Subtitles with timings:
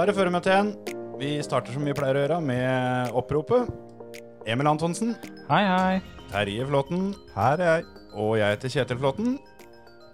[0.00, 0.68] Da er det føremøte igjen.
[1.20, 3.66] Vi starter som vi pleier å gjøre, med oppropet.
[4.48, 5.10] Emil Antonsen,
[5.50, 5.98] Hei, hei.
[6.30, 7.84] Terje Flåten Her er jeg.
[8.14, 9.36] og jeg heter Kjetil Flåten.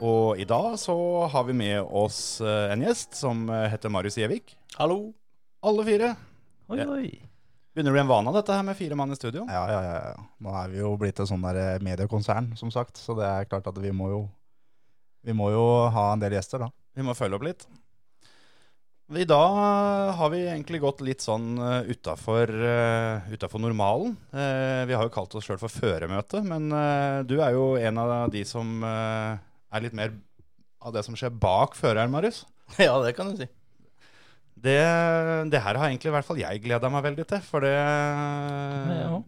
[0.03, 0.97] Og i dag så
[1.31, 4.57] har vi med oss eh, en gjest som eh, heter Marius Gjevik.
[4.75, 5.15] Hallo.
[5.63, 6.11] Alle fire.
[6.67, 7.07] Oi, oi.
[7.71, 9.47] Begynner å bli en vane av dette her med fire mann i studio.
[9.47, 9.97] Ja, ja, ja.
[10.17, 10.29] ja.
[10.43, 12.99] Nå er vi jo blitt et sånn der eh, mediekonsern, som sagt.
[12.99, 14.23] Så det er klart at vi må jo
[15.23, 16.75] Vi må jo ha en del gjester, da.
[16.99, 17.69] Vi må følge opp litt.
[19.07, 19.57] I dag
[20.19, 22.51] har vi egentlig gått litt sånn uh, utafor
[23.63, 24.17] normalen.
[24.35, 28.01] Eh, vi har jo kalt oss sjøl for føremøte, men eh, du er jo en
[28.03, 29.39] av de som eh,
[29.71, 30.11] er litt mer
[30.83, 32.43] av det som skjer bak føreren, Marius.
[32.83, 33.47] Ja, det kan du si.
[34.57, 34.81] Det,
[35.53, 37.47] det her har egentlig i hvert fall jeg gleda meg veldig til.
[37.47, 37.77] For det,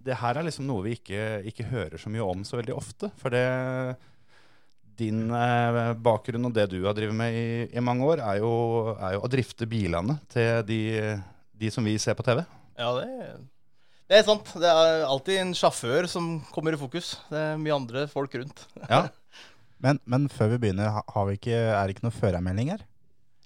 [0.08, 3.12] det her er liksom noe vi ikke, ikke hører så mye om så veldig ofte.
[3.20, 3.47] For det
[4.98, 8.50] din eh, bakgrunn og det du har drevet med i, i mange år, er jo,
[8.96, 10.80] er jo å drifte bilene til de,
[11.58, 12.42] de som vi ser på TV.
[12.78, 13.38] Ja, det,
[14.08, 14.50] det er sant.
[14.58, 17.16] Det er alltid en sjåfør som kommer i fokus.
[17.30, 18.66] Det er mye andre folk rundt.
[18.88, 19.06] Ja.
[19.78, 22.80] Men, men før vi begynner, har vi ikke, er det ikke noen førermelding her?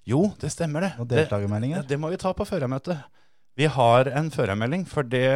[0.09, 0.89] Jo, det stemmer det.
[0.97, 1.83] Noen det, deltakermeldinger?
[1.85, 3.03] det må vi ta på førermøtet.
[3.53, 5.27] Vi har en førermelding, for det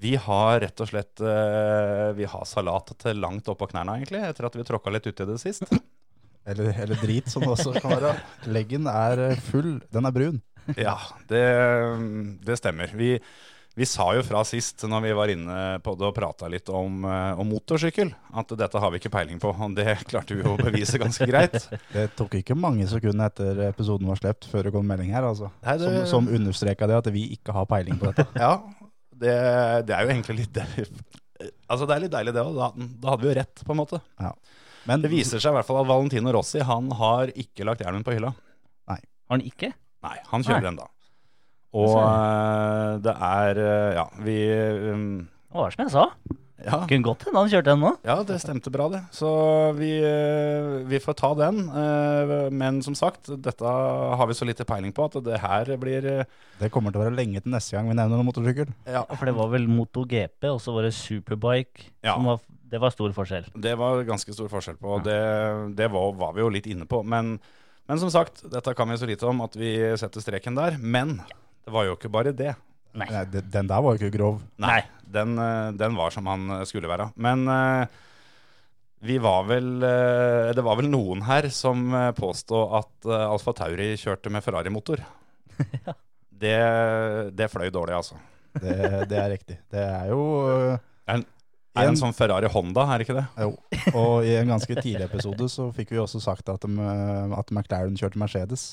[0.00, 4.48] Vi har rett og slett eh, Vi har salat til langt oppå knærne, egentlig, etter
[4.48, 5.68] at vi tråkka litt uti det sist.
[6.46, 8.10] Eller, eller drit, som det også kan være.
[8.52, 9.78] Leggen er eh, full.
[9.94, 10.42] Den er brun.
[10.76, 10.98] Ja,
[11.30, 11.40] det,
[12.44, 12.90] det stemmer.
[12.92, 13.14] Vi,
[13.80, 17.00] vi sa jo fra sist, når vi var inne på det og prata litt om,
[17.08, 19.54] eh, om motorsykkel, at dette har vi ikke peiling på.
[19.56, 21.56] Og det klarte vi å bevise ganske greit.
[21.96, 25.48] Det tok ikke mange sekunder etter episoden var sluppet før det kom melding her, altså.
[25.64, 28.28] Nei, det- Som, som understreka det at vi ikke har peiling på dette.
[28.36, 28.58] Ja,
[29.24, 29.36] det,
[29.88, 30.60] det er jo egentlig litt
[31.68, 32.54] Altså, det er litt deilig, det òg.
[32.56, 32.68] Da,
[33.02, 33.98] da hadde vi jo rett, på en måte.
[34.88, 38.04] Men Det viser seg i hvert fall at Valentino Rossi han har ikke lagt hjelmen
[38.06, 38.30] på hylla.
[38.88, 39.00] Har
[39.32, 39.70] han ikke?
[40.04, 40.70] Nei, han kjører Nei.
[40.74, 40.86] ennå.
[41.74, 44.36] Og eh, det er eh, Ja, vi
[44.92, 46.04] um, Det var som jeg sa.
[46.62, 46.84] Ja.
[46.86, 47.90] Kunne godt hende han kjørte den nå.
[48.06, 49.00] Ja, det stemte bra, det.
[49.12, 49.28] Så
[49.74, 51.64] vi, eh, vi får ta den.
[51.68, 56.06] eh, Men som sagt, dette har vi så lite peiling på at det her blir
[56.06, 56.24] eh,
[56.60, 58.70] det kommer til å være lenge til neste gang vi nevner noen motorsykkel.
[58.86, 61.90] Ja, For det var vel MotoGP, og så var det Superbike.
[62.06, 62.14] Ja.
[62.14, 62.38] Som var,
[62.70, 63.50] det var stor forskjell.
[63.60, 64.94] det var ganske stor forskjell på.
[65.00, 65.18] og Det,
[65.76, 67.02] det var, var vi jo litt inne på.
[67.02, 67.40] Men,
[67.88, 70.78] men som sagt, dette kan vi så lite om at vi setter streken der.
[70.78, 71.18] Men
[71.66, 72.54] det var jo ikke bare det.
[72.94, 73.08] Nei.
[73.10, 74.40] Nei, den der var jo ikke grov.
[74.62, 77.08] Nei, den, eh, den var som han skulle være.
[77.18, 78.02] Men eh,
[79.04, 83.52] vi var vel eh, Det var vel noen her som eh, påstod at eh, Alfa
[83.56, 85.02] Tauri kjørte med Ferrari-motor.
[86.44, 86.56] det,
[87.36, 88.16] det fløy dårlig, altså.
[88.54, 89.58] Det, det er riktig.
[89.72, 90.22] Det er jo
[91.10, 91.24] en,
[91.74, 93.26] er en sånn Ferrari-Honda, er det ikke det?
[93.44, 93.50] Jo,
[93.92, 96.88] og i en ganske tidlig episode så fikk vi også sagt at, de,
[97.34, 98.66] at McLaren kjørte Mercedes.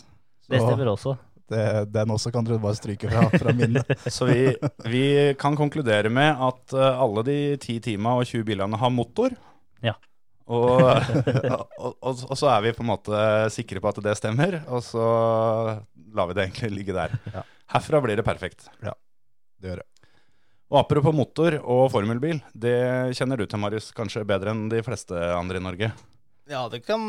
[0.46, 1.18] Så Det stemmer også.
[1.52, 3.92] Det, den også kan dere bare stryke fra, fra minnet.
[4.16, 4.54] Så vi,
[4.88, 5.06] vi
[5.40, 9.36] kan konkludere med at eh, alle de 10 tima og 20 bilene har motor.
[9.84, 9.96] Ja.
[10.52, 10.82] Og,
[11.56, 13.22] og, og, og så er vi på en måte
[13.54, 15.06] sikre på at det stemmer, og så
[16.16, 17.16] lar vi det egentlig ligge der.
[17.34, 17.46] Ja.
[17.72, 18.68] Herfra blir det perfekt.
[18.84, 18.96] Ja,
[19.62, 19.88] Det gjør det.
[20.72, 22.78] Og apropos motor og formelbil, det
[23.18, 25.90] kjenner du til, Marius, kanskje bedre enn de fleste andre i Norge.
[26.52, 27.04] Ja, det kan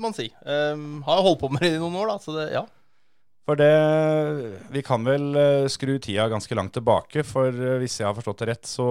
[0.00, 0.30] man si.
[0.44, 2.64] Um, har jo holdt på med det i noen år, da, så det, ja.
[3.44, 3.72] For det
[4.72, 8.40] Vi kan vel eh, skru tida ganske langt tilbake, for eh, hvis jeg har forstått
[8.40, 8.88] det rett, så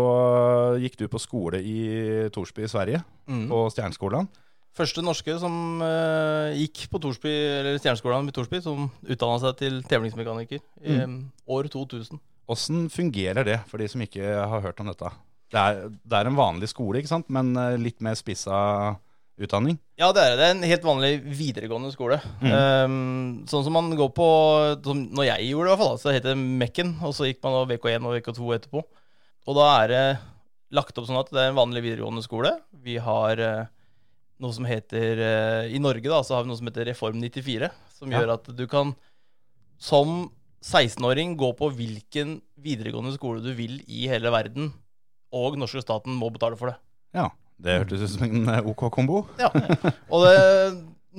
[0.75, 3.45] eh, gikk du på skole i Torsby i Sverige, Mm.
[3.47, 4.27] på Stjerneskolen.
[4.75, 9.77] Første norske som uh, gikk på Torsby, eller Stjerneskolen i Torsby, som utdanna seg til
[9.87, 11.13] tevlingsmekaniker i mm.
[11.55, 12.19] år 2000.
[12.51, 15.13] Åssen fungerer det, for de som ikke har hørt om dette?
[15.53, 17.31] Det er, det er en vanlig skole, ikke sant?
[17.31, 18.57] men litt mer spissa
[19.41, 19.79] utdanning.
[19.97, 20.37] Ja, det er det.
[20.39, 22.19] Det er en helt vanlig videregående skole.
[22.43, 24.27] Um, sånn som man går på
[24.85, 27.41] som Når jeg gjorde det, i hvert fall, så het det Mekken, og så gikk
[27.45, 28.83] man da VK1 og VK2 etterpå.
[29.49, 30.03] Og da er det
[30.73, 32.53] lagt opp sånn at det er en vanlig videregående skole.
[32.85, 33.65] Vi har uh,
[34.43, 37.69] noe som heter uh, I Norge da, så har vi noe som heter Reform 94,
[37.97, 38.21] som Ja.
[38.21, 38.93] gjør at du kan
[39.81, 40.29] som
[40.63, 44.71] 16-åring gå på hvilken videregående skole du vil i hele verden,
[45.33, 46.77] og norske staten må betale for det.
[47.17, 47.27] Ja,
[47.63, 49.23] det hørtes ut som en eh, OK kombo.
[49.39, 49.49] Ja,
[50.11, 50.33] og det,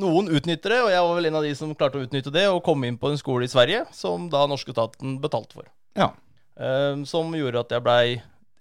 [0.01, 2.45] noen utnytter det, og jeg var vel en av de som klarte å utnytte det,
[2.51, 5.71] og komme inn på en skole i Sverige som da norske staten betalte for.
[5.99, 6.13] Ja.
[6.61, 8.05] Eh, som gjorde at jeg blei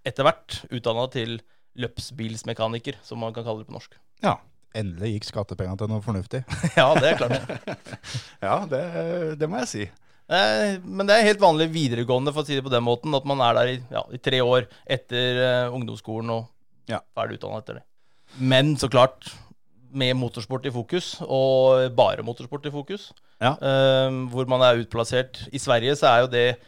[0.08, 1.38] etter hvert utdanna til
[1.80, 4.00] løpsbilsmekaniker, som man kan kalle det på norsk.
[4.24, 4.38] Ja,
[4.74, 6.40] Endelig gikk skattepengene til noe fornuftig.
[6.80, 7.84] ja, det er klart.
[8.48, 8.82] ja det,
[9.38, 9.84] det må jeg si.
[10.26, 13.44] Men det er helt vanlig videregående, for å si det på den måten, at man
[13.46, 16.48] er der i, ja, i tre år etter eh, ungdomsskolen og
[16.90, 17.00] Ja.
[17.16, 17.84] ferdig utdanna etter det.
[18.40, 19.30] Men så klart,
[19.94, 23.52] med motorsport i fokus, og bare motorsport i fokus, Ja.
[23.62, 26.60] eh, hvor man er utplassert I Sverige så er jo det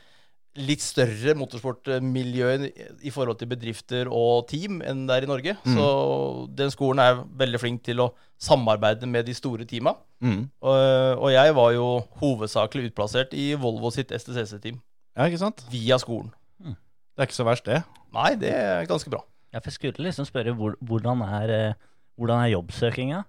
[0.56, 2.72] litt større motorsportmiljø
[3.04, 5.58] i- forhold til bedrifter og team enn det er i Norge.
[5.66, 5.74] Mm.
[5.76, 9.96] Så den skolen er veldig flink til å samarbeide med de store teama.
[10.22, 10.50] Mm.
[10.62, 11.90] Og, og jeg var jo
[12.22, 14.80] hovedsakelig utplassert i Volvo sitt STCC-team
[15.18, 15.66] Ja, ikke sant?
[15.70, 16.32] via skolen.
[16.62, 17.84] Det er ikke så verst, det.
[18.14, 19.22] Nei, det er ganske bra.
[19.56, 21.74] Ja, for Jeg skulle liksom spørre hvor, hvordan, er, eh,
[22.20, 23.22] hvordan er jobbsøkinga?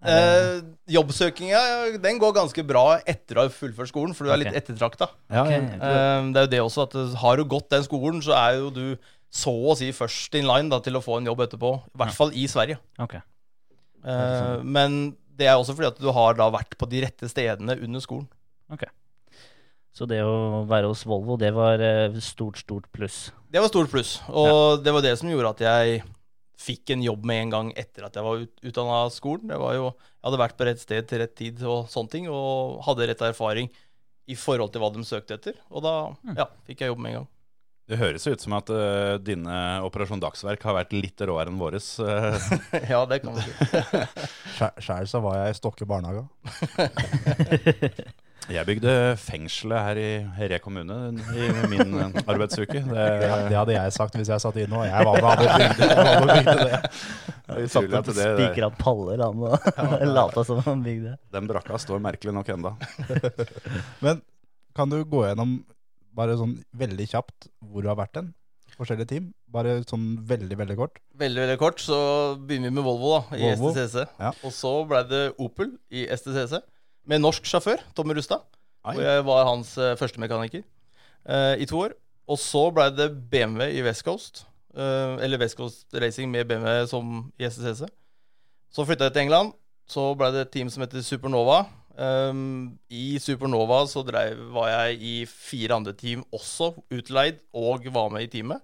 [0.00, 1.60] Eh, jobbsøkinga
[2.02, 4.58] den går ganske bra etter å ha fullført skolen, for du er litt Ok.
[4.62, 5.10] ettertrakta.
[5.30, 5.52] Ja, Ok.
[5.52, 8.58] Eh, det er jo det også at eh, har du gått den skolen, så er
[8.58, 8.98] jo du
[9.30, 11.74] så å si først in line da, til å få en jobb etterpå.
[11.94, 12.80] I hvert fall i Sverige.
[12.98, 13.14] Ok.
[13.14, 17.78] Eh, men det er også fordi at du har da vært på de rette stedene
[17.78, 18.26] under skolen.
[19.96, 23.32] Så det å være hos Volvo, det var eh, stort, stort pluss.
[23.50, 26.02] Det var stort pluss, og det var det som gjorde at jeg
[26.60, 29.50] fikk en jobb med en gang etter at jeg var ut, utdanna av skolen.
[29.50, 32.30] Det var jo, jeg hadde vært på rett sted til rett tid og sånne ting,
[32.30, 33.70] og hadde rett erfaring
[34.30, 35.58] i forhold til hva de søkte etter.
[35.72, 35.94] Og da
[36.36, 37.30] ja, fikk jeg jobb med en gang.
[37.90, 41.88] Det høres ut som at uh, dine Operasjon Dagsverk har vært litt råere enn våres.
[41.98, 42.50] eh.
[42.92, 43.50] ja, det kan du si.
[44.86, 46.28] Sjæl så var jeg i Stokke barnehage.
[48.50, 50.96] Jeg bygde fengselet her i Herre kommune
[51.36, 51.94] i min
[52.26, 52.80] arbeidsuke.
[52.90, 55.60] Det, Det, det hadde jeg sagt hvis jeg satt inne, og jeg var med og
[55.60, 55.88] bygde,
[56.30, 56.80] bygde det.
[57.50, 61.16] er Satt opp at det, det, spikra paller han og lata som han bygde.
[61.34, 62.74] den brakka står merkelig nok enda.
[64.04, 64.20] Men
[64.76, 65.58] kan du gå gjennom
[66.16, 68.32] bare sånn veldig kjapt hvor du har vært hen?
[68.80, 69.24] Forskjellige team?
[69.50, 71.00] Bare sånn veldig, veldig kort.
[71.20, 71.96] Veldig veldig kort, så
[72.38, 74.04] begynner vi med Volvo da, i Volvo, STCC.
[74.22, 74.30] ja.
[74.46, 76.60] Og så ble det Opel i STCC,
[77.08, 78.44] med norsk sjåfør, Tommy Rustad.
[78.84, 80.62] Hvor jeg var hans uh, første mekaniker
[81.28, 81.92] eh, i to år.
[82.30, 84.44] Og så ble det BMW i West Coast.
[84.72, 87.88] Uh, eller West Coast Racing med BMW som i SSC.
[88.70, 89.52] Så flytta jeg til England.
[89.90, 91.64] Så ble det et team som heter Supernova.
[92.00, 98.12] Um, I Supernova så drev, var jeg i fire andre team også, utleid, og var
[98.14, 98.62] med i teamet.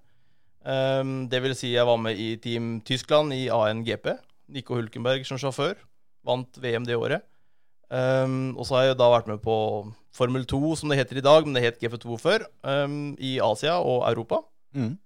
[0.66, 4.14] Um, det vil si jeg var med i Team Tyskland i ANGP.
[4.54, 5.74] Nico Hulkenberg som sjåfør.
[6.26, 7.26] Vant VM det året.
[7.86, 9.56] Um, og så har jeg da vært med på
[10.16, 13.76] Formel 2, som det heter i dag, men det het GF2 før, um, i Asia
[13.78, 14.40] og Europa.
[14.74, 14.96] Mm.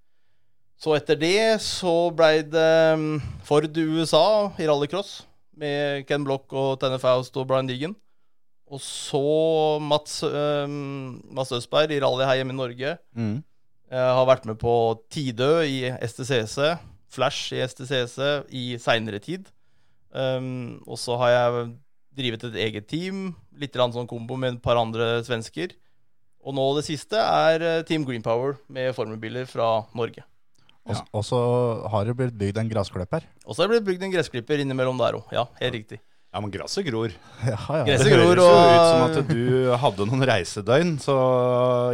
[0.81, 4.25] Så etter det så blei det um, Ford USA
[4.57, 5.27] i rallycross
[5.61, 7.93] med Ken Block og Tenne Faust og Brian Deegan.
[8.71, 9.21] Og så
[9.83, 12.97] Mats, um, Mats Østberg i rally her hjemme i Norge.
[13.13, 13.37] Mm.
[13.91, 14.73] Jeg har vært med på
[15.11, 16.79] Tidø i STCC,
[17.11, 18.19] Flash i STCC
[18.55, 19.51] i seinere tid.
[20.15, 21.71] Um, og så har jeg
[22.17, 23.31] drivet et eget team,
[23.61, 25.77] litt grann sånn kombo med et par andre svensker.
[26.41, 30.25] Og nå det siste er Team Team Greenpower med formelbiler fra Norge.
[30.89, 31.39] Og, og så
[31.93, 33.27] har det blitt bygd en gressklipper.
[33.45, 35.29] Og så har det blitt bygd en gressklipper innimellom der òg.
[35.37, 36.01] Ja, helt riktig.
[36.31, 37.11] Ja, men gresset gror.
[37.45, 37.85] Ja, ja.
[37.85, 41.17] Gress- Det Gresset høres jo og- ut som at du hadde noen reisedøgn, så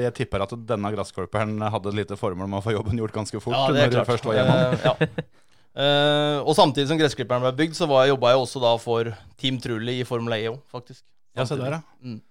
[0.04, 3.40] jeg tipper at denne gresskliperen hadde et lite formål med å få jobben gjort ganske
[3.42, 3.56] fort.
[3.56, 4.56] Ja, det er når du først var hjemme.
[4.76, 4.94] Uh, ja.
[5.76, 9.10] Eh, og samtidig som gressklipperen ble bygd, så var jeg, jobba jeg også da for
[9.40, 11.02] Team Trulli i Formel E òg, faktisk.
[11.36, 11.82] Ja, se der, ja.
[12.00, 12.22] Mm.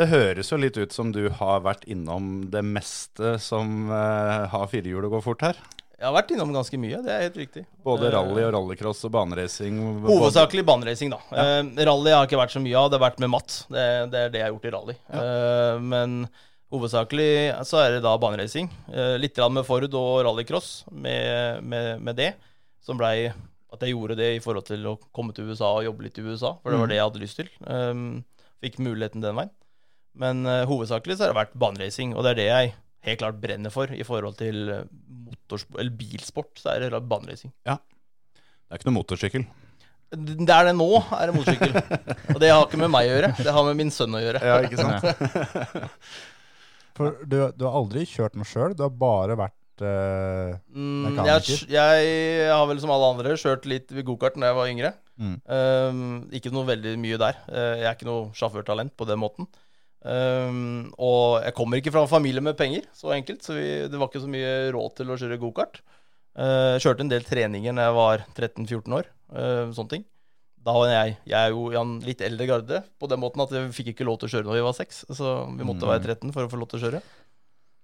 [0.00, 4.70] Det høres jo litt ut som du har vært innom det meste som uh, har
[4.72, 5.58] firehjul og går fort her.
[6.02, 7.60] Jeg har vært innom ganske mye, det er helt riktig.
[7.86, 9.76] Både Eh, rally og rallycross og baneracing.
[10.02, 11.20] Hovedsakelig baneracing, da.
[11.30, 13.58] Eh, rally har ikke vært så mye av, det har vært med matt.
[13.70, 14.96] Det, det er det jeg har gjort i rally.
[15.20, 16.16] Eh, men
[16.74, 17.30] hovedsakelig
[17.68, 18.66] så er det da baneracing.
[18.88, 22.32] Uh, litt med Ford og rallycross med, med, med det,
[22.82, 23.30] som blei
[23.72, 26.26] at jeg gjorde det i forhold til å komme til USA og jobbe litt i
[26.26, 27.48] USA, for det var det jeg hadde lyst til.
[27.64, 28.22] Um,
[28.62, 29.52] fikk muligheten den veien.
[30.18, 32.74] Men uh, hovedsakelig så har det vært baneracing, og det er det jeg
[33.08, 34.84] helt klart brenner for i forhold til eh,
[35.26, 37.50] motorsport, eller bilsport, så er det baneracing.
[37.64, 39.46] Det er ikke noe motorsykkel.
[40.12, 41.74] Det er det nå, er det motorsykkel.
[42.36, 44.44] Og det har ikke med meg å gjøre, det har med min sønn å gjøre.
[44.44, 45.82] Ja, ikke sant?
[46.96, 51.64] For du, du har aldri kjørt noe sjøl, du har bare vært eh, Mm, jeg,
[51.72, 54.92] jeg har vel som alle andre kjørt litt gokart da jeg var yngre.
[55.16, 55.34] Mm.
[55.46, 57.40] Um, ikke noe veldig mye der.
[57.48, 59.48] Uh, jeg er ikke noe sjåførtalent på den måten.
[60.02, 63.98] Um, og jeg kommer ikke fra en familie med penger, så enkelt, så vi, det
[64.00, 65.82] var ikke så mye råd til å kjøre gokart.
[66.34, 69.10] Uh, kjørte en del treninger da jeg var 13-14 år.
[69.36, 70.04] uh, sånne ting.
[70.64, 73.52] da var jeg Jeg er jo i en litt eldre garde på den måten at
[73.52, 75.04] jeg fikk ikke lov til å kjøre når vi var seks.
[75.12, 77.02] Så vi måtte være 13 for å få lov til å kjøre.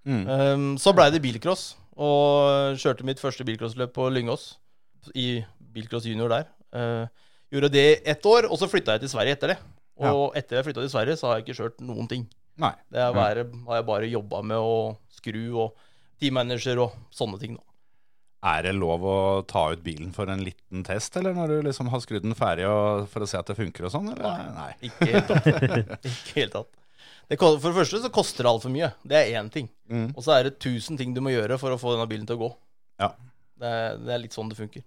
[0.07, 0.25] Mm.
[0.29, 4.53] Um, så blei det bilcross, og kjørte mitt første bilcrossløp på Lyngås.
[5.15, 5.43] I
[5.75, 6.49] bilcross junior der.
[6.75, 7.07] Uh,
[7.53, 9.59] gjorde det ett år, og så flytta jeg til Sverige etter det.
[10.09, 12.29] Og etter jeg flytta til Sverige, så har jeg ikke kjørt noen ting.
[12.59, 12.75] Nei.
[12.91, 14.77] Det er bare, har jeg bare jobba med å
[15.15, 15.89] skru og
[16.19, 17.57] teammanager og sånne ting.
[17.59, 17.65] da.
[18.49, 19.19] Er det lov å
[19.51, 22.69] ta ut bilen for en liten test, eller når du liksom har skrudd den ferdig
[23.11, 24.13] for å se at det funker og sånn?
[24.15, 24.71] Nei, Nei.
[24.87, 25.49] Ikke helt tatt.
[26.13, 26.71] ikke helt tatt.
[27.29, 28.93] Det, for det første så koster det altfor mye.
[29.05, 29.69] Det er én ting.
[29.93, 30.13] Mm.
[30.15, 32.39] Og så er det tusen ting du må gjøre for å få denne bilen til
[32.39, 32.53] å gå.
[33.05, 33.11] Ja.
[33.59, 33.73] Det
[34.07, 34.85] det er litt sånn det funker.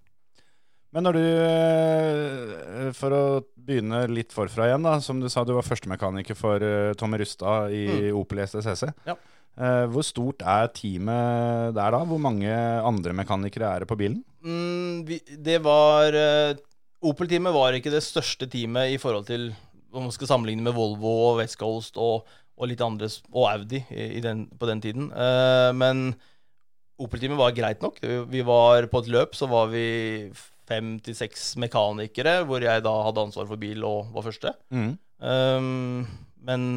[0.92, 3.24] Men når du, eh, for å
[3.56, 7.72] begynne litt forfra igjen, da, som du sa, du var førstemekaniker for eh, Tommy Rustad
[7.72, 8.90] i Opel STCC.
[9.08, 9.16] Ja.
[9.56, 12.02] Eh, Hvor stort er teamet der da?
[12.08, 14.20] Hvor mange andre mekanikere er det på bilen?
[14.44, 15.06] Mm,
[15.46, 16.18] det var
[17.02, 19.52] Opel-teamet var ikke det største teamet i forhold til
[19.92, 23.84] om man skal sammenligne med Volvo og West Coast og, og litt andre, og Audi
[24.24, 25.10] den, på den tiden.
[25.12, 26.12] Uh, men
[27.02, 27.98] Opel-teamet var greit nok.
[28.30, 30.30] Vi, var På et løp så var vi
[30.70, 34.54] fem til seks mekanikere, hvor jeg da hadde ansvar for bil og var første.
[34.70, 34.92] Mm.
[35.22, 36.06] Um,
[36.46, 36.68] men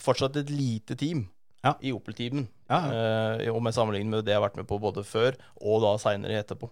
[0.00, 1.26] fortsatt et lite team
[1.64, 1.74] Ja.
[1.84, 2.48] i Opel-teamen.
[2.70, 5.82] Ja, Eh, om jeg sammenligner med det jeg har vært med på både før og
[5.82, 6.70] da seinere etterpå.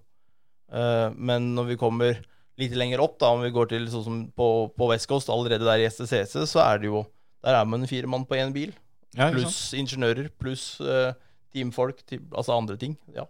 [0.73, 2.21] Uh, men når vi kommer
[2.59, 5.67] litt lenger opp, da, om vi går til sånn som på, på West Coast, allerede
[5.67, 7.07] der i STCC, så er det jo
[7.47, 8.73] Der er man fire mann på én bil.
[9.15, 9.29] Ja.
[9.31, 11.15] Pluss ingeniører, pluss uh,
[11.55, 12.97] teamfolk, team, altså andre ting.
[13.15, 13.29] Ja.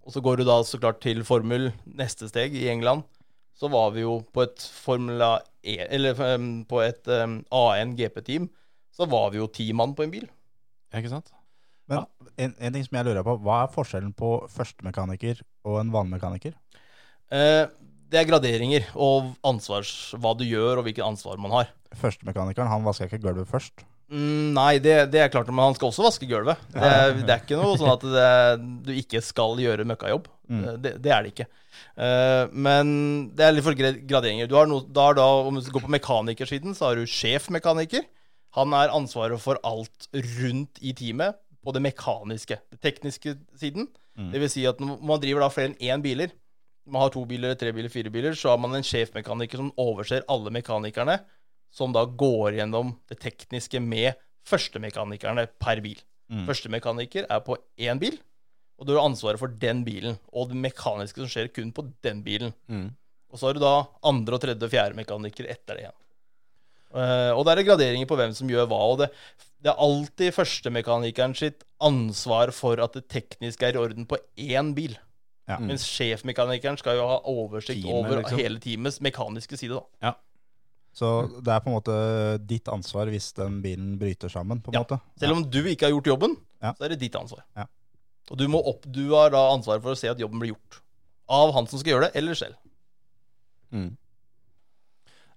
[0.00, 3.04] Og så går du da så klart til Formel neste steg i England.
[3.52, 8.48] Så var vi jo på et Formula E, eller um, på et um, A1 GP-team,
[8.96, 10.24] så var vi jo ti mann på en bil.
[10.90, 11.34] Ja, ikke sant?
[11.90, 12.06] Men
[12.40, 16.54] en, en ting som jeg lurer på, hva er forskjellen på førstemekaniker og en vannmekaniker?
[17.30, 17.64] Eh,
[18.10, 21.70] det er graderinger og ansvars, hva du gjør og hvilket ansvar man har.
[22.00, 23.84] Førstemekanikeren, han vasker ikke gulvet først.
[24.10, 26.58] Mm, nei, det, det er klart, men han skal også vaske gulvet.
[26.74, 26.90] Det,
[27.22, 28.30] det er ikke noe sånn at det,
[28.88, 30.26] du ikke skal gjøre møkkajobb.
[30.50, 30.62] Mm.
[30.64, 31.46] Eh, Det, det er det ikke.
[31.94, 32.90] Uh, men
[33.38, 34.50] det er litt for graderinger.
[34.50, 38.08] Du har no, da, da, om du går på mekanikersiden, så har du sjefmekaniker.
[38.58, 42.58] Han er ansvaret for alt rundt i teamet på det mekaniske.
[42.74, 43.86] Det tekniske siden.
[44.18, 44.32] Mm.
[44.34, 46.34] Det vil si at når man driver da flere enn én biler,
[46.90, 50.26] man har to biler, tre biler, fire biler, så har man en sjefmekaniker som overser
[50.30, 51.20] alle mekanikerne,
[51.70, 54.18] som da går gjennom det tekniske med
[54.48, 56.00] førstemekanikerne per bil.
[56.30, 56.44] Mm.
[56.48, 58.18] Førstemekaniker er på én bil,
[58.80, 62.24] og du har ansvaret for den bilen, og det mekaniske som skjer kun på den
[62.26, 62.54] bilen.
[62.70, 62.88] Mm.
[63.30, 63.74] Og så har du da
[64.06, 65.98] andre og tredje og fjerde mekaniker etter det igjen.
[66.90, 68.80] Uh, og det er graderinger på hvem som gjør hva.
[68.90, 69.10] Og det,
[69.62, 74.72] det er alltid førstemekanikeren sitt ansvar for at det tekniske er i orden på én
[74.74, 74.96] bil.
[75.50, 75.58] Ja.
[75.58, 78.38] Mens sjefmekanikeren skal jo ha oversikt Teamet, over liksom.
[78.38, 79.80] hele teamets mekaniske side.
[80.00, 80.14] da.
[80.94, 81.96] Så det er på en måte
[82.50, 84.82] ditt ansvar hvis den bilen bryter sammen, på en Ja.
[84.84, 85.00] måte.
[85.18, 86.72] Selv om du ikke har gjort jobben, Ja.
[86.74, 87.44] så er det ditt ansvar.
[87.56, 87.66] Ja.
[88.30, 90.80] Og du, må opp, du har da ansvaret for å se at jobben blir gjort.
[91.28, 92.54] Av han som skal gjøre det, eller selv.
[93.72, 93.96] Mm.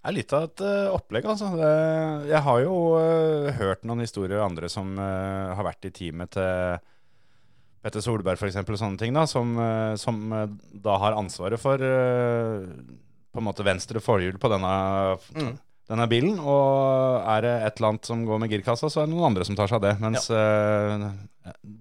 [0.03, 1.53] Det er litt av et uh, opplegg, altså.
[1.55, 5.93] Det, jeg har jo uh, hørt noen historier av andre som uh, har vært i
[5.95, 6.81] teamet til
[7.83, 10.47] Petter Solberg f.eks., og sånne ting, da, som, eh, som eh,
[10.85, 12.63] da har ansvaret for eh,
[13.33, 14.73] på en måte venstre forhjul på denne,
[15.35, 15.53] Mm.
[15.89, 16.37] denne bilen.
[16.39, 19.45] Og er det et eller annet som går med girkassa, så er det noen andre
[19.49, 19.93] som tar seg av det.
[19.99, 21.05] Mens eh,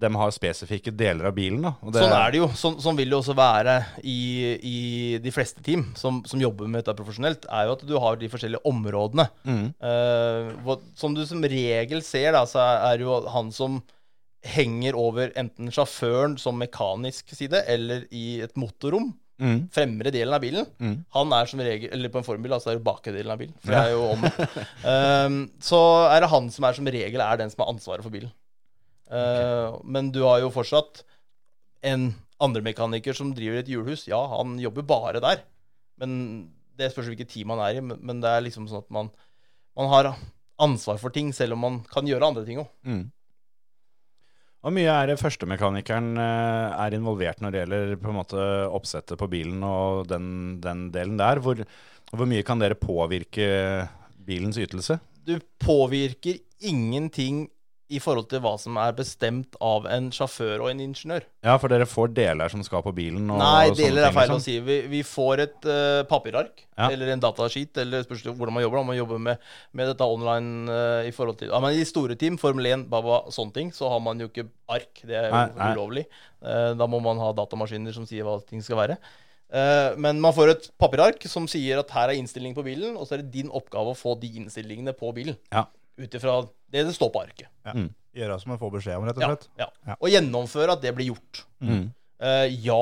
[0.02, 1.60] de har spesifikke deler av bilen.
[1.62, 2.48] Da, og Sånn er det jo.
[2.58, 4.18] Sånn, sånn vil det også være i,
[4.58, 4.78] i
[5.22, 8.32] de fleste team som, som jobber med dette profesjonelt, er jo at du har de
[8.32, 9.28] forskjellige områdene.
[9.46, 9.64] Mm.
[9.78, 12.58] Uh, som du som regel ser, da, så
[12.90, 13.78] er det jo han som
[14.42, 19.12] henger over enten sjåføren som mekanisk side, eller i et motorrom.
[19.42, 19.64] Mm.
[19.74, 20.66] Fremre delen av bilen.
[20.78, 20.96] Mm.
[21.16, 23.54] Han er som regel Eller på en formbil, altså er det bakre delen av bilen.
[23.62, 25.38] For det er jo om um,
[25.70, 25.80] Så
[26.12, 28.30] er det han som er som regel er den som har ansvaret for bilen.
[29.10, 31.02] Uh, Men du har jo fortsatt
[31.82, 34.06] en andre mekaniker som driver et hjulhus.
[34.10, 35.42] Ja, han jobber bare der.
[35.98, 37.82] Men det spørs hvilket team han er i.
[37.82, 39.10] Men, men det er liksom sånn at man,
[39.78, 40.12] man har
[40.62, 42.70] ansvar for ting, selv om man kan gjøre andre ting òg.
[42.86, 43.04] Mm.
[44.62, 49.18] Hvor mye er det førstemekanikeren eh, er involvert når det gjelder på en måte oppsettet
[49.18, 50.28] på bilen og den,
[50.62, 51.42] den delen der?
[51.42, 51.64] Hvor,
[52.12, 53.48] hvor mye kan dere påvirke
[54.22, 55.00] bilens ytelse?
[55.26, 57.48] Du påvirker ingenting
[57.92, 61.24] i forhold til hva som er bestemt av en sjåfør og en ingeniør.
[61.44, 63.26] Ja, for dere får deler som skal på bilen?
[63.30, 64.44] Og, Nei, og deler er feil feil å liksom.
[64.46, 64.56] si.
[64.66, 66.88] Vi, vi får et uh, papirark Ja.
[66.88, 68.80] eller en datasheet, eller spørs hvordan man jobber.
[68.80, 72.16] Om man jobber med, med dette online uh, i forhold til ja, men I store
[72.18, 75.02] team, Formel 1, Baba, sånne ting, så har man jo ikke ark.
[75.04, 76.06] Det er jo Nei, ulovlig.
[76.40, 79.00] Uh, da må man ha datamaskiner som sier hva ting skal være.
[80.00, 83.18] Men man får et papirark som sier at her er innstilling på bilen, og så
[83.18, 85.36] er det din oppgave å få de innstillingene på bilen.
[85.52, 85.66] Ja.
[86.00, 86.38] Ut ifra
[86.72, 87.48] det det står på arket.
[87.66, 87.74] Ja.
[87.76, 87.90] Mm.
[88.16, 89.46] Gjøre som man får beskjed om, rett og slett.
[89.60, 89.66] ja.
[89.88, 89.96] Ja.
[89.98, 91.42] Og gjennomføre at det blir gjort.
[91.64, 91.90] Mm.
[92.22, 92.80] Uh, ja,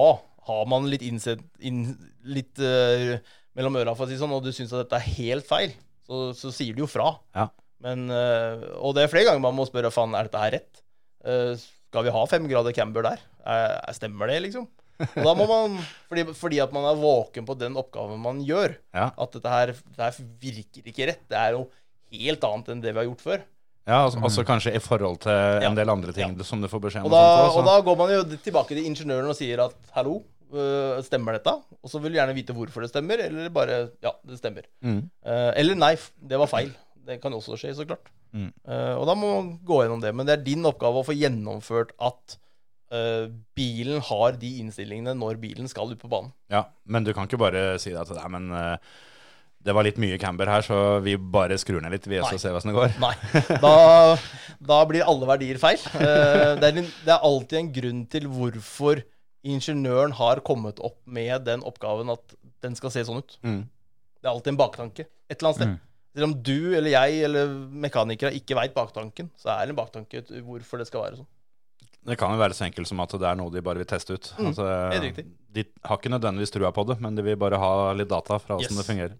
[0.50, 1.94] har man litt innsett inn,
[2.26, 3.16] litt uh,
[3.58, 5.74] mellom øra, for å si sånn, og du syns at dette er helt feil,
[6.06, 7.12] så, så sier du jo fra.
[7.36, 7.48] Ja.
[7.82, 10.82] Men, uh, og det er flere ganger man må spørre faen, er dette her rett?
[11.20, 13.22] Eh, skal vi ha fem grader camber der?
[13.44, 14.66] Er, er- stemmer det, liksom?
[15.00, 15.78] Og da må man,
[16.10, 19.06] fordi, fordi at man er våken på den oppgaven man gjør, Ja.
[19.16, 21.22] at dette her, dette her virker ikke rett.
[21.30, 21.62] Det er jo
[22.12, 23.42] helt annet enn det vi har gjort før.
[23.88, 25.68] Ja, altså, også kanskje i forhold til Ja.
[25.70, 27.08] en del andre ting som du får beskjed om.
[27.08, 30.20] Og da, sånt og da går man jo tilbake til ingeniøren og sier at hallo,
[30.52, 31.54] øh, stemmer dette?
[31.82, 34.68] Og så vil du gjerne vite hvorfor det stemmer, eller bare ja, det stemmer.
[34.84, 35.10] Mm.
[35.24, 36.70] Eh, eller nei, det var feil.
[37.06, 38.12] Det kan også skje, så klart.
[38.32, 38.52] Mm.
[38.68, 40.14] Eh, og da må man gå gjennom det.
[40.14, 42.38] Men det er din oppgave å få gjennomført at
[42.90, 46.32] Uh, bilen har de innstillingene når bilen skal ut på banen.
[46.50, 48.78] Ja, men du kan ikke bare si at deg, men eh,
[49.60, 52.36] det var litt mye camber her, så vi bare skrur ned litt, vi, og så
[52.36, 52.42] Nei.
[52.42, 52.94] ser hvordan det går.
[53.02, 53.14] Nei.
[53.64, 53.74] Da,
[54.72, 55.80] da blir alle verdier feil.
[56.00, 59.02] Eh, det, er en, det er alltid en grunn til hvorfor
[59.46, 63.36] ingeniøren har kommet opp med den oppgaven at den skal se sånn ut.
[63.44, 63.62] Mm.
[64.20, 65.74] Det er alltid en baktanke et eller annet sted.
[65.74, 65.78] Mm.
[66.10, 67.52] Selv om du eller jeg eller
[67.84, 71.30] mekanikere ikke veit baktanken, så er det en baktanke hvorfor det skal være sånn.
[72.06, 74.16] Det kan jo være så enkelt som at det er noe de bare vil teste
[74.16, 74.30] ut.
[74.38, 74.68] Mm, altså.
[75.52, 78.56] De har ikke nødvendigvis trua på det, men de vil bare ha litt data fra
[78.56, 78.80] åssen Yes.
[78.80, 79.18] det fungerer.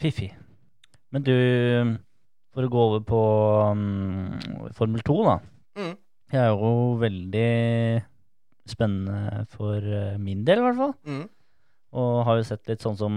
[0.00, 0.30] Fiffig.
[1.10, 1.34] Men du,
[2.54, 3.20] for å gå over på
[3.74, 5.34] um, Formel 2, da.
[5.80, 5.92] Mm.
[6.30, 6.70] Det er jo
[7.02, 7.50] veldig
[8.70, 10.94] spennende for eh, min del, i hvert fall.
[11.08, 11.24] Mm.
[11.98, 13.14] Og har jo sett litt sånn som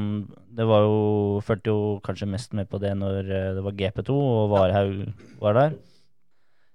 [0.49, 4.15] Det var jo Fulgte jo kanskje mest med på det når eh, det var GP2
[4.17, 5.03] og Varhaug
[5.43, 5.75] var der.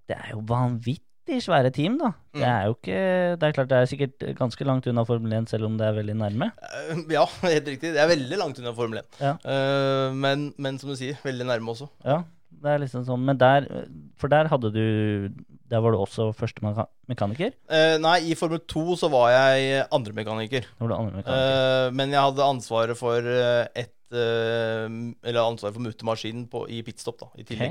[0.07, 1.03] Det er jo vanvittig
[1.45, 2.09] svære team, da.
[2.33, 2.49] Det Mm.
[2.49, 5.67] er jo ikke Det er klart det er sikkert ganske langt unna Formel 1, selv
[5.67, 6.49] om det er veldig nærme.
[6.63, 7.93] Eh, Ja, helt riktig.
[7.93, 9.07] Det er veldig langt unna Formel 1.
[9.21, 9.35] Ja.
[9.45, 11.89] Uh, men, men som du sier, veldig nærme også.
[12.05, 12.23] Ja,
[12.63, 13.21] det er liksom sånn.
[13.25, 13.69] Men der
[14.19, 15.29] For der hadde du
[15.69, 16.63] Der var du også første
[17.09, 17.53] mekaniker?
[17.69, 20.65] Uh, nei, i Formel 2 så var jeg andremekaniker.
[20.79, 21.89] Da var du andre mekaniker.
[21.89, 23.21] Uh, men jeg hadde ansvaret for
[23.77, 27.71] et Eller ansvaret for muttermaskinen på- i pitstop, da, i tillegg.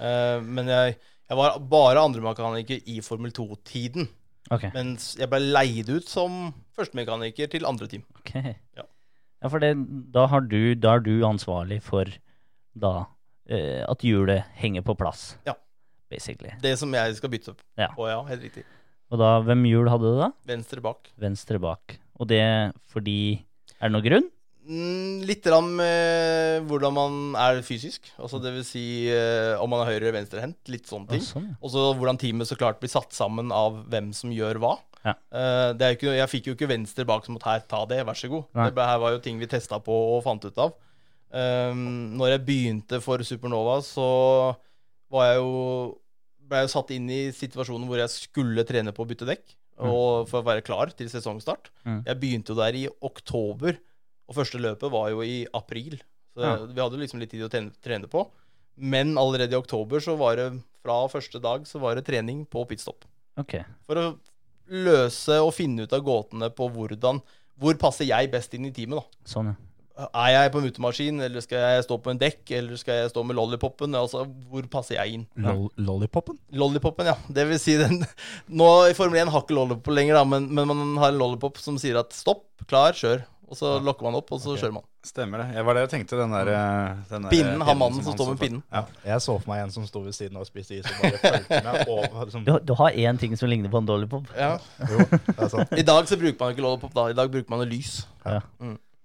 [0.00, 0.40] Okay.
[0.40, 0.96] Men jeg,
[1.28, 4.08] jeg var bare andremekaniker i Formel 2-tiden.
[4.50, 4.70] Okay.
[4.72, 8.04] Mens jeg ble leid ut som førstemekaniker til andre team.
[8.22, 8.54] Okay.
[8.78, 8.86] Ja.
[9.42, 9.74] Ja, for det,
[10.14, 12.08] da, har du, da er du ansvarlig for
[12.78, 12.92] da
[13.46, 15.36] eh, at hjulet henger på plass.
[15.46, 15.54] Ja.
[16.10, 16.54] Basically.
[16.64, 17.90] Det som jeg skal bytte Ja.
[17.94, 18.22] på, ja.
[18.30, 18.64] Helt riktig.
[19.12, 20.30] Og da, hvem hjul hadde du da?
[20.48, 21.12] Venstre bak.
[21.20, 21.98] Venstre bak.
[22.18, 22.42] Og det
[22.90, 23.44] fordi
[23.78, 24.26] Er det noen grunn?
[24.68, 28.10] Mm, litt om eh, hvordan man er fysisk.
[28.20, 30.60] Altså det vil si eh, om man er høyre- eller venstrehendt.
[30.68, 31.24] Litt sånne ting.
[31.24, 31.56] sånn, ja.
[31.62, 34.74] Og så hvordan teamet så klart blir satt sammen av hvem som gjør hva.
[35.06, 35.14] Ja.
[35.32, 37.84] Eh, det er jo ikke, jeg fikk jo ikke venstre bak som at her, ta
[37.88, 38.44] det, vær så god.
[38.60, 38.68] Nei.
[38.76, 40.76] Det her var jo ting vi testa på og fant ut av.
[41.28, 44.04] Um, når jeg begynte for Supernova, så
[45.12, 45.50] var jeg jo
[46.48, 49.56] ble jeg jo satt inn i situasjonen hvor jeg skulle trene på å bytte dekk.
[49.78, 51.68] Og for å være klar til sesongstart.
[51.86, 52.00] Mm.
[52.08, 53.76] Jeg begynte jo der i oktober,
[54.28, 55.98] og første løpet var jo i april.
[56.36, 56.56] Så Ja.
[56.66, 58.26] vi hadde liksom litt tid å trene, trene på.
[58.76, 60.50] Men allerede i oktober så var det
[60.84, 63.04] fra første dag så var det trening på pitstop.
[63.36, 63.56] Ok.
[63.86, 64.18] For å
[64.68, 67.22] løse og finne ut av gåtene på hvordan
[67.58, 69.24] Hvor passer jeg best inn i teamet, da?
[69.26, 69.56] Sånn, ja.
[70.14, 73.24] Er jeg på mutemaskin, eller skal jeg stå på en dekk, eller skal jeg stå
[73.26, 73.96] med lollipopen?
[73.98, 75.24] Altså, hvor passer jeg inn?
[75.42, 75.56] Ja.
[75.76, 76.38] lollipopen?
[76.54, 77.16] Lollipopen, ja.
[77.26, 78.04] Det vil si den
[78.60, 81.58] Nå i Formel 1 har ikke lollipop lenger, da, men, men man har en lollipop
[81.58, 83.24] som sier at stopp, klar, kjør.
[83.48, 84.82] Og så lokker man opp, og så kjører man.
[85.08, 85.46] Stemmer det.
[85.56, 86.16] Jeg var det jeg tenkte.
[86.20, 88.62] Den der, eh, den der Pinnen, han mannen som som står med pinnen.
[88.74, 88.82] Ja.
[89.08, 91.20] Jeg så for meg en som sto ved siden av og spiste is og bare
[91.22, 94.28] fulgte meg Og, liksom, Du, har- du har én ting som ligner på en dollypop.
[94.36, 94.58] Ja.
[94.84, 95.72] jo, det er sant.
[95.72, 97.06] I dag så bruker man ikke lollipop, da.
[97.08, 98.02] I dag bruker man lys.
[98.26, 98.42] Ja.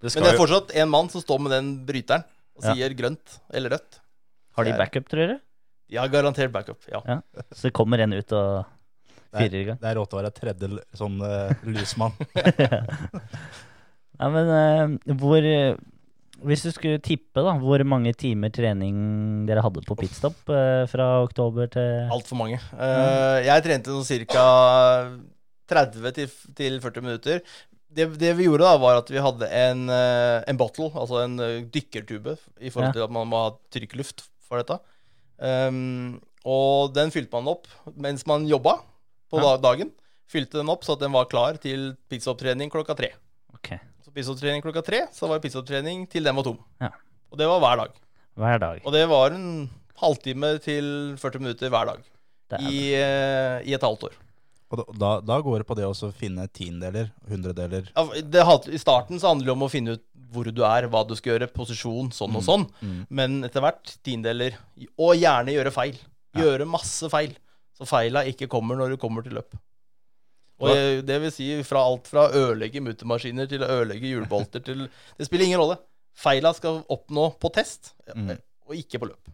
[0.04, 2.74] Det skal Men det er fortsatt en mann som står med den bryteren og Ja.
[2.74, 4.00] sier grønt eller rødt.
[4.58, 5.40] Har de backup, tror dere?
[5.88, 7.00] Ja, har garantert backup, ja.
[7.08, 7.20] Ja.
[7.52, 8.66] Så det kommer en ut og
[9.34, 9.80] firer i gang?
[9.80, 12.12] Det er rått å være tredje sånn uh, lysmann.
[14.20, 14.50] Nei, men
[15.08, 15.74] uh, hvor eh,
[16.46, 18.96] Hvis du skulle tippe, da, hvor mange timer trening
[19.48, 22.58] dere hadde på pitstop uh, fra oktober til Altfor mange.
[22.76, 24.44] Eh, jeg trente sånn ca.
[25.72, 27.40] 30 til, til 40 minutter.
[27.94, 31.38] Det, det vi gjorde, da var at vi hadde en, en bottle, altså en
[31.72, 32.94] dykkertube, i forhold Ja.
[32.98, 34.76] til at man må ha trykkluft for dette.
[35.38, 37.64] Um, og den fylte man opp
[37.96, 38.76] mens man jobba
[39.32, 39.56] på Ja.
[39.62, 39.94] dagen.
[40.28, 43.12] Fylte den opp så at den var klar til pitstop-trening klokka tre.
[43.54, 43.72] Ok,
[44.14, 46.58] Så pitstop-trening klokka tre, så var det pitstop-trening til den var tom.
[46.80, 46.90] Ja.
[47.32, 47.90] Og det var hver dag.
[48.38, 48.80] hver dag.
[48.86, 52.00] Og det var en halvtime til 40 minutter hver dag.
[52.60, 54.12] I, eh, I et halvt år.
[54.70, 57.88] Og da- da, går det på det å finne tiendeler, hundredeler.
[57.96, 60.88] Ja, det, had- I starten så handler det om å finne ut hvor du er,
[60.88, 63.06] hva du skal gjøre, posisjon, sånn og sånn.
[63.10, 64.54] Men etter hvert tiendeler.
[64.98, 65.98] Og gjerne gjøre feil.
[66.36, 67.34] Gjøre masse feil.
[67.78, 69.54] Så feila ikke kommer når du kommer til løp.
[70.64, 74.64] Og jeg, det vil si fra alt fra å ødelegge muttermaskiner til å ødelegge hjulbolter
[74.64, 75.78] til Det spiller ingen rolle.
[76.14, 78.36] Feila skal oppnå på test, mm.
[78.68, 79.32] og ikke på løp.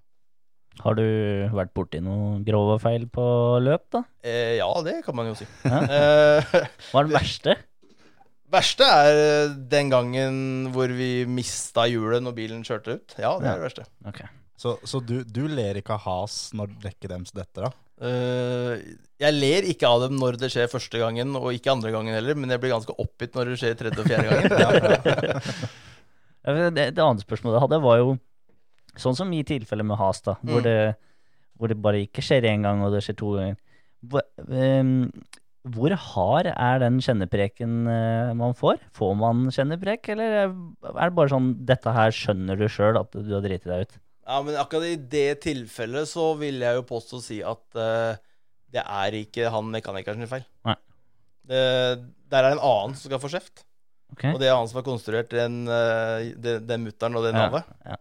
[0.81, 1.05] Har du
[1.53, 3.25] vært borti noen grove feil på
[3.61, 4.05] løp, da?
[4.25, 5.49] Eh, ja, det kan man jo si.
[5.69, 6.55] Eh,
[6.89, 7.57] Hva er det verste?
[8.51, 10.37] verste er den gangen
[10.75, 13.17] hvor vi mista hjulet når bilen kjørte ut.
[13.19, 13.87] Ja, det er det verste.
[14.11, 14.31] Okay.
[14.61, 17.77] Så, så du, du ler ikke av has når dekket deres detter av?
[18.01, 18.81] Eh,
[19.21, 22.39] jeg ler ikke av dem når det skjer første gangen, og ikke andre gangen heller,
[22.41, 25.43] men jeg blir ganske oppgitt når det skjer tredje og fjerde gangen.
[26.41, 28.13] Det, det andre spørsmålet jeg hadde, var jo
[28.99, 30.65] sånn som i tilfellet med has, da, hvor, Mm.
[30.65, 30.95] det,
[31.61, 33.59] hvor det bare ikke skjer én gang, og det skjer to ganger.
[34.09, 34.95] Hvor, um,
[35.69, 38.81] hvor hard er den kjennepreken eh, man får?
[38.97, 43.35] Får man kjenneprek, eller er det bare sånn 'dette her skjønner du sjøl at du
[43.37, 43.99] har driti deg ut'?
[44.27, 48.21] Ja, men akkurat i det tilfellet så vil jeg jo påstå å si at eh,
[48.71, 50.45] det er ikke han mekanikeren sin feil.
[50.69, 50.77] Nei.
[51.51, 51.63] Det,
[52.31, 53.65] der er en annen som skal få kjeft,
[54.13, 54.25] Ok?
[54.35, 57.45] og det er han som har konstruert den, uh, den, den mutteren og det Ja,
[57.47, 57.69] navet.
[57.87, 57.97] ja.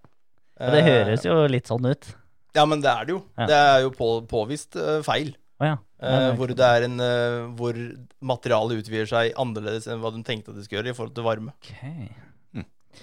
[0.60, 2.10] Og det høres jo litt sånn ut.
[2.58, 3.20] Ja, men det er det jo.
[3.40, 3.46] Ja.
[3.50, 5.30] Det er jo på, påvist eh, feil.
[5.62, 5.76] Å ja.
[6.04, 7.76] Eh, hvor det er en eh, Hvor
[8.24, 11.26] materialet utvider seg annerledes enn hva de tenkte at det skulle gjøre i forhold til
[11.30, 11.54] varme.
[11.56, 11.72] ok.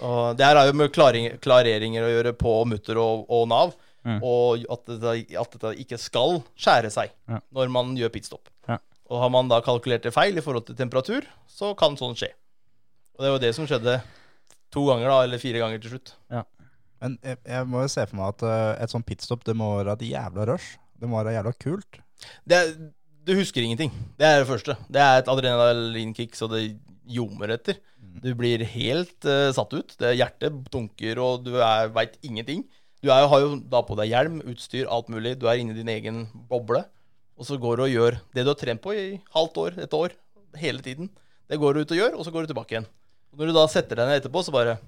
[0.01, 3.75] Og Det her har jo med klareringer å gjøre på mutter og, og nav,
[4.07, 4.21] Mm.
[4.23, 7.41] og at dette, at dette ikke skal skjære seg Ja.
[7.51, 8.47] når man gjør pitstop.
[8.69, 8.77] Ja.
[9.11, 12.29] Og har man da kalkulert det feil i forhold til temperatur, så kan sånn skje.
[13.17, 13.97] Og det var det som skjedde
[14.71, 16.13] to ganger, da, eller fire ganger til slutt.
[17.01, 19.73] Men jeg, jeg må jo se for meg at uh, et sånt pitstop, det må
[19.83, 20.77] være et jævla rush.
[20.97, 21.99] Det må være jævla kult.
[22.47, 22.61] Det,
[23.27, 23.91] du husker ingenting.
[24.17, 24.77] Det er det første.
[24.89, 26.63] Det er et adrenalinkick så det
[27.11, 27.75] ljomer etter.
[28.23, 29.95] Du blir helt uh, satt ut.
[29.99, 31.55] Det Hjertet dunker, og du
[31.95, 32.65] veit ingenting.
[33.03, 35.35] Du er, har jo da på deg hjelm, utstyr, alt mulig.
[35.37, 36.81] Du er inni din egen boble.
[37.37, 39.93] Og så går du og gjør det du har trent på i halvt år, et
[39.93, 40.15] år,
[40.57, 41.11] hele tiden.
[41.47, 42.89] Det går du ut og gjør, og så går du tilbake igjen.
[43.31, 44.79] Og når du da setter deg ned etterpå, så bare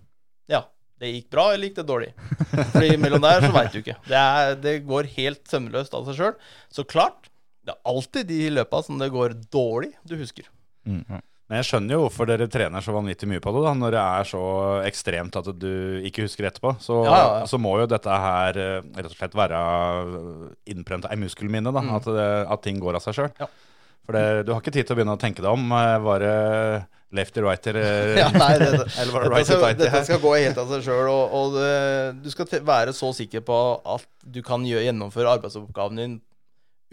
[0.49, 0.63] Ja,
[0.99, 2.09] det gikk bra, eller gikk det dårlig?
[2.73, 3.99] Fordi mellom der så veit du ikke.
[4.09, 6.35] Det, er, det går helt sømløst av seg sjøl.
[6.73, 7.29] Så klart,
[7.61, 10.49] det er alltid de løpa som det går dårlig, du husker.
[11.49, 14.01] Men jeg skjønner jo hvorfor dere trener så vanvittig mye på det, da, når det
[14.03, 14.41] er så
[14.85, 15.71] ekstremt at du
[16.05, 16.75] ikke husker etterpå.
[16.83, 19.61] Så, Ja, ja, så må jo dette her eh, rett og slett være
[20.69, 23.31] innprenta i muskelminnet, da, at, det, at ting går av seg sjøl.
[23.33, 23.41] Mm.
[23.41, 23.49] Ja.
[24.05, 25.65] For det, du har ikke tid til å begynne å tenke deg om.
[25.73, 26.35] eh, Var det
[27.17, 27.73] lefty righty
[28.21, 28.69] Ja, nei, det,
[29.01, 31.73] Eller var det righty tighty dette skal gå helt av seg sjøl, og, og det,
[32.25, 33.57] du skal være så sikker på
[33.97, 36.15] at du kan gjennomføre arbeidsoppgaven din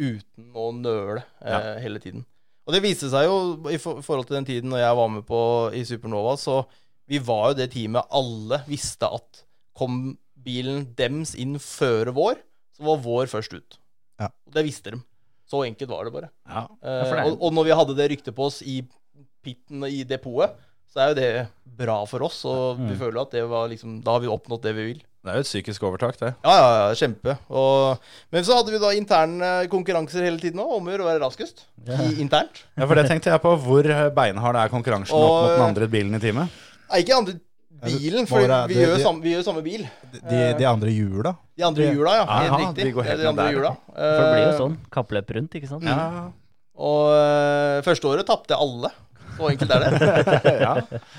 [0.00, 1.60] uten å nøle eh, Ja.
[1.84, 2.24] hele tiden.
[2.66, 3.36] Og det viste seg jo
[3.70, 5.40] i forhold til den tiden når jeg var med på
[5.78, 6.64] i Supernova, så
[7.06, 9.44] vi var jo det teamet alle visste at
[9.78, 12.40] kom bilen dems inn før vår,
[12.74, 13.78] så var vår først ut.
[14.18, 14.30] Ja.
[14.48, 15.00] Og det visste de.
[15.46, 16.30] Så enkelt var det bare.
[16.50, 16.64] Ja.
[16.82, 18.80] Ja, er- og, og når vi hadde det ryktet på oss i
[19.46, 20.56] pitten i depotet,
[20.90, 21.30] så er jo det
[21.78, 22.40] bra for oss.
[22.50, 25.02] Og vi føler at det var liksom Da har vi oppnådd det vi vil.
[25.26, 26.28] Det er jo et psykisk overtak, det.
[26.46, 27.32] Ja, ja, ja, kjempe.
[27.50, 31.64] Og, men så hadde vi da interne konkurranser hele tiden òg, om å være raskest
[31.82, 32.60] i, internt.
[32.78, 33.56] Ja, For det tenkte jeg på.
[33.64, 36.54] Hvor beinhard er konkurransen opp mot den andre bilen i teamet?
[36.86, 37.34] Nei, ikke andre
[37.82, 39.82] bilen, for være- vi, det- gjør de, samme, vi gjør samme bil.
[40.14, 41.34] De, de andre hjula.
[41.58, 42.24] De andre hjula, ja.
[42.28, 42.84] Aha, Helt riktig.
[42.86, 43.72] de går helt Det er de andre hjula.
[43.96, 45.90] For det blir jo sånn kappløp rundt, ikke sant?
[45.90, 46.30] Ja,
[46.76, 48.90] Og eh, første året tapte jeg alle.
[49.36, 50.12] Så enkelt er det.
[50.66, 50.74] ja.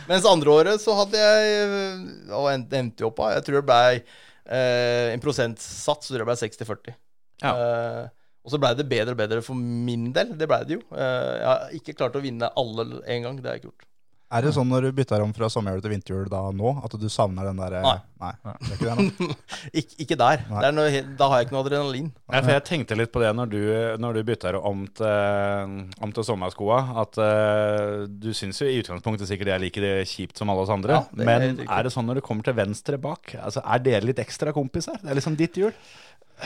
[0.10, 3.65] Mens andre året så hadde jeg Og en- endte jo opp av Jeg tror det
[3.69, 6.95] ble eh, en prosentsats, så tror jeg ble 60-40.
[7.43, 7.51] Ja.
[7.53, 8.06] Eh,
[8.47, 10.30] og så blei det bedre og bedre for min del.
[10.39, 10.84] Det blei det jo.
[10.95, 13.41] Eh, jeg har ikke klart å vinne alle en gang.
[13.41, 13.88] Det har jeg ikke gjort.
[14.27, 17.05] Er det sånn når du bytter om fra sommerhjul til vinterhjul da nå, at du
[17.07, 17.99] savner den derre Nei.
[18.19, 18.31] Nei.
[18.43, 19.35] Det er ikke det nå?
[19.79, 20.41] Ik ikke der.
[20.49, 22.09] Det er noe, da har jeg ikke noe adrenalin.
[22.33, 23.61] Nei, for jeg tenkte litt på det når du,
[24.03, 26.79] når du bytter om til, om til sommerskoa.
[27.05, 30.73] At uh, du syns jo i utgangspunktet sikkert jeg liker det kjipt som alle oss
[30.75, 30.97] andre.
[30.97, 33.31] Ja, er men er det sånn når du kommer til venstre bak?
[33.39, 34.99] Altså, Er dere litt ekstra kompiser?
[35.03, 35.71] Det er liksom ditt hjul.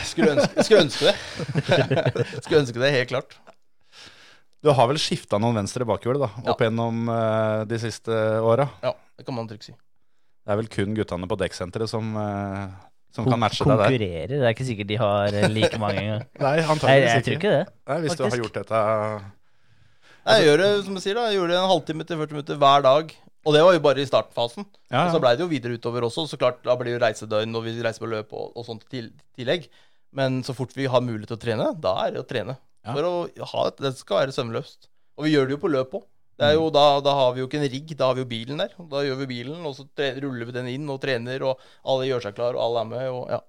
[0.06, 1.16] Skulle ønske, skulle ønske det.
[2.44, 3.40] skulle ønske det, helt klart.
[4.62, 6.52] Du har vel skifta noen venstre bakhjul da, Ja.
[6.54, 8.14] opp gjennom uh, de siste
[8.46, 8.68] åra?
[8.86, 9.74] Ja, det kan man trygt si.
[9.74, 12.70] Det er vel kun guttene på dekksenteret som, uh,
[13.14, 13.84] som Kon- kan matche deg der.
[13.90, 14.28] Konkurrerer.
[14.36, 16.24] Det er ikke sikkert de har eh, like mange engang.
[16.46, 17.18] Nei, antakeligvis ikke.
[17.18, 17.66] jeg tror ikke det.
[17.90, 18.82] Nei, hvis du har gjort dette
[20.22, 22.38] Nei, Jeg gjør det som jeg sier da Jeg gjør det en halvtime til 40
[22.38, 23.14] minutter hver dag.
[23.42, 24.66] Og det var jo bare i startfasen.
[24.94, 25.22] Ja, Og så ja.
[25.24, 26.28] blei det jo videre utover også.
[26.30, 29.08] Så klart, Da blir det reisedøgn og vi reiser på løp og, og sånt til
[29.34, 29.66] tillegg.
[30.14, 32.54] Men så fort vi har mulighet til å trene, da er det å trene.
[32.86, 32.94] Ja.
[32.96, 34.88] For å ha et, Det skal være sømløst.
[35.18, 36.06] Og vi gjør det jo på løp òg.
[36.42, 36.74] Det er jo, Mm.
[36.74, 38.72] da, da har vi jo ikke en rigg, da har vi jo bilen der.
[38.90, 42.08] Da gjør vi bilen, og så tre, ruller vi den inn og trener, og alle
[42.10, 43.10] gjør seg klar, og alle er med.
[43.14, 43.40] Og ja.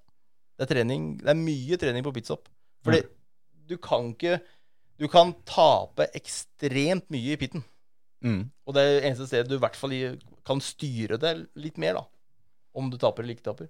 [0.59, 1.07] Det er trening.
[1.23, 2.49] Det er mye trening på pitstop.
[2.85, 3.03] Fordi
[3.69, 4.41] du kan ikke
[5.01, 7.65] Du kan tape ekstremt mye i pitten.
[8.23, 8.51] Mm.
[8.69, 9.91] Og det er eneste stedet du i hvert fall
[10.47, 12.05] kan styre det litt mer, da.
[12.77, 13.69] Om du taper eller ikke taper.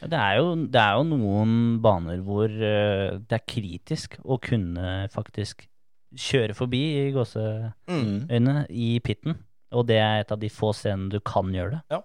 [0.00, 5.08] Det er, jo, det er jo noen baner hvor eh, det er kritisk å kunne
[5.12, 5.66] faktisk
[6.16, 8.66] kjøre forbi i gåseøyne Mm.
[8.70, 9.36] i pitten.
[9.72, 11.82] Og det er et av de få scenene du kan gjøre det.
[11.94, 12.00] Ja.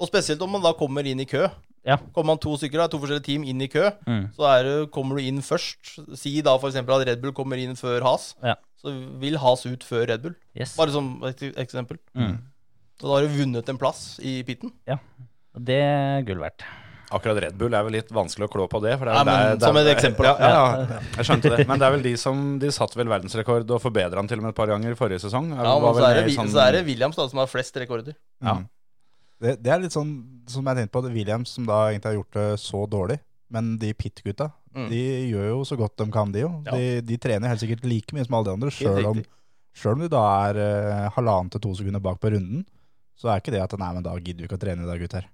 [0.00, 1.42] Og spesielt om man da kommer inn i kø.
[1.84, 1.96] Ja.
[2.14, 4.30] Kommer man to stykker, da, to forskjellige team inn i kø, Mm.
[4.36, 5.98] så er det, kommer du inn først.
[6.16, 6.76] Si da f.eks.
[6.76, 8.34] at Red Bull kommer inn før Has.
[8.42, 8.54] Ja.
[8.80, 10.34] Så vil Has ut før Red Bull.
[10.56, 10.76] Yes.
[10.76, 11.98] Bare som et eksempel.
[12.16, 12.38] Mm.
[13.00, 14.72] Så da har du vunnet en plass i pitten.
[14.88, 14.96] Ja.
[15.56, 16.64] Og det er gull verdt.
[17.10, 18.92] Akkurat Red Bull er vel litt vanskelig å klå på det.
[18.98, 20.50] For det er Ja, men der- der- som et eksempel, Ja, ja,
[20.86, 21.66] ja, jeg skjønte det.
[21.66, 24.44] Men det er vel de som De satte vel verdensrekord og forbedra den til og
[24.44, 25.50] med et par ganger i forrige sesong.
[25.50, 28.14] Ja, men så er, det, sånn- så er det Williams da som har flest rekorder.
[28.42, 28.58] Ja.
[29.40, 30.12] Det, det er litt sånn
[30.46, 33.18] som jeg tenkte på, at Williams som da egentlig har gjort det så dårlig.
[33.50, 34.88] Men de pit-gutta, Mm.
[34.88, 36.62] de gjør jo så godt de kan, de jo.
[36.64, 36.70] Ja.
[36.76, 39.24] De, de trener helt sikkert like mye som alle de andre, sjøl om,
[39.90, 42.64] om de da er uh, halvannen til to sekunder bak på runden.
[43.18, 45.00] Så er ikke det at nei, men da gidder vi ikke å trene i dag,
[45.02, 45.26] gutter.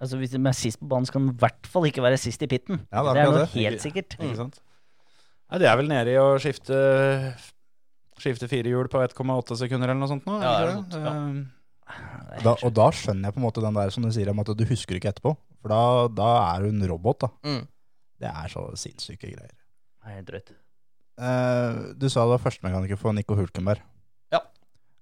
[0.00, 2.42] Altså Hvis de er sist på banen, skal de i hvert fall ikke være sist
[2.42, 2.80] i pitten.
[2.88, 3.48] Ja, det er det er noe det.
[3.54, 4.16] helt sikkert.
[4.16, 4.60] Ikke sant?
[5.50, 6.76] Nei, det er vel nede i å skifte
[8.20, 10.36] Skifte fire hjul på 1,8 sekunder eller noe sånt nå?
[10.44, 11.00] Ja, det er ikke noe det?
[11.06, 11.46] sånt,
[11.90, 12.40] ja.
[12.44, 14.50] Da, og da skjønner jeg på en måte den der som du sier om at
[14.54, 15.32] du husker ikke etterpå.
[15.60, 15.80] For da,
[16.12, 17.30] da er hun robot, da.
[17.48, 17.64] Mm.
[18.20, 19.56] Det er så sinnssyke greier.
[20.04, 20.52] Nei, drøyt.
[21.20, 23.82] Uh, du sa du var førstemekaniker for Nico Hulkenberg.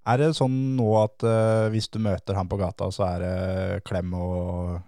[0.09, 3.81] Er det sånn nå at uh, hvis du møter han på gata, så er det
[3.89, 4.79] klem og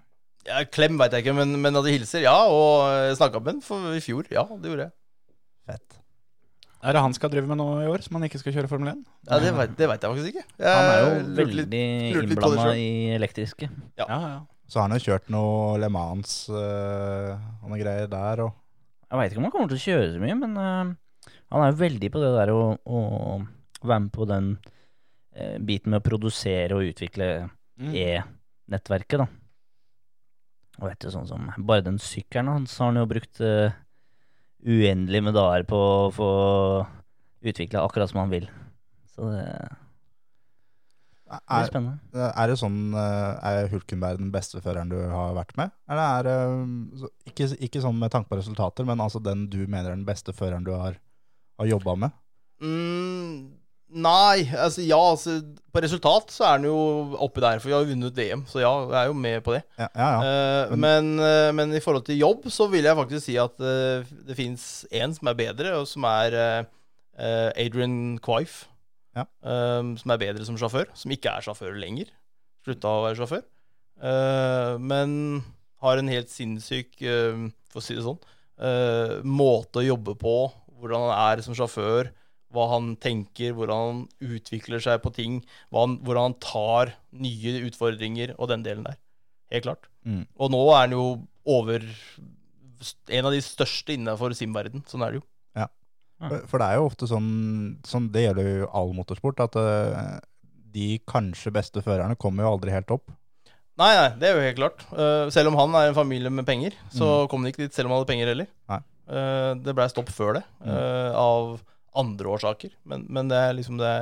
[0.49, 2.37] Ja, klem veit jeg ikke, men, men at de hilser, ja.
[2.49, 4.31] Og snakka med han for i fjor.
[4.33, 4.95] Ja, det gjorde jeg.
[5.69, 5.99] fett?
[6.81, 8.95] Er det han skal drive med nå i år, som han ikke skal kjøre Formel
[8.95, 9.03] 1?
[9.29, 10.47] Ja, Det veit vet jeg faktisk ikke.
[10.65, 11.83] Jeg Han er jo veldig
[12.23, 13.69] innblanda i elektriske.
[14.01, 14.07] Ja.
[14.09, 14.41] Ja, ja.
[14.71, 17.31] Så har han jo kjørt noe Le Mans eh,
[17.61, 18.45] og noe greier der.
[18.47, 18.55] Og,
[19.11, 21.73] Jeg veit ikke om han kommer til å kjøre så mye, men eh, han er
[21.73, 23.01] jo veldig på det der å, å
[23.83, 24.53] være med på den
[25.61, 27.27] biten med å produsere og utvikle
[27.81, 27.93] Mm.
[27.97, 29.27] E-nettverket, da.
[30.81, 33.73] Og vet du, sånn som Bare den sykkelen hans har han jo brukt uh,
[34.61, 36.33] uendelig med dager på å få
[37.41, 38.49] utvikla akkurat som han vil.
[39.09, 39.45] Så det
[41.31, 45.71] er, er det sånn eh, Er Hulkenberg den beste føreren du har vært med?
[45.87, 46.33] Eller er det
[47.05, 50.09] eh, ikke, ikke sånn med tanke på resultater, men altså den du mener er den
[50.09, 50.99] beste føreren du har,
[51.63, 52.17] har jobba med?
[52.67, 53.60] Mm,
[53.91, 55.41] nei, altså ja, altså
[55.73, 56.77] På resultat så er han jo
[57.23, 58.43] oppi der, for vi har jo vunnet VM.
[58.51, 59.63] Så ja, jeg er jo med på det.
[59.79, 60.09] Ja, ja.
[60.11, 60.33] ja.
[60.71, 64.07] Uh, men, uh, men i forhold til jobb så vil jeg faktisk si at uh,
[64.27, 66.67] det fins én som er bedre, og som er
[67.21, 68.67] Adrian Quaife.
[69.11, 69.25] Ja.
[69.99, 70.87] som er bedre som sjåfør.
[70.97, 72.13] Som ikke er sjåfør lenger.
[72.65, 73.43] Slutta å være sjåfør.
[74.81, 75.11] Men
[75.83, 76.95] har en helt sinnssyk,
[77.75, 78.23] for å si det sånn,
[79.27, 80.37] måte å jobbe på.
[80.79, 82.13] Hvordan han er som sjåfør.
[82.51, 84.01] Hva han tenker, hvordan han
[84.35, 85.41] utvikler seg på ting.
[85.73, 88.97] Han, hvordan han tar nye utfordringer og den delen der.
[89.55, 89.87] Helt klart.
[90.07, 90.25] Mm.
[90.39, 91.05] Og nå er han jo
[91.51, 91.85] over
[93.11, 94.83] en av de største innenfor simverden.
[94.89, 95.27] Sånn er det jo.
[96.21, 97.29] For- For det er jo ofte sånn,
[97.89, 100.19] sånn det gjelder jo all motorsport, at eh,
[100.75, 103.09] de kanskje beste førerne kommer jo aldri helt opp.
[103.81, 104.83] Nei, nei, det er jo helt klart.
[104.93, 107.89] Uh, selv om han er en familie med penger, så kom han ikke dit selv
[107.89, 108.51] om han hadde penger heller.
[108.69, 108.81] Nei.
[109.09, 111.57] Eh, det blei stopp før det, eh, av
[111.99, 112.75] andre årsaker.
[112.89, 113.95] Men, men det er liksom det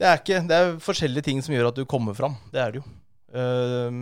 [0.00, 2.32] det er, ikke, det er forskjellige ting som gjør at du kommer fram.
[2.50, 2.86] Det er det jo.
[3.38, 3.98] Eh,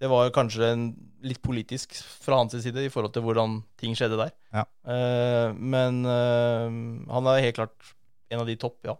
[0.00, 0.82] det var kanskje en,
[1.24, 4.34] litt politisk fra hans side i forhold til hvordan ting skjedde der.
[4.56, 4.64] Ja.
[4.88, 6.66] Eh, men eh,
[7.12, 7.94] han er helt klart
[8.32, 8.96] en av de topp, ja.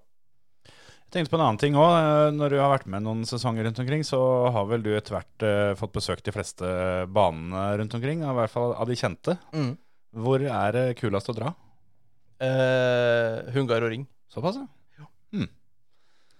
[1.11, 1.93] Jeg tenkte på en annen ting òg.
[2.37, 4.21] Når du har vært med noen sesonger rundt omkring, så
[4.55, 6.69] har vel du etter hvert eh, fått besøkt de fleste
[7.11, 8.23] banene rundt omkring.
[8.23, 9.35] I hvert fall av de kjente.
[9.51, 9.73] Mm.
[10.23, 11.51] Hvor er det kulest å dra?
[12.41, 14.07] Eh, Hungar og Ring.
[14.33, 14.69] Såpass, ja.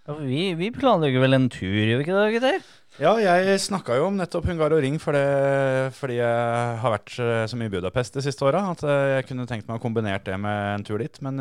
[0.09, 2.63] Ja, vi, vi planlegger vel en tur, gjør vi ikke det, gutter?
[2.99, 7.13] Ja, jeg snakka jo om nettopp Hungar og Ring for det, fordi jeg har vært
[7.23, 9.85] eh, så mye i Budapest de siste åra at eh, jeg kunne tenkt meg å
[9.85, 11.21] kombinert det med en tur dit.
[11.23, 11.39] Men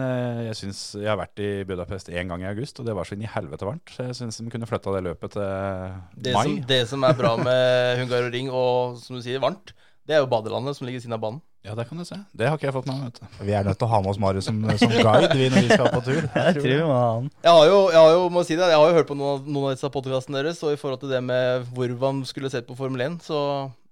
[0.49, 3.15] jeg syns jeg har vært i Budapest én gang i august, og det var så
[3.17, 3.95] inn i helvete varmt.
[3.95, 6.43] Så jeg syns de kunne flytta det løpet til Det mai.
[6.45, 9.73] som, det som er bra med Hungar og Ring, og som du sier, varmt,
[10.05, 11.41] det er jo badelandet som ligger ved siden av banen.
[11.67, 12.15] Ja, det kan du se.
[12.31, 13.39] Det har ikke jeg fått med meg, vet du.
[13.49, 15.71] Vi er nødt til å ha med oss Marius som, som guide vi når vi
[15.73, 16.21] skal på tur.
[16.23, 17.27] Jeg tror vi må ha han.
[17.43, 19.33] Jeg har jo, jeg har jo, må si det, jeg har jo hørt på noen
[19.33, 22.51] av, noen av disse podkastene deres, og i forhold til det med hvor man skulle
[22.53, 23.41] sett på Formel 1, så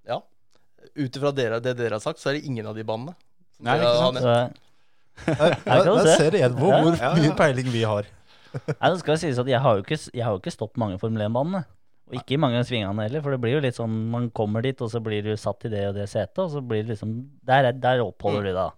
[0.08, 0.22] ja.
[0.96, 3.18] Ut ifra det dere har sagt, så er det ingen av de banene.
[3.68, 4.24] Nei, ikke sant?
[5.28, 7.16] Der, der ser du igjen hvor, hvor Ja, ja.
[7.20, 8.08] mye peiling vi har.
[8.56, 11.00] Nei, det skal sies at jeg har jo ikke, jeg har jo ikke stoppet mange
[11.02, 11.66] Formel 1-banene.
[12.08, 14.80] Og ikke i mange svingene heller, for det blir jo litt sånn man kommer dit,
[14.82, 17.18] og så blir du satt i det og det setet, og så blir det liksom
[17.44, 18.72] Der, er- der oppholder du deg, da.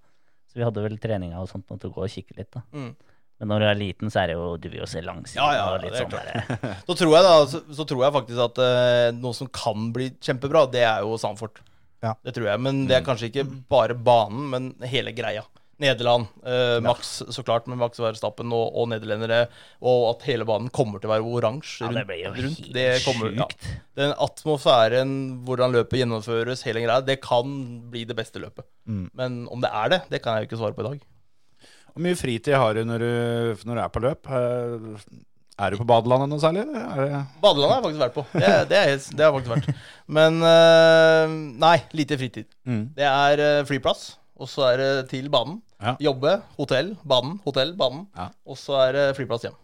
[0.49, 2.63] Så vi hadde vel treninga og sånt når du gå og kikke litt, da.
[2.73, 2.95] Mm.
[3.39, 5.51] Men når du er liten, så er det jo Du vil jo se langsiden Ja,
[5.55, 6.73] ja, og litt det sånn der.
[6.89, 10.09] Så tror jeg da, så, så tror jeg faktisk at uh, noe som kan bli
[10.19, 11.61] kjempebra, det er jo Sandfort.
[12.03, 12.15] Ja.
[12.23, 12.59] Det tror jeg.
[12.65, 15.45] Men det er kanskje ikke bare banen, men hele greia.
[15.79, 19.45] Nederland, eh, Max så klart, med Max Verstappen og, og nederlendere.
[19.81, 21.95] Og at hele banen kommer til å være oransje rundt.
[21.95, 22.59] Ja, det blir jo rundt.
[22.65, 23.47] helt Det kommer- ja.
[23.99, 25.13] Den atmosfæren,
[25.47, 27.55] hvordan løpet gjennomføres, hele greia, det kan
[27.91, 28.67] bli det beste løpet.
[28.87, 29.05] Mm.
[29.15, 30.99] Men om det er det, det kan jeg jo ikke svare på i dag.
[31.89, 33.09] Hvor mye fritid har du når du,
[33.65, 34.29] når du er på løp?
[34.29, 35.09] Eh,
[35.59, 36.61] Er du på badelandet noe særlig?
[36.71, 38.23] Er det Badelandet har jeg faktisk vært på.
[38.31, 39.81] Det, det, er, helt- det har jeg faktisk vært.
[40.07, 42.47] Men eh, nei, lite fritid.
[42.63, 42.85] Mm.
[42.95, 44.05] Det er eh, flyplass,
[44.39, 45.57] og så er det til banen.
[45.79, 45.95] Ja.
[46.03, 48.05] Jobbe, hotell, banen, hotell, banen.
[48.17, 48.29] Ja.
[48.45, 49.57] Og så er det flyplass hjem.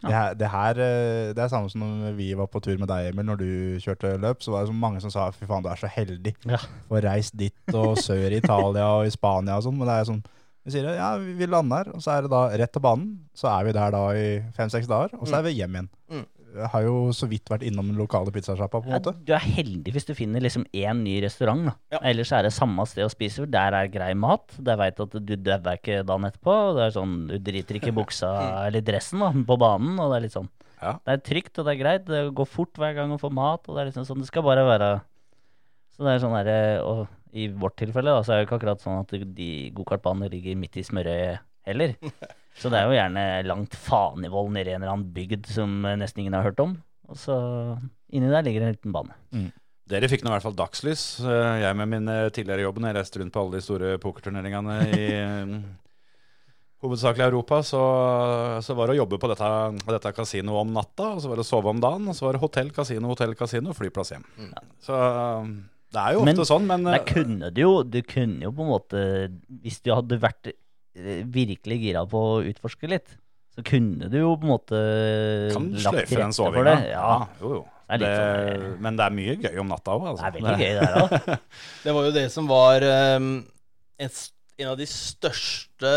[0.00, 2.88] Det her, det her eh, det er samme som når vi var på tur med
[2.88, 3.50] deg, Emil, når du
[3.84, 4.40] kjørte løp.
[4.40, 6.32] Så var det så mange som sa fy faen, du er så heldig.
[6.48, 6.60] Ja.
[6.88, 9.76] og reist dit og sør i Italia og i Spania og sånn.
[9.76, 10.22] Men det er sånn
[10.64, 13.12] Vi sier ja, vi vi lander her, og så er det da rett til banen.
[13.36, 15.92] Så er vi der da i fem-seks dager, og så er vi hjem igjen.
[16.12, 16.26] Mm.
[16.50, 20.06] Jeg har jo så vidt vært innom den lokale pizzasjappa, Ja, du er heldig hvis
[20.08, 21.64] du finner liksom én ny restaurant.
[21.68, 21.74] da.
[21.94, 22.00] Ja.
[22.10, 23.46] Ellers er det samme sted å spise.
[23.50, 24.56] Der er grei mat.
[24.58, 26.54] Der veit du at du dauer ikke dagen etterpå.
[26.70, 28.32] og Det er sånn, Du driter ikke i buksa
[28.66, 29.98] eller dressen da, på banen.
[29.98, 30.50] og Det er litt sånn.
[30.80, 30.92] Ja.
[31.04, 32.04] Det er trygt og det er greit.
[32.06, 33.68] Det går fort hver gang å få mat.
[33.68, 34.90] og Det er liksom sånn, det skal bare være
[35.94, 38.80] Så det er sånn der, Og i vårt tilfelle da, så er det ikke akkurat
[38.82, 41.94] sånn at de gokartbanene ligger midt i smørøyet heller.
[42.58, 46.24] Så det er jo gjerne langt fanevoll nede i en eller annen bygd som nesten
[46.24, 46.74] ingen har hørt om.
[47.10, 47.36] Og så
[48.12, 49.14] inni der ligger en liten bane.
[49.90, 51.04] Dere fikk nå i hvert fall dagslys.
[51.26, 53.94] Eh, Jeg med min eh, tidligere jobb, når jeg reiste rundt på alle de store
[54.02, 55.54] pokerturneringene i eh,
[56.84, 57.80] hovedsakelig Europa, så,
[58.64, 59.48] så var det å jobbe på dette,
[59.90, 62.36] dette kasinoet om natta, og så var det å sove om dagen, og så var
[62.38, 64.24] det hotell, kasino, hotell, kasino, flyplass hjem.
[64.84, 65.50] Så eh,
[65.90, 68.62] det er jo ofte Men sånn, men Men kunne du jo Du kunne jo på
[68.62, 69.00] en måte
[69.58, 70.52] Hvis du hadde vært
[70.94, 73.12] virkelig gira på å utforske litt,
[73.54, 74.80] så kunne du jo på en måte
[75.52, 76.64] kan sløyfe den rette for sovinga.
[76.70, 76.90] det.
[76.92, 77.62] Ja, jo, jo.
[77.90, 80.26] Det er Det, sånn, eh, men det er mye gøy om natta òg, det altså.
[80.28, 81.14] er veldig gøy der òg.
[81.84, 82.86] Det var jo det som var
[83.18, 83.30] um,
[83.98, 84.12] en,
[84.62, 85.94] en av de største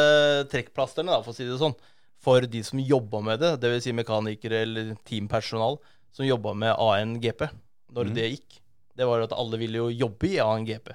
[0.50, 1.78] trekkplasterne, da, for å si det sånn,
[2.24, 3.86] for de som jobba med det, dvs.
[3.86, 5.78] Si mekanikere eller teampersonal
[6.16, 7.46] som jobba med ANGP,
[7.94, 8.18] når mm.
[8.18, 8.60] det gikk.
[8.98, 10.94] Det var at alle ville jo jobbe i ANGP.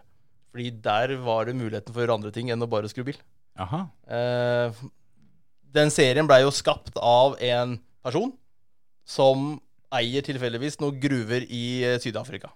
[0.51, 3.19] Fordi der var det muligheten for å gjøre andre ting enn å bare skru bil.
[3.59, 4.85] Eh,
[5.75, 8.33] den serien blei jo skapt av en person
[9.09, 9.57] som
[9.94, 12.51] eier tilfeldigvis noen gruver i eh, Syd-Afrika.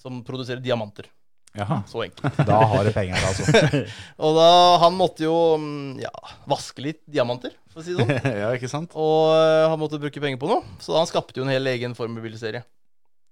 [0.00, 1.08] Som produserer diamanter.
[1.56, 1.80] Jaha.
[1.88, 2.40] Så enkelt.
[2.48, 3.84] Da har du penger, altså.
[4.24, 4.48] Og da,
[4.82, 6.12] han måtte jo mm, ja,
[6.48, 8.32] vaske litt diamanter, for å si det sånn.
[8.42, 8.96] ja, ikke sant?
[8.98, 11.96] Og eh, han måtte bruke penger på noe, så han skapte jo en hel egen
[11.98, 12.64] formelbilserie.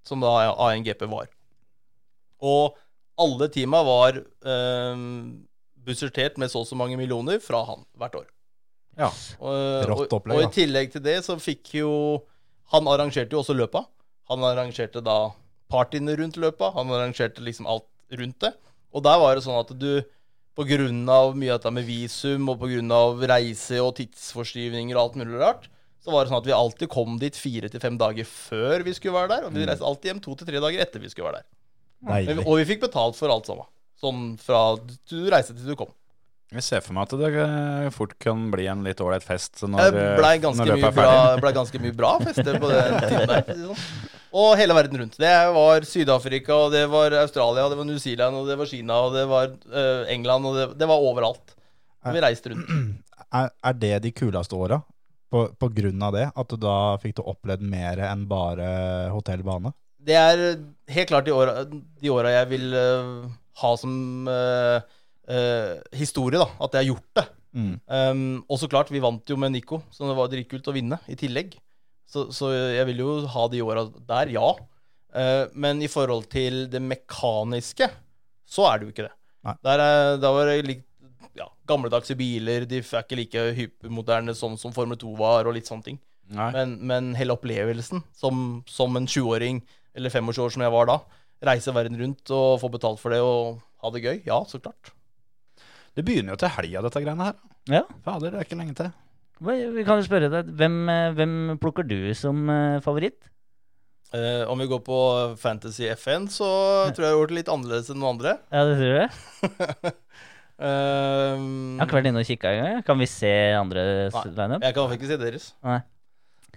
[0.04, 1.30] Som da ANGP var.
[2.44, 2.74] Og
[3.20, 5.04] alle teama var eh,
[5.84, 8.28] budsjettert med så og så mange millioner fra han hvert år.
[8.98, 9.10] Ja.
[9.90, 11.90] Rått opplegg, og og, i tillegg til det så fikk jo
[12.70, 13.84] Han arrangerte jo også løpa.
[14.32, 15.34] Han arrangerte da
[15.70, 16.70] partyene rundt løpa.
[16.74, 18.54] Han arrangerte liksom alt rundt det.
[18.94, 20.02] Og der var det sånn at du
[20.54, 25.16] av mye av dette med visum og på grunn av reise og tidsforskyvninger og alt
[25.18, 25.68] mulig rart,
[26.04, 28.94] så var det sånn at vi alltid kom dit fire til fem dager før vi
[28.94, 31.30] skulle være der, og vi reiste alltid hjem to til tre dager etter vi skulle
[31.30, 31.48] være der.
[32.04, 33.66] Men, og vi fikk betalt for alt sammen.
[34.04, 35.92] Sånn fra du reiste til du kom.
[36.54, 39.70] Jeg ser for meg at det eh, fort kan bli en litt ålreit fest Det
[39.72, 41.22] når, eh, når løpet er ferdig.
[41.32, 43.42] Det ble ganske mye bra fester på den tiden der.
[43.48, 43.80] det Sånn.
[44.34, 45.16] Og hele verden rundt.
[45.22, 48.70] Det var Syd-Afrika, og det var Australia, og det var New Zealand, og det var
[48.70, 51.54] Kina, og det var eh, England, og det, det var overalt.
[52.04, 52.70] Vi reiste rundt.
[53.34, 54.76] Er, er det de kuleste åra?
[55.32, 56.28] På, på grunn av det?
[56.38, 58.68] At du da fikk du opplevd mer enn bare
[59.10, 59.72] hotellbane?
[60.04, 60.42] Det er
[60.92, 63.24] helt klart de åra, de åra jeg vil uh,
[63.62, 64.78] ha som uh,
[65.30, 66.48] uh, historie, da.
[66.64, 67.26] At jeg har gjort det.
[67.54, 67.74] Mm.
[67.86, 70.98] Um, og så klart, vi vant jo med Nico, så det var dritkult å vinne
[71.08, 71.56] i tillegg.
[72.10, 74.52] Så, så jeg vil jo ha de åra der, ja.
[75.14, 77.88] Eh, men i forhold til det mekaniske,
[78.44, 79.14] så er det jo ikke det.
[79.64, 80.84] Der er, da var det litt
[81.36, 85.68] ja, gamledagse biler, de er ikke like hypermoderne sånn som Formel 2 var, og litt
[85.70, 86.00] sånne ting.
[86.34, 89.60] Men, men hele opplevelsen, som, som en 20-åring
[89.94, 90.98] eller 25 år som jeg var da,
[91.44, 94.92] reise verden rundt og få betalt for det og ha det gøy, ja, så klart.
[95.94, 97.36] Det begynner jo til helga, dette greiene her.
[97.70, 97.82] Ja.
[98.04, 98.90] Fader, det er ikke lenge til.
[99.44, 103.28] Vi kan jo spørre deg, hvem, eh, hvem plukker du som eh, favoritt?
[104.14, 104.98] Eh, om vi går på
[105.42, 106.46] Fantasy FN, så
[106.94, 108.36] tror jeg jeg har gjort det litt annerledes enn noen andre.
[108.54, 109.94] Ja, det tror jeg.
[110.64, 112.84] Ehm, Jeg har ikke vært inne og kikka engang.
[112.86, 113.82] Kan vi se andre
[114.14, 114.22] Nei.
[114.36, 114.62] lineup?
[114.62, 115.48] jeg kan ikke se deres.
[115.66, 115.80] Nei.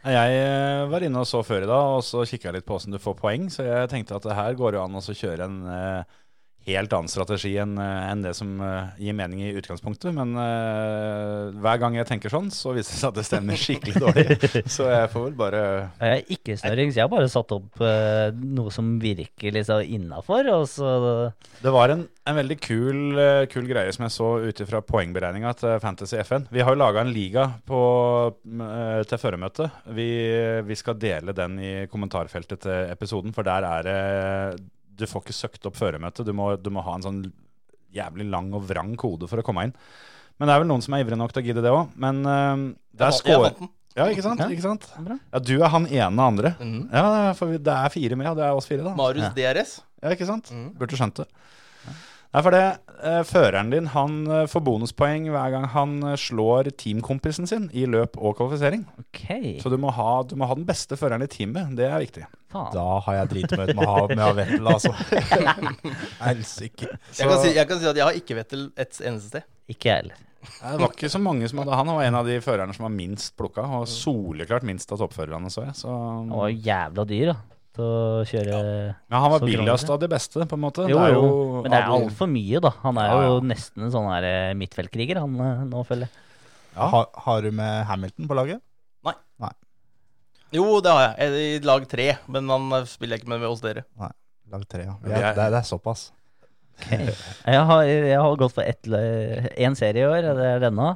[0.04, 2.93] Jeg eh, var inne og så før i dag, og så kikka litt på åssen
[2.93, 3.48] du får poeng.
[3.54, 6.18] Så jeg tenkte at det her går jo an å kjøre en eh,
[6.68, 10.11] helt annen strategi enn en det som eh, gir mening i utgangspunktet.
[10.15, 14.01] Men uh, hver gang jeg tenker sånn, så viser det seg at det stemmer skikkelig
[14.03, 14.38] dårlig.
[14.70, 17.82] Så jeg får vel bare Jeg er ikke snørring, så jeg har bare satt opp
[17.84, 20.91] uh, noe som virker liksom innafor, og så
[21.61, 25.53] Det var en, en veldig kul, uh, kul greie som jeg så ut ifra poengberegninga
[25.57, 26.47] til Fantasy FN.
[26.51, 27.82] Vi har jo laga en liga på,
[28.45, 29.84] eh, til føremøtet.
[29.95, 30.07] Vi,
[30.68, 33.99] vi skal dele den i kommentarfeltet til episoden, for der er det
[34.98, 36.26] Du får ikke søkt opp føremøtet.
[36.28, 37.22] Du må, du må ha en sånn
[37.93, 39.74] jævlig lang og vrang kode for å komme inn.
[40.38, 41.93] Men det er vel noen som er ivrige nok til å gidde det òg.
[41.98, 42.68] Men uh,
[42.98, 43.52] det er score...
[43.98, 44.38] Ja, ikke sant?
[44.43, 44.45] Ja.
[44.54, 44.84] ikke sant?
[45.34, 46.52] Ja, du er han ene andre.
[46.62, 46.82] Mhm.
[46.93, 48.91] Ja, for vi- det er fire med, og det er oss fire, da.
[48.93, 49.32] Marius Ja.
[49.34, 49.72] DRS.
[50.04, 50.52] Ja, ikke sant?
[50.54, 50.68] Mm.
[50.78, 51.26] Burde skjønt det.
[52.36, 52.64] Nei, for det,
[53.08, 57.86] eh, Føreren din han eh, får bonuspoeng hver gang han eh, slår teamkompisen sin i
[57.90, 58.84] løp og kvalifisering.
[59.08, 59.56] Okay.
[59.64, 61.72] Så du må, ha, du må ha den beste føreren i teamet.
[61.80, 62.28] Det er viktig.
[62.54, 62.70] Faen.
[62.76, 64.94] Da har jeg dritmøte med å ha med å ha Vettel, altså.
[66.28, 66.92] Helsike.
[67.16, 69.52] Jeg kan, si, jeg kan si at jeg har ikke Vettel et eneste sted.
[69.72, 70.24] Ikke jeg heller.
[70.48, 72.94] Det var ikke så mange som hadde Han var en av de førerne som var
[72.94, 75.76] minst plukka, og soleklart minst av toppførerne, så jeg.
[75.82, 77.57] Så, Han var jævla dyr, da.
[77.78, 78.60] Til å kjøre
[78.98, 80.86] men han var billigst av de beste, på en måte.
[80.90, 82.72] Jo, Det er jo, jo men det er altfor mye, da.
[82.82, 83.44] Han er jo ja.
[83.52, 86.24] nesten en sånn her eh, midtfeltkriger, han eh, nå, føler jeg.
[86.74, 86.88] Ja.
[86.94, 88.64] Har, har du med Hamilton på laget?
[89.06, 89.14] Nei
[90.58, 91.32] Jo, det har jeg.
[91.62, 93.86] I lag tre, men han eh, spiller jeg ikke med hos dere.
[94.48, 94.96] Lag tre, ja.
[95.06, 96.08] Ja er- det, er- det er såpass.
[96.90, 100.92] Jeg har, jeg har gått for én serie i år, det er denne.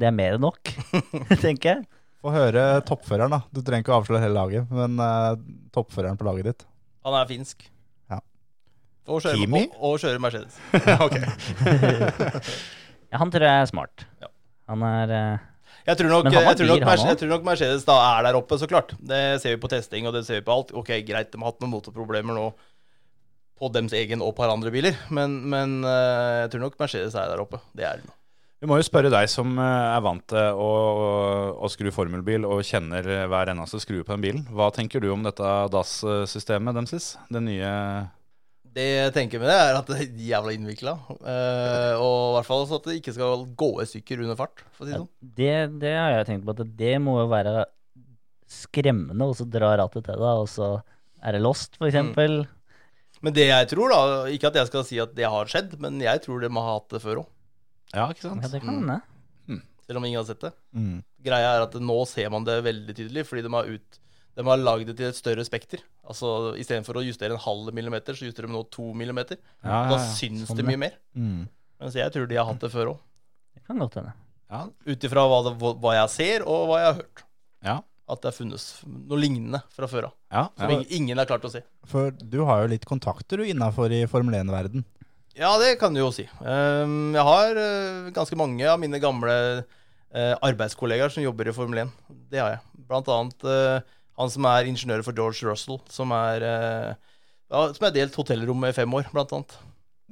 [0.00, 0.70] Det er mer enn nok,
[1.44, 1.82] tenker jeg.
[2.18, 3.44] Få høre toppføreren, da.
[3.54, 5.38] Du trenger ikke å avsløre hele laget, men uh,
[5.74, 6.64] toppføreren på laget ditt.
[7.06, 7.68] Han er finsk.
[8.10, 8.18] Ja.
[9.06, 9.62] Og kjører, Kimi?
[9.76, 10.58] og, og kjører Mercedes.
[13.08, 14.02] Ja, han tror jeg er smart.
[14.20, 14.28] Ja.
[14.68, 15.46] Han er uh...
[15.88, 18.36] Jeg tror, nok, Men han jeg, tror nok jeg tror nok Mercedes da er der
[18.36, 18.90] oppe, så klart.
[19.00, 20.74] Det ser vi på testing, og det ser vi på alt.
[20.76, 22.50] Ok, greit, de har hatt noen motorproblemer nå
[23.58, 27.32] på dems egen og par andre biler, men, men eh, jeg tror nok Mercedes er
[27.32, 27.62] der oppe.
[27.74, 28.14] Det er de nå.
[28.58, 30.70] Vi må jo spørre deg som eh, er vant til å,
[31.62, 34.40] å skru formelbil og kjenner eh, hver eneste skrue på den bilen.
[34.50, 37.12] Hva tenker du om dette DAS-systemet deres?
[37.30, 37.70] Det nye
[38.74, 40.96] Det jeg tenker med det, er at det er jævla innvikla.
[41.06, 44.84] og i hvert fall så at det ikke skal gå i stykker under fart, for
[44.84, 45.10] å si det sånn.
[45.38, 45.54] det,
[45.86, 47.56] det har jeg tenkt på, at det må jo være
[48.48, 50.74] skremmende, og så dra rattet til deg, og så
[51.22, 52.40] er det lost, for eksempel.
[53.22, 55.98] Men det jeg tror, da Ikke at jeg skal si at det har skjedd, men
[56.02, 57.34] jeg tror de har hatt det før òg.
[57.94, 58.42] Ja, ikke sant?
[58.42, 58.88] Ja, det kan Mm.
[58.88, 59.02] hende.
[59.88, 60.50] Selv om ingen har sett det.
[60.76, 61.02] Mm.
[61.24, 63.98] Greia er at nå ser man det veldig tydelig, fordi de har, ut,
[64.36, 65.80] de har lagd det til et større spekter.
[66.04, 69.38] Altså Istedenfor å justere en halv millimeter, så justerer de nå to millimeter.
[69.64, 70.12] Ja, Da ja, ja.
[70.12, 70.92] syns Sånn, det mye mer.
[71.16, 71.48] Mm.
[71.80, 72.98] Mens jeg tror de har hatt det før òg.
[73.54, 74.12] Det kan godt hende.
[74.50, 74.66] ja.
[74.86, 77.24] Ut ifra hva, hva jeg ser, og hva jeg har hørt.
[77.64, 77.80] ja.
[78.10, 80.12] At det har funnes noe lignende fra før av.
[80.32, 80.48] ja.
[80.56, 81.60] Som ingen, ingen har klart å se.
[81.84, 84.84] For du har jo litt kontakter du innafor i Formel 1-verden.
[85.36, 86.24] Ja, det kan du jo si.
[86.42, 91.84] Ehm, jeg har eh, ganske mange av mine gamle eh, arbeidskollegaer som jobber i Formel
[91.84, 91.92] 1.
[92.32, 92.62] Det har jeg.
[92.88, 97.92] Blant annet eh, han som er ingeniør for George Russell, som er ja, Som er
[97.94, 99.54] delt hotellrom med i fem år, blant annet.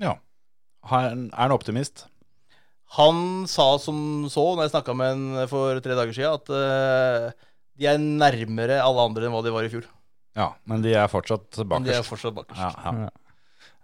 [0.02, 0.14] ja.
[0.86, 2.04] Er han er han optimist?
[2.94, 7.48] Han sa som så, når jeg snakka med han for tre dager siden, at uh,
[7.74, 9.88] de er nærmere alle andre enn hva de var i fjor.
[10.38, 12.60] Ja, men de er fortsatt Men de er fortsatt bakerst.
[12.60, 12.70] Ja,
[13.08, 13.10] ja.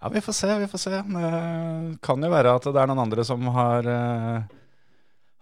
[0.02, 0.10] Ja.
[0.12, 1.02] vi får se, vi får se.
[1.02, 4.56] Det kan jo være at det er noen andre som har, eh,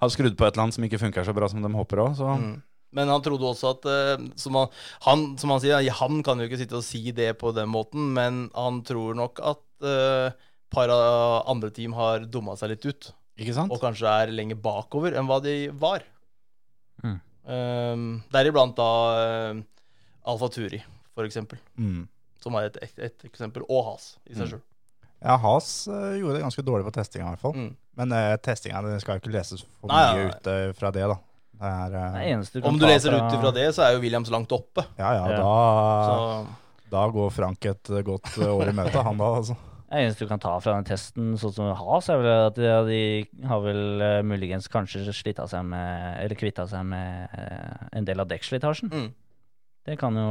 [0.03, 2.19] har skrudd på et eller annet som ikke funker så bra som de håper òg.
[2.19, 2.63] Så Mm.
[2.93, 4.69] Men han trodde også at eh, som, han,
[5.07, 8.13] han, som han sier, han kan jo ikke sitte og si det på den måten,
[8.13, 10.35] men han tror nok at et
[10.75, 10.91] par
[11.49, 13.13] andre team har dumma seg litt ut.
[13.39, 13.73] ikke sant?
[13.73, 16.03] Og kanskje er lenger bakover enn hva de var.
[17.03, 17.21] Mm.
[17.51, 18.91] Um, Deriblant da
[19.55, 19.63] uh,
[20.29, 20.83] Alfa Turi,
[21.15, 21.59] for eksempel.
[21.79, 22.05] Mm.
[22.43, 23.65] Som er et, et, et eksempel.
[23.69, 24.51] Og Has i seg Mm.
[24.55, 24.63] sjøl.
[25.21, 27.53] Ja, Has uh, gjorde det ganske dårlig på testinga, i hvert fall.
[27.59, 27.75] Mm.
[28.01, 30.31] Men uh, testinga skal jo ikke leses for Nei, mye nei.
[30.33, 31.19] ut eh, fra det, da.
[31.61, 34.53] Det er uh, Om du leser leser ut fra det, så er jo Williams langt
[34.57, 34.87] oppe.
[34.97, 35.43] Ja, ja, Ja.
[35.43, 39.57] da, Så da går Frank et eh, godt eh, år i møte, han da, altså.
[39.91, 42.71] Det eneste du kan ta fra den testen, sånn som Has, er vel at de,
[42.89, 45.03] de har vel eh, muligens kanskje
[45.51, 48.89] seg med Eller kvitta seg med eh, en del av dekkslitasjen.
[48.89, 49.09] Mm.
[49.91, 50.27] Det kan jo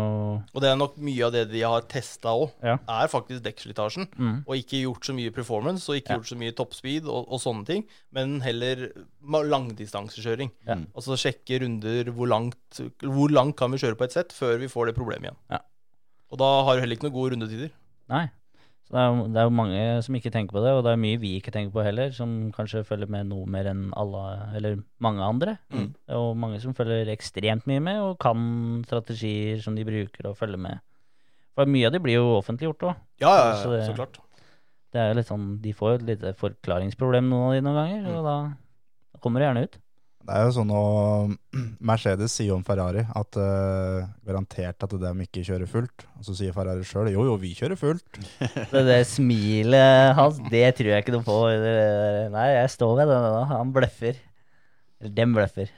[0.56, 2.78] Og det er nok mye av det de har testa òg, Ja.
[2.88, 4.08] er faktisk dekkslitasjen.
[4.16, 4.38] mm.
[4.48, 6.18] Og ikke gjort så mye performance, og ikke Ja.
[6.22, 7.84] gjort så mye toppspeed og, og sånne ting.
[8.16, 8.88] Men heller
[9.52, 10.52] langdistansekjøring.
[10.68, 10.78] Ja.
[10.96, 14.72] Altså sjekke runder hvor langt, hvor langt kan vi kjøre på et sett før vi
[14.72, 15.40] får det problemet igjen.
[15.52, 15.60] Ja.
[16.32, 17.72] Og da har du heller ikke noen gode rundetider.
[18.10, 18.30] Nei.
[18.90, 21.02] Så det er, det er jo mange som ikke tenker på det, og det er
[21.02, 24.22] mye vi ikke tenker på heller, som kanskje følger med noe mer enn alle,
[24.58, 25.58] eller mange andre.
[25.70, 25.92] Mm.
[26.10, 30.58] Jo mange som følger ekstremt mye med, og kan strategier som de bruker og følger
[30.58, 30.82] med.
[31.54, 32.96] For mye av det blir jo offentliggjort òg.
[33.22, 34.18] Ja, ja, Så ja, det- så klart.
[34.92, 37.78] Det er jo litt sånn, De får jo et lite forklaringsproblem noen av de noen
[37.78, 38.36] ganger, og da,
[39.14, 39.78] da kommer det gjerne ut.
[40.30, 41.56] Det er jo sånn at
[41.90, 46.06] Mercedes sier om Ferrari at uh, garantert at de ikke kjører fullt.
[46.20, 48.22] Og så sier Ferrari sjøl jo jo, vi kjører fullt.
[48.70, 51.38] Det, det smilet hans, det tror jeg ikke noe på.
[52.36, 53.44] Nei, jeg står ved det nå.
[53.50, 54.20] Han bløffer.
[55.00, 55.72] Eller dem bløffer.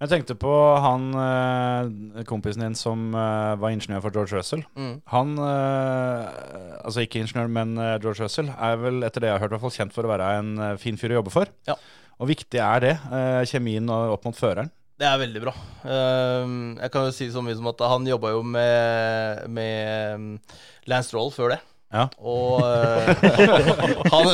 [0.00, 0.50] Jeg tenkte på
[0.80, 4.64] han eh, kompisen din som eh, var ingeniør for George Russell.
[4.72, 4.94] Mm.
[5.12, 9.58] Han, altså ikke ingeniør, men George Russell, er vel etter det jeg har hørt, i
[9.58, 11.52] hvert fall kjent for å være en fin fyr å jobbe for.
[11.68, 11.76] Ja.
[12.20, 14.68] Og viktig er det, eh, kjemien opp mot føreren.
[15.00, 15.52] Det er veldig bra.
[15.88, 20.26] Ehm, jeg kan jo si så mye som at han jobba jo med, med um,
[20.92, 21.60] Lance Stroll før det.
[21.90, 22.04] Ja.
[22.20, 23.08] Og eh,
[24.12, 24.28] han,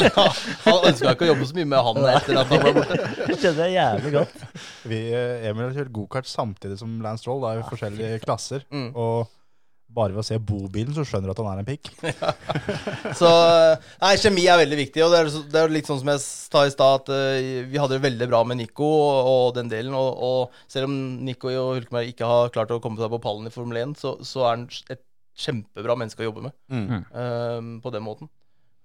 [0.66, 2.98] han ønska ikke å jobbe så mye med han etter at han ble borte.
[3.30, 4.42] Det skjønner jeg jævlig godt.
[4.90, 8.66] Vi, eh, Emil har kjørt gokart samtidig som Lance Stroll, da, i forskjellige klasser.
[8.74, 8.90] Mm.
[8.90, 9.30] Og
[9.88, 11.88] bare ved å se bobilen, så skjønner du at han er en pikk.
[13.20, 13.28] Så
[14.02, 15.02] Nei, kjemi er veldig viktig.
[15.06, 17.80] Og det er, det er litt sånn som jeg sa i stad, at eh, vi
[17.80, 19.96] hadde det veldig bra med Nico og, og den delen.
[19.96, 23.48] Og, og selv om Nico og Hulkeberg ikke har klart å komme seg på pallen
[23.48, 25.02] i Formel 1, så, så er han et
[25.36, 27.02] kjempebra menneske å jobbe med Mm.
[27.12, 28.28] um, på den måten.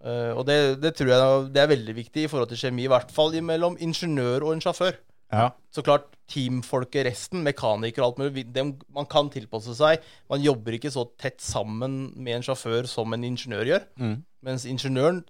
[0.02, 2.92] Uh, og det, det tror jeg det er veldig viktig i forhold til kjemi, i
[2.92, 4.98] hvert fall mellom ingeniør og en sjåfør.
[5.32, 5.50] Ja.
[5.72, 10.04] Så klart, teamfolket resten, mekanikere og alt mulig, dem, man kan tilpasse seg.
[10.32, 13.88] Man jobber ikke så tett sammen med en sjåfør som en ingeniør gjør.
[14.00, 14.18] Mm.
[14.48, 15.24] Mens ingeniøren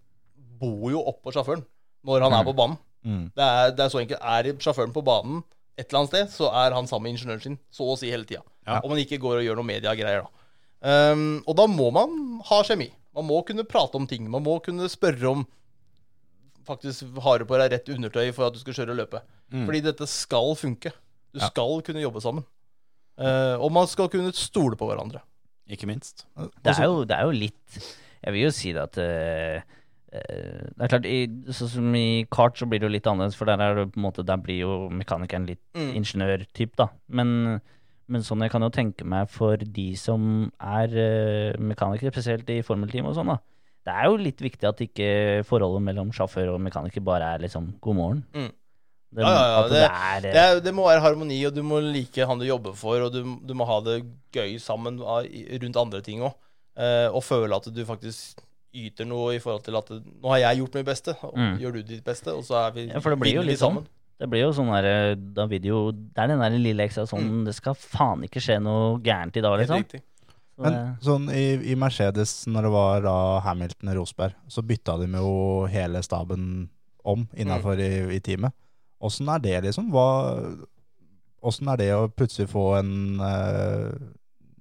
[0.61, 1.65] bor jo oppå sjåføren
[2.07, 2.79] når han er på banen.
[3.05, 3.25] Mm.
[3.37, 4.21] Det er, det er så enkelt.
[4.21, 5.41] Er sjåføren på banen
[5.79, 8.27] et eller annet sted, så er han sammen med ingeniøren sin så å si hele
[8.27, 8.43] tida.
[8.67, 8.81] Ja.
[8.81, 10.37] Om man ikke går og gjør noe mediegreier, da.
[10.81, 12.13] Um, og da må man
[12.47, 12.89] ha kjemi.
[13.13, 14.25] Man må kunne prate om ting.
[14.31, 15.43] Man må kunne spørre om
[16.67, 19.21] faktisk har du på deg rett undertøy for at du skal kjøre og løpe.
[19.51, 19.65] Mm.
[19.67, 20.91] Fordi dette skal funke.
[21.31, 21.47] Du Ja.
[21.47, 22.43] skal kunne jobbe sammen.
[23.19, 25.21] Uh, og man skal kunne stole på hverandre.
[25.69, 26.25] Ikke minst.
[26.35, 27.75] Det er, jo, det er jo litt
[28.23, 29.61] Jeg vil jo si det at uh,
[30.11, 31.19] eh, Det er klart, i,
[31.53, 34.01] sånn som i kart så blir det jo litt annerledes, for der, er det på
[34.01, 35.93] en måte, der blir jo mekanikeren litt Mm.
[36.01, 36.89] ingeniørtyp, da.
[37.07, 37.61] Men,
[38.11, 42.59] men sånn jeg kan jo tenke meg for de som er uh, mekanikere, spesielt i
[42.65, 43.39] formelteam og sånn, da.
[43.85, 45.07] Det er jo litt viktig at ikke
[45.47, 48.19] forholdet mellom sjåfør og mekaniker bare er liksom god morgen.
[48.35, 48.51] Mm.
[49.13, 51.61] Det, Ja, ja, ja, det- det, er, Det, er, det må være harmoni, og du
[51.63, 55.75] må like han du jobber for, og du, du må ha det gøy sammen rundt
[55.77, 56.33] andre ting òg.
[57.11, 58.39] og føle at du faktisk
[58.73, 61.57] yter noe i forhold til at nå har jeg gjort mitt beste, og Mm.
[61.59, 63.83] gjør du ditt beste, og så er vi Ja, for det blir jo litt sammen.
[63.83, 63.97] litt sånn.
[64.21, 67.55] Det blir jo sånn der, da video, det er den der lille ekstra sånn Det
[67.55, 69.83] skal faen ikke skje noe gærent i dag, Helt liksom.
[69.83, 70.01] riktig.
[70.61, 75.07] Men sånn i, i Mercedes, når det var da Hamilton og Rosberg, så bytta de
[75.15, 75.31] jo
[75.71, 76.67] hele staben
[77.07, 78.53] om innafor i, i teamet.
[79.01, 79.89] Åssen er det, liksom?
[81.41, 83.89] Åssen er det å plutselig få en uh,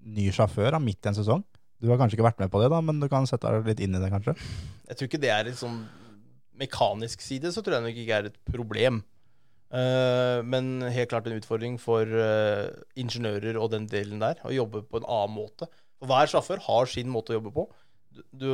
[0.00, 1.44] ny sjåfør da, midt i en sesong?
[1.80, 3.82] Du har kanskje ikke vært med på det, da, men du kan sette deg litt
[3.84, 4.36] inn i det, kanskje?
[4.88, 5.98] Jeg tror ikke det er liksom sånn
[6.60, 9.00] mekanisk side, så tror jeg nok ikke er et problem.
[9.70, 12.66] Eh, men helt klart en utfordring for uh,
[12.98, 15.68] ingeniører og den delen der, å jobbe på en annen måte.
[16.02, 17.68] Og hver sjåfør har sin måte å jobbe på.
[18.10, 18.48] Du, du,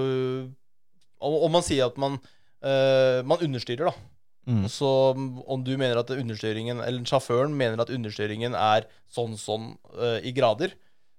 [1.23, 2.19] man sier at man,
[2.67, 4.13] uh, man understyrer, da.
[4.47, 4.67] Mm.
[4.71, 9.73] Så om du mener at understyringen, eller sjåføren mener at understyringen er sånn sånn
[10.23, 10.77] i grader,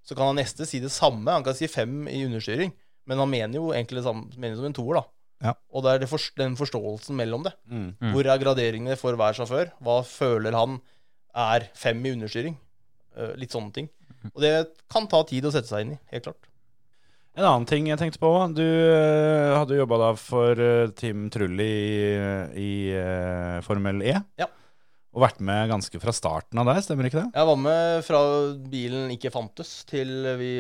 [0.08, 1.34] så kan han neste si det samme.
[1.34, 2.72] Han kan si fem i understyring,
[3.10, 5.17] men han mener jo egentlig det samme mener som en toer, da.
[5.44, 5.54] Ja.
[5.70, 7.54] Og det er det for, den forståelsen mellom det.
[7.70, 7.90] Mm.
[8.00, 8.12] Mm.
[8.16, 9.72] Hvor er graderingene for hver sjåfør?
[9.84, 10.80] Hva føler han
[11.38, 12.58] er fem i understyring?
[13.18, 13.90] Eh, litt sånne ting.
[14.34, 14.54] Og det
[14.92, 16.50] kan ta tid å sette seg inn i, helt klart.
[17.38, 18.32] En annen ting jeg tenkte på.
[18.58, 22.08] Du eh, hadde jobba da for eh, Team Trulli i,
[22.58, 22.72] i
[23.66, 24.16] Formel E.
[24.42, 24.50] Ja.
[25.18, 27.30] Og vært med ganske fra starten av der, stemmer ikke det?
[27.34, 28.20] Jeg var med fra
[28.70, 30.52] bilen ikke fantes, til vi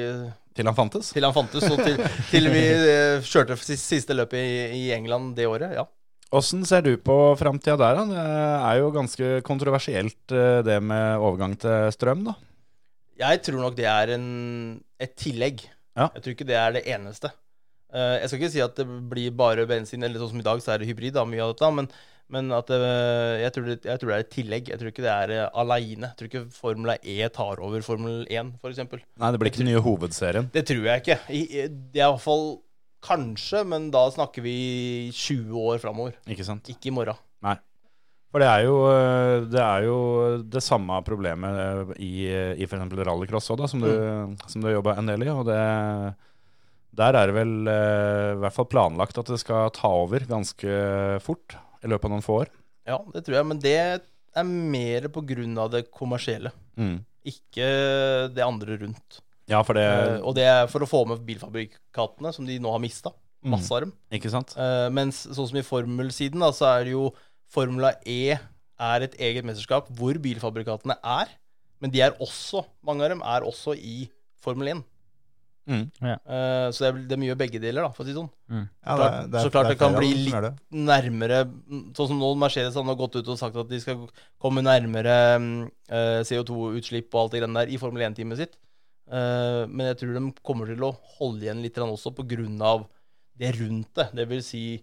[0.57, 1.11] Til han fantes?
[1.13, 1.99] Til han fantes, og til,
[2.31, 5.75] til vi eh, kjørte sis- siste løpet i, i England det året.
[5.77, 5.85] Ja.
[6.33, 7.99] Åssen ser du på framtida der?
[8.01, 8.07] da?
[8.09, 8.25] Det
[8.71, 12.33] er jo ganske kontroversielt eh, det med overgang til strøm, da.
[13.21, 14.25] Jeg tror nok det er en,
[15.01, 15.61] et tillegg.
[15.97, 16.09] Ja.
[16.17, 17.29] Jeg tror ikke det er det eneste.
[17.93, 20.65] Eh, jeg skal ikke si at det blir bare bensin, eller sånn som i dag,
[20.65, 21.71] så er det hybrid, da, mye av dette.
[21.77, 21.93] Men,
[22.33, 22.77] men at det,
[23.41, 24.69] jeg, tror det, jeg tror det er et tillegg.
[24.73, 26.09] Jeg tror ikke det er uh, aleine.
[26.09, 28.81] Jeg tror ikke Formel E tar over Formel 1, f.eks.
[28.83, 30.49] Nei, det blir ikke den nye hovedserien.
[30.51, 31.19] Det tror jeg ikke.
[31.31, 32.47] I, i- det er i hvert fall
[33.07, 34.57] kanskje, men da snakker vi
[35.15, 36.17] 20 år framover.
[36.27, 36.67] Ikke sant?
[36.73, 37.15] Ikke i morgen.
[37.45, 37.55] Nei.
[38.33, 39.97] For det er jo eh, det, er jo
[40.51, 42.13] det samme problemet eh, i,
[42.59, 42.89] i f.eks.
[43.07, 43.87] rallycross òg, som du,
[44.51, 45.29] som du har jobba en del i.
[45.31, 45.61] Og det,
[46.97, 50.75] Der er det vel eh, i hvert fall planlagt at det skal ta over ganske
[51.23, 51.55] fort
[51.87, 52.51] i løpet av noen få år.
[52.87, 56.53] Ja, det tror jeg, men det er mer av det kommersielle.
[56.79, 56.99] Mm.
[57.27, 57.69] Ikke
[58.31, 59.21] det andre rundt.
[59.47, 62.71] Ja, for det Uh, og det er for å få med bilfabrikatene, som de nå
[62.71, 63.13] har mista.
[63.43, 63.53] Mm.
[63.55, 63.93] Masse av dem.
[64.13, 64.53] Ikke sant?
[64.59, 67.09] Uh, mens sånn som i formelsiden, da, så er det jo
[67.47, 71.31] Formula E er et eget mesterskap hvor bilfabrikatene er.
[71.81, 74.09] Men de er også, mange av dem er også i
[74.43, 74.83] Formel 1.
[75.67, 75.81] Mm.
[76.01, 78.29] Eh, så det er, det er mye begge deler, da, for å si sånn.
[78.47, 78.67] sånn.
[78.85, 81.41] Ja, Klart- så klart det kan bli litt- Nærmere
[81.93, 84.07] Sånn som nå Mercedes har gått ut og sagt at de skal
[84.39, 88.55] komme nærmere mm, eh, CO2-utslipp og alt det greiene der i Formel 1-teamet sitt.
[89.07, 92.11] Uh, men jeg tror de kommer til å holde igjen litt også
[92.61, 92.87] av
[93.39, 94.09] det rundt det.
[94.13, 94.81] Det vil si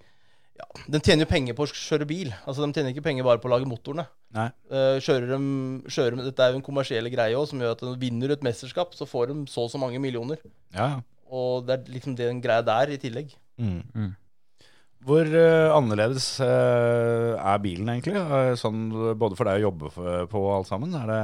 [0.54, 2.30] ja, De tjener jo penger på å kjøre bil.
[2.44, 4.06] Altså De tjener ikke penger bare på å lage motorene.
[4.34, 4.48] Nei.
[4.70, 5.38] Uh, kjører de,
[5.90, 8.44] kjører de, Dette er jo en kommersiell greie også, som gjør at de vinner et
[8.46, 10.42] mesterskap, så får de så og så mange millioner.
[10.74, 11.02] Ja, ja.
[11.34, 13.32] Og det er liksom den greia der i tillegg.
[13.58, 13.80] Mm.
[13.94, 14.12] Mm.
[15.04, 18.20] Hvor uh, annerledes uh, er bilen egentlig?
[18.60, 18.86] Sånn
[19.18, 20.94] både for deg å jobbe for, på alt sammen?
[20.96, 21.22] Er det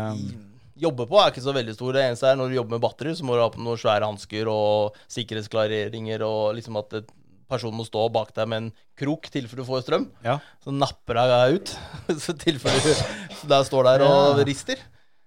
[0.81, 1.93] Jobbe på er ikke så veldig stor.
[1.93, 4.07] Det eneste er når du jobber med batteri, så må du ha på noen svære
[4.09, 7.11] hansker og sikkerhetsklareringer, og liksom at et-
[7.51, 10.07] personen må stå bak deg med en krok til for du får strøm.
[10.25, 10.39] Ja.
[10.65, 11.75] Så napper deg ut,
[12.25, 14.81] så tilfelle du der står der og rister.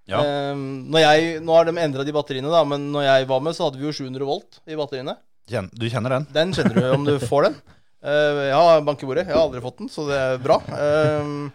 [0.09, 0.19] Ja.
[0.51, 3.55] Um, når jeg, nå har de endra de batteriene, da, men når jeg var med,
[3.55, 5.15] så hadde vi jo 700 volt i batteriene.
[5.49, 6.27] Kjen, Du kjenner den?
[6.35, 7.57] Den kjenner du om du får den.
[8.03, 9.23] Uh, ja, bank i bordet.
[9.29, 10.57] Jeg har aldri fått den, så det er bra.
[10.75, 11.45] Ehm,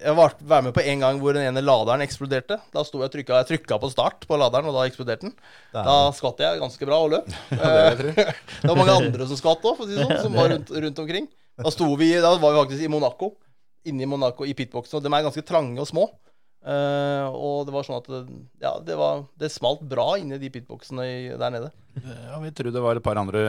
[0.00, 2.58] jeg var, var med på en gang hvor den ene laderen eksploderte.
[2.74, 5.34] Da sto jeg og trykka, jeg trykka på start på laderen, og da eksploderte den.
[5.74, 7.32] Da skvatt jeg ganske bra og løp.
[7.56, 11.26] Ja, det var mange andre som skvatt òg, si sånn, som var rundt, rundt omkring.
[11.56, 13.32] Da, sto vi, da var vi faktisk i Monaco.
[13.86, 16.08] Inne i Monaco i pitboxen, og de er ganske trange og små.
[16.66, 18.20] Uh, og det var sånn at det,
[18.64, 21.68] ja, det, var, det smalt bra inni de pitboxene i, der nede.
[22.02, 23.44] Ja, Vi tror det var et par andre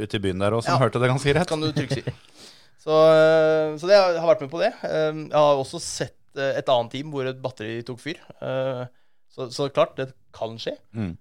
[0.00, 0.86] ute i byen der også som Ja.
[0.86, 1.50] hørte det ganske greit.
[1.50, 2.04] kan du trygt si.
[2.82, 4.72] Så, eh, så det jeg har vært med på det.
[4.88, 8.18] Eh, Jeg har også sett eh, et annet team hvor et batteri tok fyr.
[9.32, 10.74] Så, så klart, det kan skje.
[10.92, 11.14] Mm.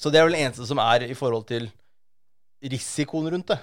[0.00, 1.68] Så det er vel det eneste som er i forhold til
[2.66, 3.60] risikoen rundt det.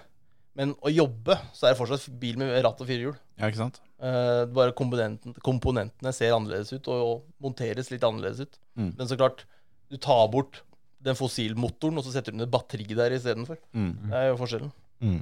[0.55, 3.17] Men å jobbe, så er det fortsatt bil med ratt og fire hjul.
[3.41, 3.81] Ja, ikke sant?
[4.03, 8.59] Uh, bare komponenten, komponentene ser annerledes ut, og, og monteres litt annerledes ut.
[8.77, 8.91] Mm.
[8.99, 9.43] Men så klart,
[9.89, 10.61] du tar bort
[11.03, 13.57] den fossilmotoren, og så setter du ned batteri der istedenfor.
[13.75, 13.91] Mm.
[14.11, 14.71] Det er jo forskjellen.
[15.03, 15.19] Mm.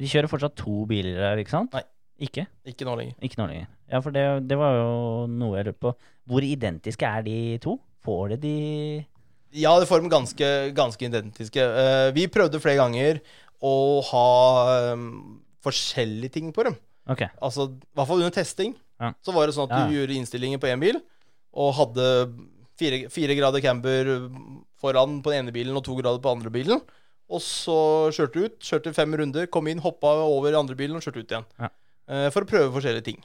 [0.00, 1.74] De kjører fortsatt to biler her, ikke sant?
[1.76, 1.84] Nei.
[2.20, 2.44] Ikke?
[2.68, 3.14] Ikke nå lenger.
[3.24, 3.68] Ikke nå lenger.
[3.88, 4.90] Ja, for det, det var jo
[5.32, 5.92] noe jeg lurte på.
[6.28, 7.78] Hvor identiske er de to?
[8.04, 8.56] Får det de
[9.56, 11.64] Ja, det får dem ganske, ganske identiske.
[11.64, 13.22] Eh, vi prøvde flere ganger
[13.64, 13.74] å
[14.10, 14.28] ha
[14.92, 16.76] um, forskjellige ting på dem.
[17.10, 17.24] Ok.
[17.40, 18.76] Altså, I hvert fall under testing.
[19.00, 19.14] Ja.
[19.24, 21.00] Så var det sånn at du gjorde innstillinger på én bil,
[21.56, 22.06] og hadde
[22.80, 24.12] fire, fire grader camber
[24.80, 26.84] foran på den ene bilen og to grader på den andre bilen.
[27.30, 27.76] Og så
[28.16, 31.46] kjørte ut, kjørte fem runder, kom inn, hoppa over andre bilen og kjørte ut igjen.
[31.60, 31.68] Ja.
[32.10, 33.20] Eh, for å prøve forskjellige ting.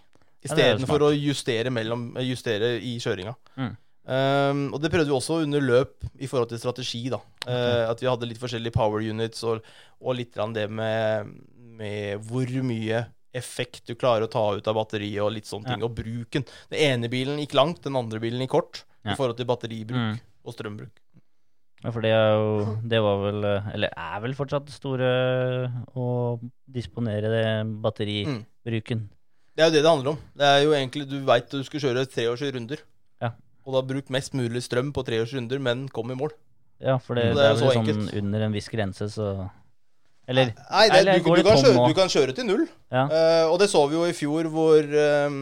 [0.46, 3.34] Ja, det er å justere, mellom, eh, justere i kjøringa.
[3.58, 3.74] Mm.
[4.06, 7.10] Um, og det prøvde vi også under løp i forhold til strategi.
[7.10, 9.64] da Eh, At vi hadde litt forskjellige power units og,
[10.00, 15.24] og litt det med, med hvor mye effekt du klarer å ta ut av batteriet
[15.24, 15.84] og litt sånne ting.
[15.84, 16.46] Og bruken.
[16.70, 19.14] Den ene bilen gikk langt, den andre bilen gikk kort Ja.
[19.14, 20.20] i forhold til batteribruk Mm.
[20.46, 21.02] og strømbruk.
[21.86, 25.10] Ja, for det jo Det var vel eh, Eller er vel fortsatt store
[25.94, 26.08] å
[26.66, 27.44] disponere det
[27.84, 29.04] batteribruken.
[29.56, 30.24] Det er jo det det handler om.
[30.36, 32.82] Det er jo egentlig Du veit du skal kjøre treårs runder.
[33.24, 33.36] Ja.
[33.66, 36.34] Og da bruk mest mulig strøm på treårs runder, men kom i mål.
[36.84, 38.10] Ja, for det, det, det er jo sånn enkelt.
[38.20, 39.30] under en viss grense, så
[40.28, 42.66] Eller Nei, det, eller du, du, det kan kjøre, du kan kjøre til null.
[42.92, 43.06] Ja.
[43.08, 45.38] Uh, og det så vi jo i fjor hvor uh,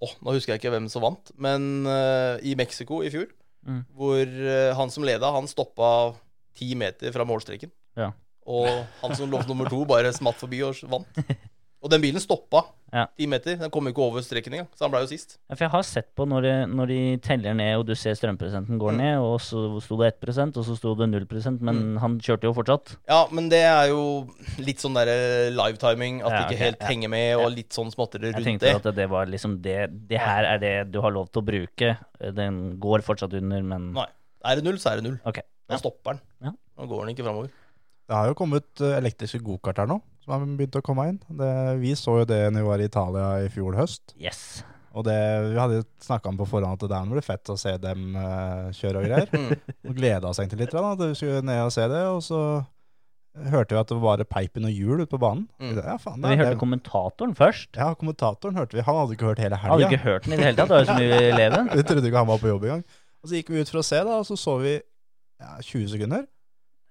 [0.00, 3.26] Åh, nå husker jeg ikke hvem som vant, men uh, i Mexico i fjor,
[3.66, 3.80] Mm.
[3.92, 6.14] hvor eh, han som leda, han stoppa
[6.56, 7.72] ti meter fra målstreken.
[7.98, 8.10] Ja.
[8.50, 8.68] Og
[9.02, 11.20] han som lå nummer to, bare smatt forbi og vant.
[11.82, 12.60] Og den bilen stoppa
[12.92, 13.06] Ja.
[13.16, 13.54] ti meter.
[13.56, 15.38] Den kom jo ikke over streken engang, så han ble jo sist.
[15.48, 18.12] Ja, for jeg har sett på når, de, når de teller ned, og du ser
[18.18, 18.98] strømprosenten går Mm.
[18.98, 21.96] ned, og så sto det 1% og så sto det 0% men Mm.
[22.00, 22.96] han kjørte jo fortsatt.
[23.08, 24.28] Ja, men det er jo
[24.58, 26.86] litt sånn derre live-timing, at Ja, det ikke helt ja.
[26.88, 28.86] henger med, og litt sånn småtteri Jeg tenkte det.
[28.86, 31.96] at det var liksom det Det her er det du har lov til å bruke.
[32.34, 34.06] Den går fortsatt under, men Nei.
[34.44, 35.20] Er det null, så er det null.
[35.24, 35.42] Okay.
[35.68, 35.78] Da Ja.
[35.78, 36.20] stopper den.
[36.42, 36.50] Ja.
[36.76, 37.50] Da går den ikke framover.
[38.08, 41.20] Det har jo kommet eh, elektriske gokart her nå, som har begynt å komme inn.
[41.26, 41.52] Det,
[41.82, 44.14] vi så jo det når vi var i Italia i fjor høst.
[44.20, 44.62] Yes.
[44.90, 45.16] Og det,
[45.52, 48.70] vi hadde snakka om på forhånd at det der blir fett å se dem uh,
[48.74, 49.32] kjøre og greier.
[49.40, 49.90] Mm.
[49.90, 50.74] Og gleda oss egentlig litt.
[50.74, 52.40] Da, at vi skulle ned og se det, og så
[53.50, 55.46] hørte vi at det var bare peipen og hjul ute på banen.
[55.62, 55.78] Mm.
[55.78, 57.70] Ja, faen, vi hørte det, kommentatoren først.
[57.78, 58.84] ja, kommentatoren hørte vi.
[58.86, 59.76] Han hadde ikke hørt hele helga.
[59.76, 60.66] hadde ikke hørt den i det hele tatt.
[60.66, 61.70] Det var jo så mye eleven.
[61.78, 62.84] Vi trodde ikke han var på jobb engang.
[63.20, 65.90] Og så gikk vi ut for å se, da, og så så vi ja, 20
[65.94, 66.24] sekunder.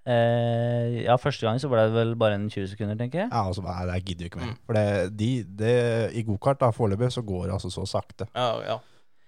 [0.10, 3.30] Eh, ja, første gang så ble det vel bare en 20 sekunder, tenker jeg.
[3.30, 4.54] Ja, altså, nei, det gidder vi ikke mer.
[4.56, 4.62] Mm.
[4.66, 4.86] For det,
[5.20, 5.28] de,
[5.60, 5.74] det,
[6.18, 8.30] i gokart da, foreløpig så går det altså så sakte.
[8.34, 8.78] Ja, ja.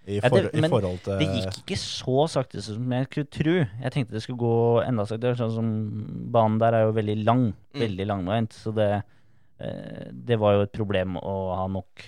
[0.10, 3.30] I, Ja, for, det- i forhold til Det gikk ikke så sakte som jeg skulle
[3.38, 3.54] tro.
[3.84, 4.56] Jeg tenkte det skulle gå
[4.88, 5.38] enda saktere.
[5.38, 5.68] Sånn som
[6.34, 7.44] banen der er jo veldig lang.
[7.76, 7.84] Mm.
[7.84, 8.58] Veldig langveint.
[8.58, 8.88] Så det,
[9.62, 12.08] eh, det var jo et problem å ha nok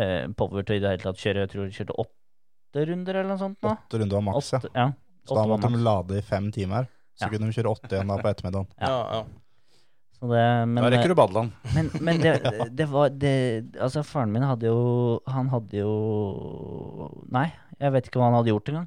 [0.00, 1.44] eh, power til i det hele tatt kjøre.
[1.44, 3.76] Jeg tror de kjørte åtte runder eller noe sånt nå.
[3.76, 4.60] åtte runder var maks, ja.
[4.72, 4.88] Ja.
[5.26, 6.88] Så da måtte de lade i fem timer.
[7.16, 7.32] Så Ja.
[7.32, 8.68] kunne de kjøre åtte igjen da på ettermiddagen.
[8.80, 8.88] Ja.
[8.92, 9.24] ja, ja.
[10.16, 11.52] Så det, men, Da rekker du badeland.
[11.74, 12.34] Men, men det,
[12.78, 13.32] det var det,
[13.76, 15.90] Altså, faren min hadde jo Han hadde jo
[17.36, 17.50] Nei,
[17.80, 18.86] jeg vet ikke hva han hadde gjort engang.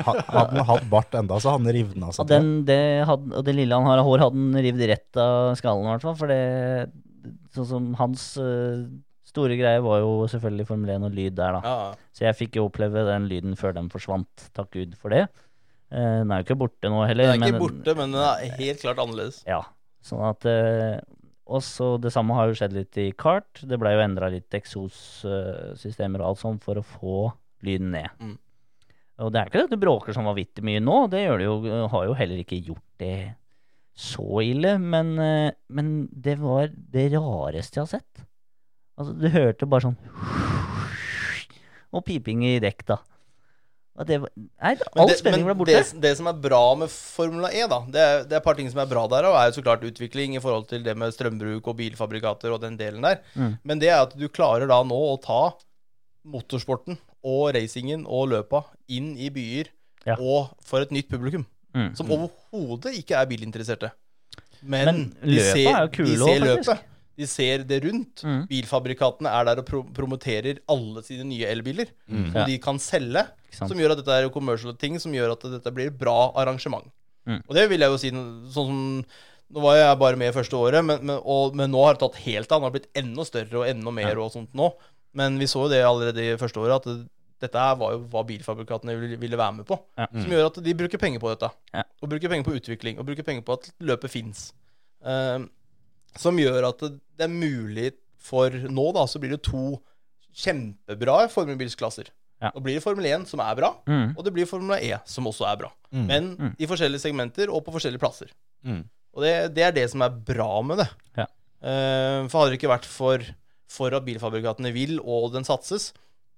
[0.00, 2.46] Ha- Hadde han hatt bart enda, så hadde han rivna seg til.
[2.64, 3.04] den,
[3.36, 6.06] og det lille han har av hår, hadde han revet rett av skallen, i hvert
[6.08, 6.16] fall.
[6.16, 6.40] For det
[7.52, 8.86] Sånn som hans eh,
[9.28, 11.60] store greie var jo selvfølgelig Formel 1 og lyd der, da.
[11.66, 12.08] ja, ja.
[12.16, 14.46] Så jeg fikk jo oppleve den lyden før den forsvant.
[14.56, 15.26] Takk Gud for det.
[15.90, 17.32] Eh, den er jo ikke borte nå heller.
[17.32, 19.40] Den er ikke men- borte, men den er helt klart annerledes.
[19.48, 19.62] Ja,
[20.06, 21.00] sånn at eh,
[21.50, 23.62] også det samme har jo skjedd litt i kart.
[23.66, 27.16] Det blei jo endra litt eksossystemer og alt sånt for å få
[27.66, 28.08] lyden ned.
[28.22, 28.38] Mm.
[29.20, 31.48] Og det er ikke det at det bråker sånn vanvittig mye nå, det gjør det
[31.48, 31.56] jo,
[31.92, 33.34] har jo heller ikke gjort det
[34.00, 38.22] så ille, men, eh, men det var det rareste jeg har sett.
[38.96, 39.98] Altså, du hørte bare sånn
[41.96, 42.96] Og piping i dekk, da.
[43.98, 45.74] Og det nei, all spenning ble borte.
[45.74, 48.56] Det, det som er bra med Formula E, da, det er, det er et par
[48.56, 50.94] ting som er bra der, og er jo så klart utvikling i forhold til det
[50.96, 53.18] med strømbruk og bilfabrikater og den delen der.
[53.34, 53.56] Mm.
[53.66, 55.42] Men det er at du klarer da nå å ta
[56.30, 59.72] motorsporten og racingen og løpa inn i byer
[60.06, 60.14] Ja.
[60.16, 61.44] og for et nytt publikum.
[61.76, 61.90] Mm.
[61.98, 63.90] Som overhodet ikke er bilinteresserte.
[64.62, 66.88] Men, Men ser, er jo kule òg, faktisk.
[67.20, 68.22] De ser det rundt.
[68.24, 68.46] Mm.
[68.50, 71.90] Bilfabrikatene er der og pro promoterer alle sine nye elbiler.
[72.08, 72.46] Som Ja.
[72.48, 73.26] de kan selge.
[73.52, 76.86] Som gjør at dette er commercial ting, som gjør at dette blir et bra arrangement.
[77.26, 77.42] Mm.
[77.46, 78.80] Og det vil jeg jo si sånn som
[79.50, 82.20] Nå var jeg bare med første året, men, men, og, men nå har det tatt
[82.22, 82.60] helt av.
[82.62, 84.68] Det har blitt enda større og enda mer og sånt nå.
[85.18, 87.08] Men vi så jo det allerede i første året, at det,
[87.42, 89.74] dette var jo hva bilfabrikatene ville, ville være med på.
[89.98, 90.06] Ja.
[90.14, 91.50] Som gjør at de bruker penger på dette.
[91.74, 91.82] Ja.
[91.98, 93.00] Og bruker penger på utvikling.
[93.02, 94.44] Og bruker penger på at løpet fins.
[96.16, 99.78] Som gjør at det, det er mulig for Nå da, så blir det to
[100.36, 102.10] kjempebra formelbilsklasser.
[102.40, 102.50] Ja.
[102.54, 104.14] Nå blir det Formel 1 som er bra, Mm.
[104.16, 105.70] og det blir Formel E som også er bra.
[105.92, 106.06] Mm.
[106.06, 106.54] Men Mm.
[106.58, 108.30] i forskjellige segmenter og på forskjellige plasser.
[108.64, 108.84] Mm.
[109.14, 110.88] Og det, det er det som er bra med det.
[111.16, 111.26] Ja.
[111.62, 113.18] Uh, for hadde det ikke vært for,
[113.68, 115.92] for at bilfabrikatene vil, og den satses,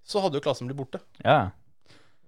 [0.05, 1.01] så hadde jo klassen blitt borte.
[1.25, 1.51] Ja.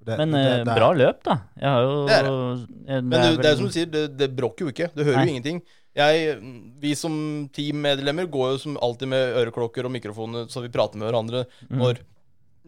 [0.04, 1.40] Det- Men det- eh, det bra løp, da.
[1.56, 3.02] Jeg har jo Det er det.
[3.04, 4.94] Men det, det er jo som du sier, det, det bråker jo ikke.
[4.94, 5.24] Du hører Nei.
[5.26, 5.62] jo ingenting.
[5.94, 6.38] Jeg,
[6.82, 7.14] vi som
[7.54, 11.78] teammedlemmer går jo som alltid med øreklokker og mikrofoner, så vi prater med hverandre Mm.
[11.78, 12.00] når,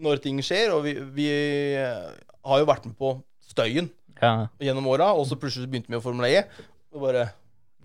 [0.06, 0.70] når ting skjer.
[0.76, 1.26] Og vi, vi
[2.46, 3.16] har jo vært med på
[3.50, 3.90] støyen
[4.22, 4.46] ja.
[4.62, 6.44] gjennom åra, og så plutselig begynte vi å Formel E.
[6.94, 7.26] Og bare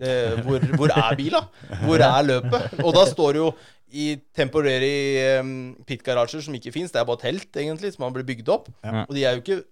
[0.01, 0.13] det,
[0.45, 1.43] hvor, hvor er bila?
[1.83, 2.79] Hvor er løpet?
[2.85, 3.51] Og da står det jo
[3.91, 4.05] i
[4.37, 5.51] temporary um,
[5.85, 6.93] pitgarasjer som ikke fins.
[6.93, 8.69] Det er bare telt, egentlig, som har blitt bygd opp.
[8.85, 9.03] Ja.
[9.07, 9.63] Og de er jo ikke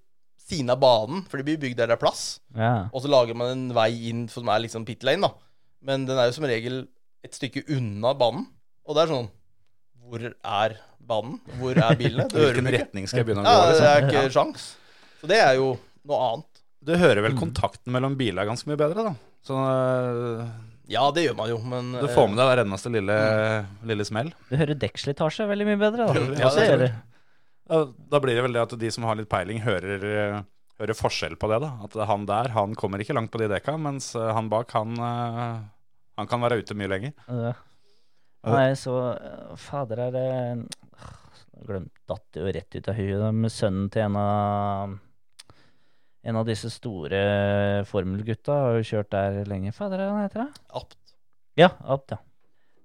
[0.49, 2.39] siden av banen, for de blir bygd der det er plass.
[2.57, 2.89] ja.
[2.89, 5.48] Og så lager man en vei inn som er liksom pit lane, da.
[5.85, 6.81] Men den er jo som regel
[7.25, 8.45] et stykke unna banen.
[8.87, 9.27] Og det er sånn
[10.09, 10.77] Hvor er
[11.09, 11.37] banen?
[11.59, 12.25] Hvor er bilene?
[12.31, 13.89] Det hører Hvilken retning skal jeg begynne å Ja, det Liksom?
[13.89, 14.65] er ikke sjans.
[15.21, 15.69] Så det er jo
[16.09, 16.63] noe annet.
[16.79, 19.13] Du hører vel kontakten mellom biler ganske mye bedre, da.
[19.45, 20.43] Så øh,
[20.89, 23.17] Ja, det gjør man jo, men du får med deg hver eneste lille,
[23.91, 24.31] lille smell.
[24.49, 26.23] Du hører dekkslitasje veldig mye bedre, da.
[26.39, 26.89] Ja, det gjør det.
[27.69, 27.81] Da,
[28.15, 30.39] da blir det vel det at de som har litt peiling, hører, øh,
[30.79, 31.59] hører forskjell på det.
[31.63, 34.71] da At han der han kommer ikke langt på de dekka, mens øh, han bak,
[34.77, 35.59] han, øh,
[36.19, 37.13] han kan være ute mye lenger.
[37.27, 37.53] Ja.
[38.47, 40.27] Nei, så eh, Fader, er det
[41.67, 43.33] Glemt Datt jo rett ut av huet.
[43.35, 44.97] Med sønnen til en av
[46.29, 47.19] En av disse store
[47.87, 49.71] formelgutta har jo kjørt der lenge.
[49.75, 50.63] Fader, hva heter det?
[50.75, 50.97] Apt.
[51.59, 52.17] Ja, Apt, ja.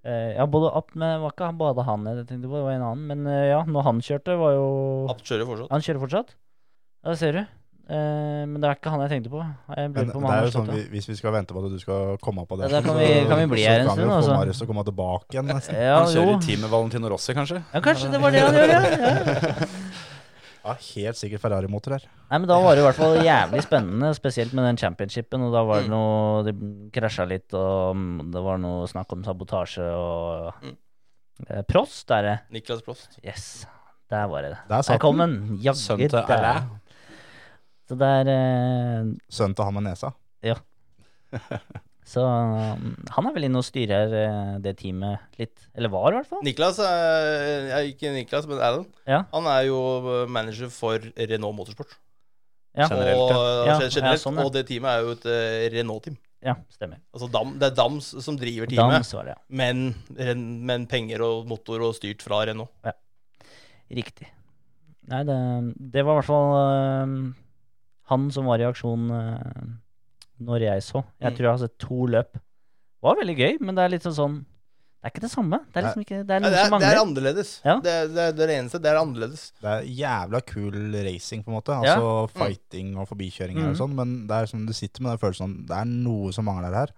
[0.06, 2.64] Eh, ja, både Apt, men det var ikke han- bare han jeg tenkte på, det
[2.66, 3.06] var en annen.
[3.10, 4.66] Men eh, ja, når han kjørte, var jo
[5.10, 5.70] Apt kjører fortsatt.
[5.74, 6.34] Han kjører fortsatt?
[7.04, 7.42] Ja, det ser du.
[7.84, 9.40] Eh, men det er ikke han jeg tenkte på.
[9.76, 11.78] Jeg Men på det er jo sånn, vi- Hvis vi skal vente på at du
[11.78, 13.98] skal komme på det, Ja, kan vi- kan vi bli her en så kan stund,
[13.98, 14.36] vi jo få altså.
[14.38, 15.46] Marius til å komme tilbake igjen.
[15.46, 15.74] nesten.
[15.74, 16.36] Ja, Han kjører jo.
[16.38, 17.62] i team med Valentino Rossi, kanskje.
[17.74, 19.66] Ja, kanskje det var det han gjør, ja.
[20.64, 20.74] ja.
[20.94, 22.04] Helt sikkert Ferrari-motor her.
[22.30, 25.42] Nei, men da var det i hvert fall jævlig spennende, spesielt med den championshipen.
[25.44, 26.54] Og da var det noe Det
[26.90, 27.94] krasja litt, og
[28.32, 30.76] det var noe snakk om sabotasje og Mm.
[31.50, 32.40] eh, Prost er det.
[32.50, 33.18] Niklas Prost.
[33.22, 33.66] Yes.
[34.08, 34.56] Der var det.
[34.68, 35.58] Der satt Der kom den.
[35.74, 36.32] Sønn Jaggu til.
[36.32, 36.70] Alain.
[37.88, 40.12] Så det er eh, Sønnen til han med nesa.
[40.44, 40.56] Ja.
[42.04, 45.68] Så um, han er vel inne og styrer eh, det teamet litt.
[45.72, 46.42] Eller var, i hvert fall.
[46.44, 48.84] Niklas er ja, Ikke Niklas, men Alan.
[49.08, 49.22] Ja.
[49.32, 49.78] Han er jo
[50.28, 51.96] manager for Renault Motorsport.
[52.74, 52.88] Ja.
[52.90, 53.64] Generelt, og, ja.
[53.70, 54.44] Ja, generelt, ja, sånn, ja.
[54.44, 56.16] og det teamet er jo et eh, Renault-team.
[56.44, 56.98] Ja, stemmer.
[57.14, 59.40] Altså Dam, det er Dams som driver teamet, Dams var det, ja.
[59.62, 59.84] men,
[60.18, 62.68] Ren- men penger og motor og styrt fra Renault.
[63.94, 64.28] Riktig.
[65.08, 65.38] Nei, det,
[65.94, 67.14] det var i hvert fall eh,
[68.10, 69.62] han som var i aksjon uh,
[70.44, 71.04] når jeg så.
[71.20, 71.36] Jeg Mm.
[71.36, 72.32] tror jeg har sett to løp.
[72.34, 74.36] Det var veldig gøy, men det er litt sånn sånn
[75.04, 75.58] Det er ikke det samme.
[75.68, 77.50] Det er liksom ikke Det er noe det, er, som det er annerledes.
[77.64, 77.74] Ja.
[77.84, 78.78] Det, er- det, er- det eneste.
[78.80, 79.42] Det er annerledes.
[79.60, 81.76] Det er jævla kul racing, på en måte.
[81.84, 81.96] Ja.
[81.98, 83.80] Altså fighting og forbikjøringer og Mhm.
[83.82, 83.94] sånn.
[83.94, 86.72] Men det er som du sitter med den følelsen sånn, det er noe som mangler
[86.72, 86.88] her.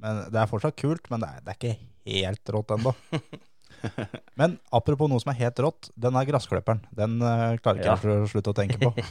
[0.00, 2.94] Men Det er fortsatt kult, men det er, det er ikke helt rått ennå.
[4.36, 5.90] men apropos noe som er helt rått.
[5.96, 6.80] Den er gressklipperen.
[6.94, 7.94] Den eh, klarer ikke Ja.
[7.94, 8.90] jeg for å slutte å tenke på.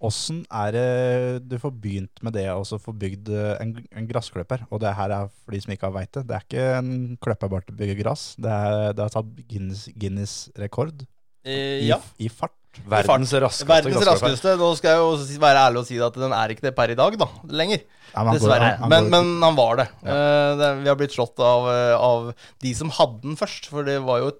[0.00, 4.06] Åssen er det du får begynt med det og så får bygd eh, en, en
[4.06, 4.60] gressklipper?
[4.70, 6.22] Og det her er for de som ikke har veit det.
[6.28, 8.28] Det er ikke en klipper bare til å bygge gress.
[8.38, 11.06] Det er, det har tatt Guinness, Guinness rekord
[11.48, 11.96] Eh, i, ja.
[12.20, 12.52] i fart.
[12.90, 14.52] Verdens raskeste Verdens raskeste.
[14.60, 16.96] Nå skal jeg jo være ærlig og si at den er ikke det per i
[16.98, 17.28] dag, da.
[17.48, 17.80] Lenger.
[18.12, 18.66] Ja, men går- Dessverre.
[18.74, 19.86] han- han Men, går- men han var det.
[20.02, 20.68] Eh, det.
[20.82, 23.66] Vi har blitt slått av, eh, av de som hadde den først.
[23.70, 24.32] For det var jo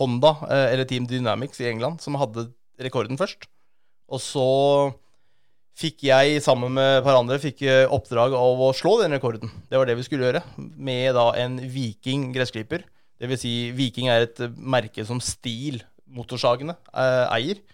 [0.00, 2.48] Honda, uh, eller Team Dynamics i England, som hadde
[2.80, 3.46] rekorden først.
[4.12, 4.42] Og så
[5.76, 9.52] fikk jeg, sammen med et par andre, fikk eh, oppdrag av å slå den rekorden.
[9.68, 10.42] Det var det vi skulle gjøre.
[10.56, 12.86] Med da en Viking gressklipper.
[13.20, 15.82] Det vil si, Viking er et merke som Stil
[16.16, 17.64] motorsagene eh, eier.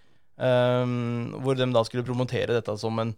[0.42, 3.12] Um, hvor de da skulle promotere dette som en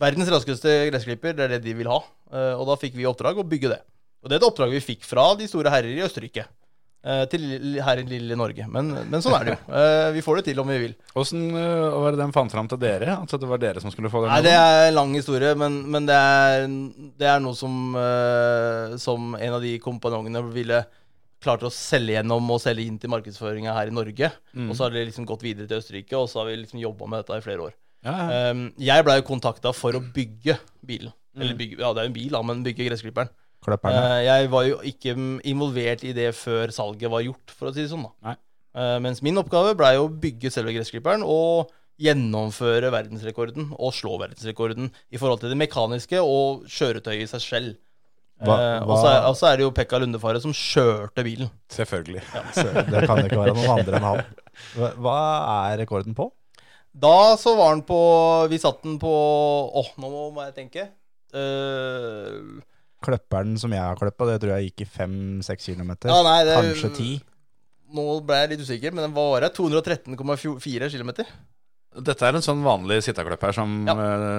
[0.00, 1.36] verdens raskeste gressklipper.
[1.36, 2.00] Det er det de vil ha.
[2.32, 3.82] Uh, og da fikk vi i oppdrag å bygge det.
[4.24, 6.48] Og det er et oppdrag vi fikk fra de store herrer i Østerrike.
[7.08, 8.66] Eh, til her i lille Norge.
[8.70, 9.60] Men, men sånn er det jo.
[9.78, 10.94] Eh, vi får det til om vi vil.
[11.18, 13.14] Åssen øh, var det den fant fram til dere?
[13.22, 14.32] Altså det var dere som skulle få den?
[14.32, 16.66] Nei, det er en lang historie, men, men det, er,
[17.20, 20.82] det er noe som, eh, som en av de kompanjongene ville
[21.44, 24.32] klart å selge gjennom og selge inn til markedsføringa her i Norge.
[24.66, 27.06] Og så har det liksom gått videre til Østerrike, og så har vi liksom jobba
[27.06, 27.76] med dette i flere år.
[28.06, 28.40] Ja, ja.
[28.50, 31.14] Um, jeg blei kontakta for å bygge bilen.
[31.38, 33.30] Eller bygge, ja, det er jo en bil, da, men bygge gressklipperen.
[33.64, 34.02] Klipperne.
[34.18, 35.14] Eh, jeg var jo ikke
[35.50, 38.06] involvert i det før salget var gjort, for å si det sånn.
[38.22, 38.36] da.
[38.78, 44.92] Eh, mens min oppgave blei å bygge selve gressklipperen og gjennomføre verdensrekorden og slå verdensrekorden
[45.10, 47.76] i forhold til det mekaniske og kjøretøyet i seg selv.
[48.38, 51.50] Hva- Eh, og så er, og så er det jo Pekka Lundefare som kjørte bilen.
[51.74, 52.22] Selvfølgelig.
[52.54, 54.22] Så det kan ikke være noen andre enn han.
[54.78, 55.16] Hva- Hva
[55.72, 56.28] er rekorden på?
[56.94, 57.98] Da så var den på
[58.50, 60.86] Vi satt den på Åh, nå må jeg tenke.
[61.34, 62.38] Eh,
[63.04, 66.10] Klipperen som jeg har kløppa, det tror jeg gikk i fem-seks kilometer.
[66.10, 67.10] Ja, nei, det- Kanskje ti.
[67.94, 71.12] Nå ble jeg litt usikker, men den varer 213,4 km.
[72.04, 73.94] Dette er en sånn vanlig sitteklipper som, Ja.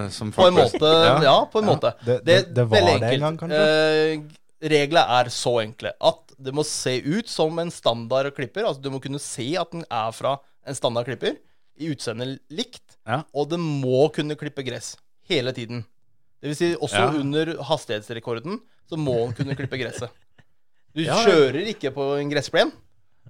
[0.09, 1.23] som som På en folk måte.
[1.23, 1.93] Ja, på en Ja, måte.
[2.05, 3.57] det- det- det var det en gang, kanskje?
[3.57, 4.21] Eh,
[4.61, 8.63] reglene er så enkle at det må se ut som en standard klipper.
[8.65, 11.37] Altså Du må kunne se at den er fra en standard klipper,
[11.79, 12.97] i utseendet likt.
[13.07, 13.23] Ja.
[13.33, 14.97] Og det må kunne klippe gress
[15.27, 15.85] hele tiden.
[16.39, 17.11] Det vil si også Ja.
[17.19, 18.59] under hastighetsrekorden
[18.89, 20.09] så må han kunne klippe gresset.
[20.95, 21.25] Du Ja, ja.
[21.27, 22.71] kjører ikke på en gressplen.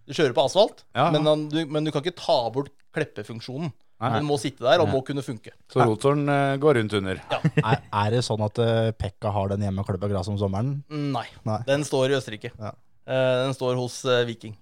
[0.08, 1.12] Du kjører på asfalt, Ja, ja.
[1.14, 3.72] Men, han, du, men du kan ikke ta bort kleppefunksjonen.
[4.00, 5.52] Den må sitte der og må kunne funke.
[5.68, 7.18] Så rotoren uh, går rundt under.
[7.60, 10.78] Er, er det sånn at uh, Pekka har den hjemme og klipper gress om sommeren?
[10.88, 11.26] Nei.
[11.44, 11.58] Nei.
[11.68, 12.54] Den står i Østerrike.
[12.56, 12.72] Ja.
[13.10, 13.98] Eh, den står hos
[14.30, 14.54] Viking.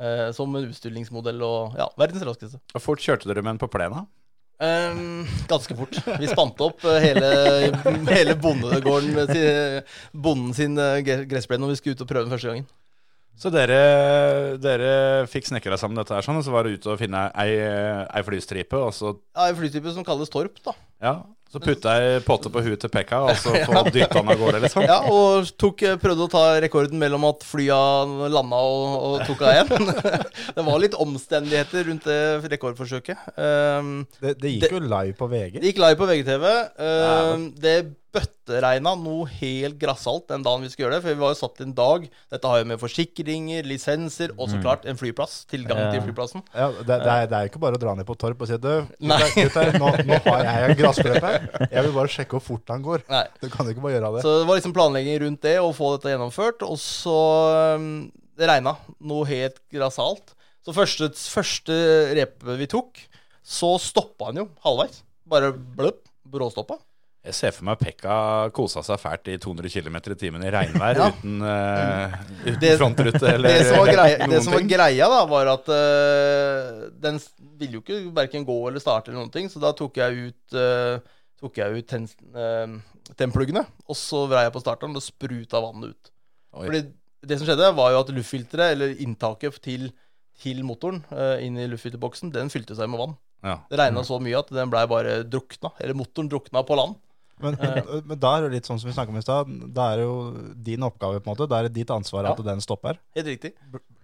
[0.00, 2.60] Eh, som en utstillingsmodell og ja, verdens raskeste.
[2.76, 4.04] Og fort kjørte dere med den på plena?
[4.60, 4.98] Eh,
[5.48, 5.96] ganske fort.
[6.20, 7.30] Vi spant opp eh, hele,
[8.10, 9.80] hele bondegården til
[10.12, 12.68] bonden sin uh, gressplen når vi skulle ut og prøve den første gangen.
[13.40, 13.78] Så dere,
[14.60, 14.90] dere
[15.32, 18.20] fikk snekra sammen dette her sånn, og så var det ute og finne ei, ei
[18.26, 20.74] flystripe, og så, Ja, ei flystripe som kalles Torp, da.
[21.00, 21.14] ja,
[21.50, 24.60] så putta jeg potte på huet til Pekka, og så få dytta han av gårde,
[24.64, 24.84] liksom?
[24.86, 27.78] Ja, Og tok, eh, prøvde å ta rekorden mellom at flya
[28.30, 29.90] landa og, og tok av igjen.
[30.56, 32.20] det var litt omstendigheter rundt det
[32.54, 33.24] rekordforsøket.
[33.34, 35.58] Um, Det, det gikk jo live på VG.
[35.58, 36.46] Det gikk live på VGTV.
[36.78, 37.76] Uh, det
[38.14, 41.02] bøtteregna noe helt grassalt den dagen vi skulle gjøre det.
[41.04, 42.06] For vi var jo satt en dag.
[42.32, 45.44] Dette har jo med forsikringer, lisenser og så klart en flyplass.
[45.50, 45.90] Tilgang Ja.
[45.94, 46.42] til flyplassen.
[46.54, 48.58] Ja, det, det, er, det er ikke bare å dra ned på Torp og si
[48.58, 51.48] du, gutter, nå, nå har jeg en gressklipper.
[51.70, 53.06] Jeg vil bare sjekke hvor fort han går.
[53.12, 53.22] Nei.
[53.42, 54.24] Du kan ikke bare gjøre det.
[54.26, 56.66] Så det var liksom planlegging rundt det, å få dette gjennomført.
[56.66, 57.16] Og så
[57.78, 57.88] um,
[58.40, 60.34] Det regna noe helt grassalt.
[60.66, 61.76] Så første, første
[62.18, 62.98] repet vi tok,
[63.46, 65.00] så stoppa han jo halvveis.
[65.30, 66.02] Bare bløpp.
[66.30, 66.76] Bråstoppa.
[67.20, 68.14] Jeg ser for meg Pekka
[68.56, 71.08] kosa seg fælt i 200 km i timen i regnvær Ja.
[71.12, 72.14] uten, uh,
[72.46, 75.50] uten Det- frontrute eller det som var greia, det noen som var greia da, var
[75.52, 77.20] at uh, den
[77.60, 80.56] ville jo ikke verken gå eller starte eller noen ting, så da tok jeg ut,
[80.56, 80.96] uh,
[81.42, 85.92] tok jeg ut ten, uh, tennpluggene, og så vrei jeg på starteren og spruta vannet
[85.92, 86.10] ut.
[86.56, 86.64] Oi.
[86.70, 86.82] Fordi
[87.28, 89.90] det som skjedde, var jo at luftfilteret, eller inntaket til,
[90.40, 93.14] til motoren uh, inn i luftfilterboksen, den fylte seg med vann.
[93.44, 93.58] Ja.
[93.68, 96.96] Det regna så mye at den blei bare drukna, eller motoren drukna på land.
[97.42, 97.56] Men,
[98.06, 99.52] men da er det litt sånn som vi snakket om i stad.
[99.76, 100.16] Da er det jo
[100.70, 101.48] din oppgave, på en måte.
[101.50, 102.34] Da er det ditt ansvar Ja.
[102.36, 103.00] at den stopper.
[103.16, 103.54] Helt riktig.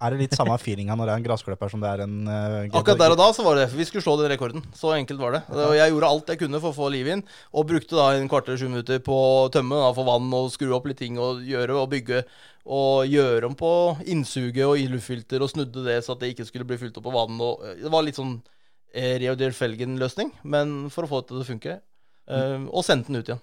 [0.00, 2.66] Er det litt samme feelinga når det er en gressklipper som det er en uh,
[2.80, 4.64] Akkurat der og da så var det Vi skulle slå den rekorden.
[4.76, 5.42] Så enkelt var det.
[5.52, 7.22] Og jeg gjorde alt jeg kunne for å få liv inn,
[7.52, 10.74] og brukte da en kvarter, sju minutter på å tømme, da, få vann og skru
[10.76, 12.24] opp litt ting og gjøre og bygge.
[12.66, 13.70] Og gjøre om på
[14.10, 17.06] innsuget og i luftfilter og snudde det så at det ikke skulle bli fylt opp
[17.12, 17.36] av vann.
[17.40, 18.40] Og eh, det var litt sånn
[18.90, 21.76] eh, Reodel Felgen-løsning, men for å få det til å funke.
[22.26, 23.42] Eh, og sendte den ut igjen.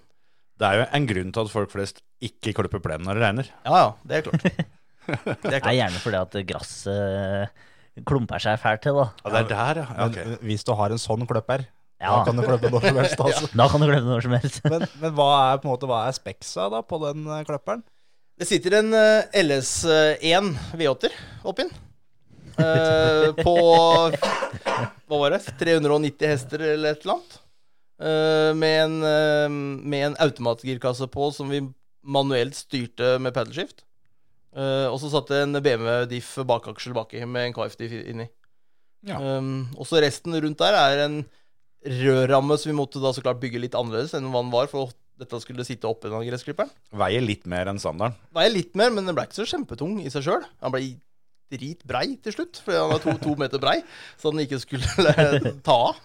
[0.60, 3.48] Det er jo en grunn til at folk flest ikke klipper plenen når det regner.
[3.66, 4.44] Ja ja, det er klart.
[5.04, 7.64] Det er Det er gjerne fordi at gresset
[8.08, 9.02] klumper seg fælt til, da.
[9.20, 9.96] Ja, det er der, ja.
[9.98, 10.06] ja.
[10.30, 11.66] Men hvis du har en sånn kløpper,
[12.00, 12.14] Ja.
[12.16, 13.20] da kan du klippe når som helst.
[13.26, 13.50] Altså.
[13.52, 14.60] Da kan du glemme når som helst.
[14.64, 17.84] Men, men hva er på en måte, hva er speksa da på den kløpperen?
[18.40, 20.48] Det sitter en eh, LS1
[20.80, 21.14] V8-er
[21.52, 21.76] oppi den.
[22.64, 23.54] Eh, på
[25.06, 25.42] hva var det?
[25.60, 27.38] 390 hester eller et eller annet.
[28.04, 29.48] Eh, med, en, eh,
[29.80, 31.62] med en automatgirkasse på som vi
[32.04, 33.84] manuelt styrte med paddleskift.
[34.54, 38.28] Uh, og så satt det en BMW Diff bakaksjel baki med en KF-diff inni.
[39.02, 39.16] Ja.
[39.18, 41.16] Um, og så resten rundt der er en
[41.82, 44.94] rødramme som vi måtte da så klart bygge litt annerledes enn hva den var, for
[45.18, 46.70] dette skulle sitte oppi den gressklipperen.
[46.94, 48.14] Veier litt mer enn standarden.
[48.36, 50.46] Veier litt mer, men den ble ikke så kjempetung i seg sjøl.
[50.62, 50.84] Han ble
[51.52, 53.76] dritbrei til slutt, fordi han var to, to meter brei,
[54.20, 55.14] så den ikke skulle
[55.66, 56.00] ta av.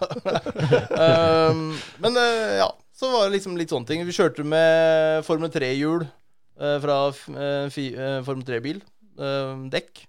[1.51, 1.63] um,
[2.03, 4.03] men eh, ja, så var det liksom litt sånne ting.
[4.07, 7.79] Vi kjørte med Formel 3-hjul eh, fra eh,
[8.27, 8.81] Formel 3-bil.
[9.19, 10.05] eh, dekk.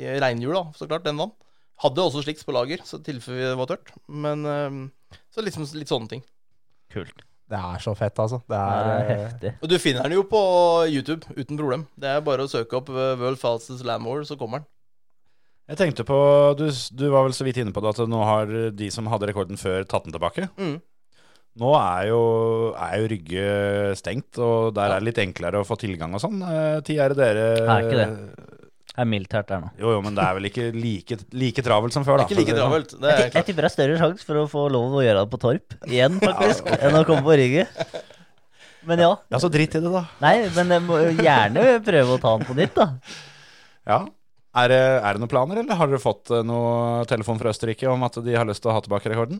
[0.00, 1.04] I Regnhjul, da, så klart.
[1.04, 1.34] Den vann.
[1.82, 3.92] Hadde også sliks på lager, så i tilfelle det var tørt.
[4.08, 4.78] Men eh,
[5.34, 6.24] så liksom litt sånne ting.
[6.94, 7.20] Kult.
[7.50, 8.38] Det er så fett, altså.
[8.46, 9.50] Det Det er, er eh, heftig.
[9.58, 10.42] Og du finner den jo på
[10.86, 11.86] YouTube uten problem.
[11.98, 14.68] Det er bare å søke opp eh, World Fastest Land War, så kommer den.
[15.70, 16.18] Jeg tenkte på,
[16.58, 16.64] du,
[16.98, 19.58] du var vel så vidt inne på det, at nå har de som hadde rekorden
[19.58, 20.48] før, tatt den tilbake.
[20.58, 20.78] Mm.
[21.60, 22.22] Nå er jo,
[22.78, 23.44] er jo Rygge
[23.98, 26.38] stengt, og der er det litt enklere å få tilgang og sånn.
[26.46, 28.58] Eh, Tid er det dere Er ikke det.
[28.90, 29.68] Det er mildt her der nå.
[29.78, 32.24] Jo, jo, men det er vel ikke like, like travelt som før, da.
[32.26, 32.60] Ikke like sånn.
[32.60, 32.94] travelt.
[33.00, 33.46] Det er Jeg klart.
[33.48, 36.16] tipper det er større sjanse for å få lov å gjøre det på Torp igjen,
[36.22, 37.66] faktisk, enn å komme på Rygge.
[38.90, 39.10] Men ja.
[39.30, 40.02] Ja, så dritt i det, da.
[40.24, 42.88] Nei, men jeg må gjerne prøve å ta den på nytt, da.
[43.90, 44.00] Ja.
[44.60, 47.86] Er det, er det noen planer, eller har dere fått eh, noe telefon fra Østerrike
[47.92, 49.38] om at de har lyst til å ha tilbake rekorden?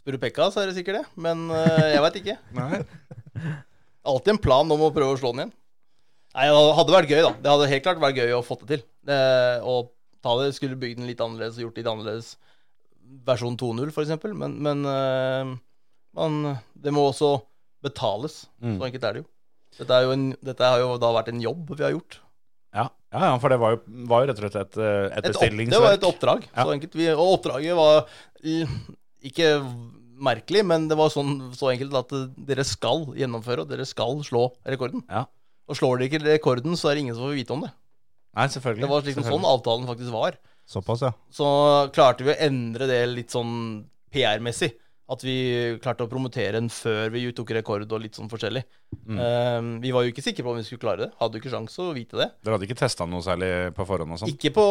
[0.00, 1.04] Spør du Pekka, så er det sikkert det.
[1.20, 2.38] Men eh, jeg veit ikke.
[2.56, 2.80] Nei.
[4.06, 5.54] Alltid en plan om å prøve å slå den igjen.
[6.36, 7.30] Nei, Det hadde vært gøy, da.
[7.40, 8.82] Det hadde helt klart vært gøy å få det til.
[9.08, 9.76] Eh, å
[10.24, 12.34] ta det, Skulle bygd den litt annerledes, og gjort litt annerledes.
[13.26, 14.34] Versjon 2.0, for eksempel.
[14.36, 15.54] Men, men eh,
[16.18, 16.36] man,
[16.76, 17.38] det må også
[17.86, 18.42] betales.
[18.60, 18.76] Mm.
[18.76, 19.28] Så enkelt er det jo.
[19.76, 22.20] Dette, er jo en, dette har jo da vært en jobb vi har gjort.
[22.76, 22.86] Ja.
[23.12, 25.28] ja, ja, for det var jo, var jo rett og slett et, et et Et
[25.30, 25.72] opp, bestillingsverk.
[25.76, 26.46] det var et oppdrag.
[26.52, 26.64] Ja.
[26.64, 26.96] Så enkelt.
[27.00, 28.04] Vi, og oppdraget var
[29.26, 29.50] ikke
[30.16, 34.20] merkelig, men det var sånn, så enkelt at eh, dere skal gjennomføre, og dere skal
[34.24, 35.04] slå rekorden.
[35.12, 35.26] Ja.
[35.66, 37.72] Og slår de ikke rekorden, så er det ingen som får vite om det.
[38.36, 38.84] Nei, selvfølgelig.
[38.84, 40.36] Det var liksom sånn avtalen faktisk var.
[40.68, 41.12] såpass, ja.
[41.32, 41.46] Så
[41.94, 44.74] klarte vi å endre det litt sånn PR-messig.
[45.08, 48.64] At vi klarte å promotere den før vi tok rekord og litt sånn forskjellig.
[49.06, 49.18] Mm.
[49.20, 51.12] Um, vi var jo ikke sikre på om vi skulle klare det.
[51.20, 52.26] Hadde jo ikke sjans å vite det.
[52.42, 54.32] Dere hadde ikke testa noe særlig på forhånd og sånn?
[54.34, 54.64] Ikke på,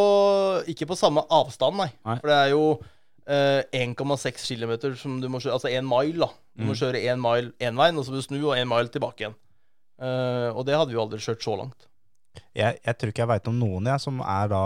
[0.76, 1.88] ikke på samme avstand, nei.
[2.04, 2.18] Nei.
[2.20, 6.30] For det er jo uh, 1,6 km som du må kjøre Altså én mile, da.
[6.60, 6.80] Du må Mm.
[6.84, 9.36] kjøre én mile én veien, og så må du snu, og én mile tilbake igjen.
[10.02, 11.88] Eh, og det hadde vi jo aldri kjørt så langt.
[12.56, 14.64] Jeg, jeg tror ikke jeg veit om noen jeg, som er da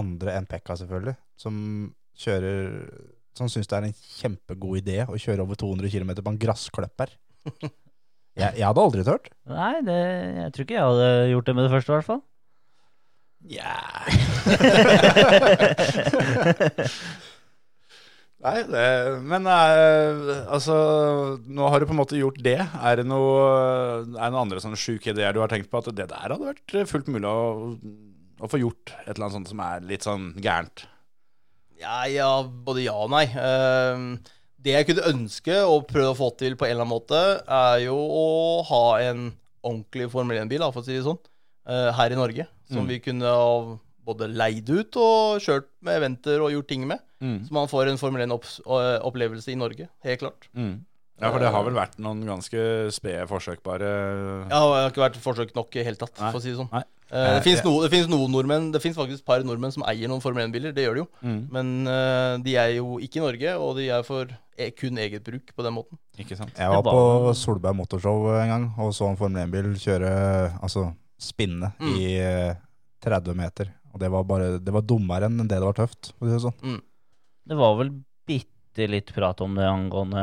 [0.00, 1.16] andre enn Pekka, selvfølgelig.
[1.40, 1.54] Som
[2.18, 2.58] kjører
[3.34, 7.08] Som syns det er en kjempegod idé å kjøre over 200 km på en gressklipper.
[8.34, 9.28] Jeg, jeg hadde aldri turt.
[9.46, 12.22] Nei, det, jeg tror ikke jeg hadde gjort det med det første, i hvert fall.
[18.44, 18.86] Nei, det,
[19.24, 20.74] men eh, altså
[21.48, 22.58] Nå har du på en måte gjort det.
[22.60, 26.34] Er det noe, noen andre sånne sjuke ideer du har tenkt på at det der
[26.34, 27.70] hadde vært fullt mulig å,
[28.44, 28.92] å få gjort?
[29.06, 30.84] Et eller annet sånt som er litt sånn gærent?
[31.80, 33.24] Ja, ja, både ja og nei.
[33.32, 34.04] Eh,
[34.64, 37.80] det jeg kunne ønske og prøve å få til på en eller annen måte, er
[37.86, 38.26] jo å
[38.68, 39.26] ha en
[39.64, 41.18] ordentlig Formel 1-bil, for å si det sånn,
[41.68, 42.46] eh, her i Norge.
[42.68, 42.88] Som Mm.
[42.92, 47.00] vi kunne ha både leid ut og kjørt med eventer og gjort ting med.
[47.24, 47.38] Mm.
[47.48, 50.50] Så man får en Formel 1-opplevelse i Norge, helt klart.
[50.54, 50.82] Mm.
[51.22, 52.62] Ja, for det har vel vært noen ganske
[52.92, 53.86] spede forsøk, bare
[54.50, 56.30] Ja, det har ikke vært forsøk nok i hele tatt, Nei.
[56.34, 56.70] for å si det sånn.
[56.74, 56.82] Nei.
[57.14, 60.08] Eh, det fins noe, finnes noen nordmenn Det finnes faktisk et par nordmenn som eier
[60.10, 61.06] noen Formel 1-biler, det gjør de jo.
[61.22, 61.36] Mm.
[61.54, 65.22] Men eh, de er jo ikke i Norge, og de er for e kun eget
[65.26, 65.98] bruk på den måten.
[66.18, 66.50] Ikke sant?
[66.58, 70.10] Jeg var på Solberg Motorshow en gang og så en Formel 1-bil kjøre,
[70.64, 70.88] altså
[71.20, 71.94] spinne, Mm.
[72.00, 72.56] i eh,
[73.06, 73.70] 30 meter.
[73.94, 76.10] Og det var bare, det var dummere enn det det var tøft.
[76.18, 76.80] For å si det sånn.
[77.48, 77.90] Det var vel
[78.28, 80.22] bitte litt prat om det angående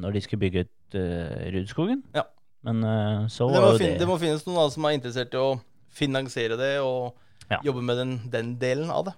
[0.00, 2.00] når de skulle bygge ut uh, Rudskogen.
[2.16, 2.24] Ja.
[2.64, 5.34] Men uh, så Det var jo det det må finnes noen da, som er interessert
[5.36, 5.50] i å
[5.94, 7.12] finansiere det og
[7.52, 7.58] Ja.
[7.62, 9.12] jobbe med den, den delen av det.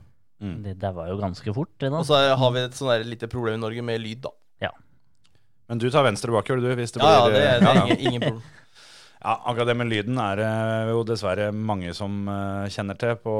[0.66, 2.00] Det daua var jo ganske fort, det da.
[2.02, 4.32] Og så har vi et sånn lite problem i Norge med lyd, da.
[5.66, 7.74] Men du tar venstre bakhjul, du, hvis det Ja, ja, det, er- eh, det er
[7.74, 7.84] ja.
[7.86, 8.42] ingen, ingen problem.
[9.26, 10.50] Ja, akkurat det med lyden er det
[10.92, 13.32] jo dessverre mange som eh, kjenner til på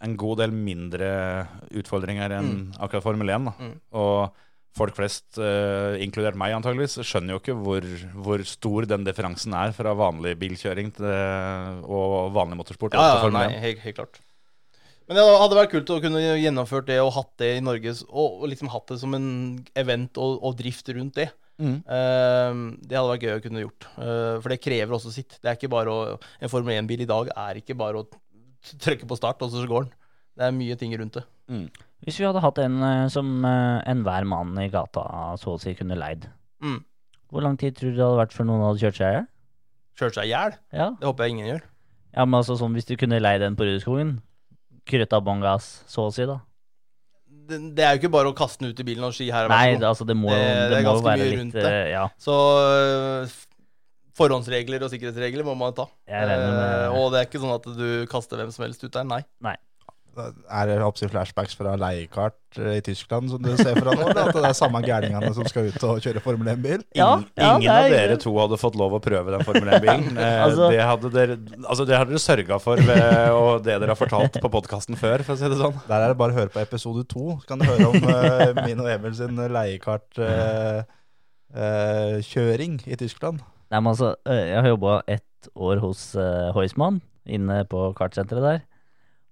[0.00, 1.10] en god del mindre
[1.76, 3.50] utfordringer enn akkurat Formel 1.
[3.50, 3.52] Da.
[3.60, 3.74] Mm.
[4.00, 4.46] Og
[4.76, 7.86] folk flest, uh, inkludert meg antageligvis, skjønner jo ikke hvor,
[8.24, 11.06] hvor stor den differansen er fra vanlig bilkjøring til,
[11.84, 12.94] og vanlig motorsport.
[12.96, 14.20] Ja, ja, nei, helt, helt klart.
[15.10, 18.44] Men det hadde vært kult å kunne gjennomført det og hatt det i Norge, og,
[18.44, 19.30] og liksom hatt det som en
[19.74, 21.32] event og, og drift rundt det.
[21.58, 21.80] Mm.
[21.82, 23.88] Uh, det hadde vært gøy å kunne gjort.
[23.98, 25.34] uh, for det krever også sitt.
[25.42, 28.06] Det er ikke bare å, En Formel 1-bil i dag er ikke bare å
[28.62, 29.92] t- trykke på start, og så går den.
[30.36, 31.24] Det er mye ting rundt det.
[32.06, 35.02] Hvis vi hadde hatt en eh, som uh, enhver mann i gata
[35.40, 36.28] så å si kunne leid,
[36.62, 36.78] Mm.
[37.32, 39.26] hvor lang tid tror du det hadde vært før noen hadde kjørt seg i hjel?
[40.00, 40.54] Kjørt seg i hjel?
[40.72, 40.90] Ja.
[41.00, 41.62] Det håper jeg ingen gjør.
[42.16, 44.14] ja, men altså sånn hvis du kunne leid en på Rudskogen,
[44.86, 46.38] krøtta bånn gass, så å si, da.
[47.50, 49.48] Det, det er jo ikke bare å kaste den ut i bilen og ski her.
[49.50, 51.64] Nei, det, altså det må, Det- det, det må være litt rundt det.
[51.66, 52.08] eh, Ja.
[52.18, 52.34] Så
[54.20, 55.88] forhåndsregler og sikkerhetsregler må man ta.
[56.08, 58.92] Jeg med- Eh, og det er ikke sånn at du kaster hvem som helst ut
[58.92, 59.04] der.
[59.08, 59.24] Nei.
[60.50, 64.08] Er det oppsi flashbacks fra leiekart eh, i Tyskland som du ser fra nå?
[64.10, 66.82] At det er samme gærningene som skal ut og kjøre Formel 1-bil?
[66.98, 69.70] Ja, Ingen, ja, ingen er- av dere to hadde fått lov å prøve den Formel
[69.78, 70.08] 1-bilen.
[70.20, 74.36] Eh, Altså- det, hadde dere, altså dere sørga for ved og det dere har fortalt
[74.42, 75.78] på podkasten før, for å si det sånn.
[75.86, 77.38] Der er det bare å høre på episode to.
[77.40, 80.84] Så kan du høre om uh, min og Emil sin leiekartkjøring
[81.54, 83.40] uh, kjøring i Tyskland.
[83.70, 86.98] Nei, men altså, jeg har jobba ett år hos uh, Heusmann
[87.30, 88.60] inne på kartsenteret der.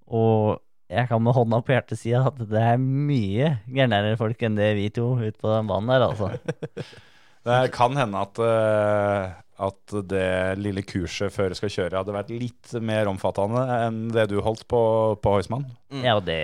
[0.08, 4.56] Og jeg kan med hånda på hjertet si at det er mye gærnere folk enn
[4.56, 6.30] det vi to ute på den banen der, altså.
[7.48, 12.28] Det kan hende at, eh, at det lille kurset før du skal kjøre, hadde vært
[12.30, 14.80] litt mer omfattende enn det du holdt på,
[15.18, 15.64] på Heusmann.
[15.90, 16.04] Mm.
[16.06, 16.36] Ja, det,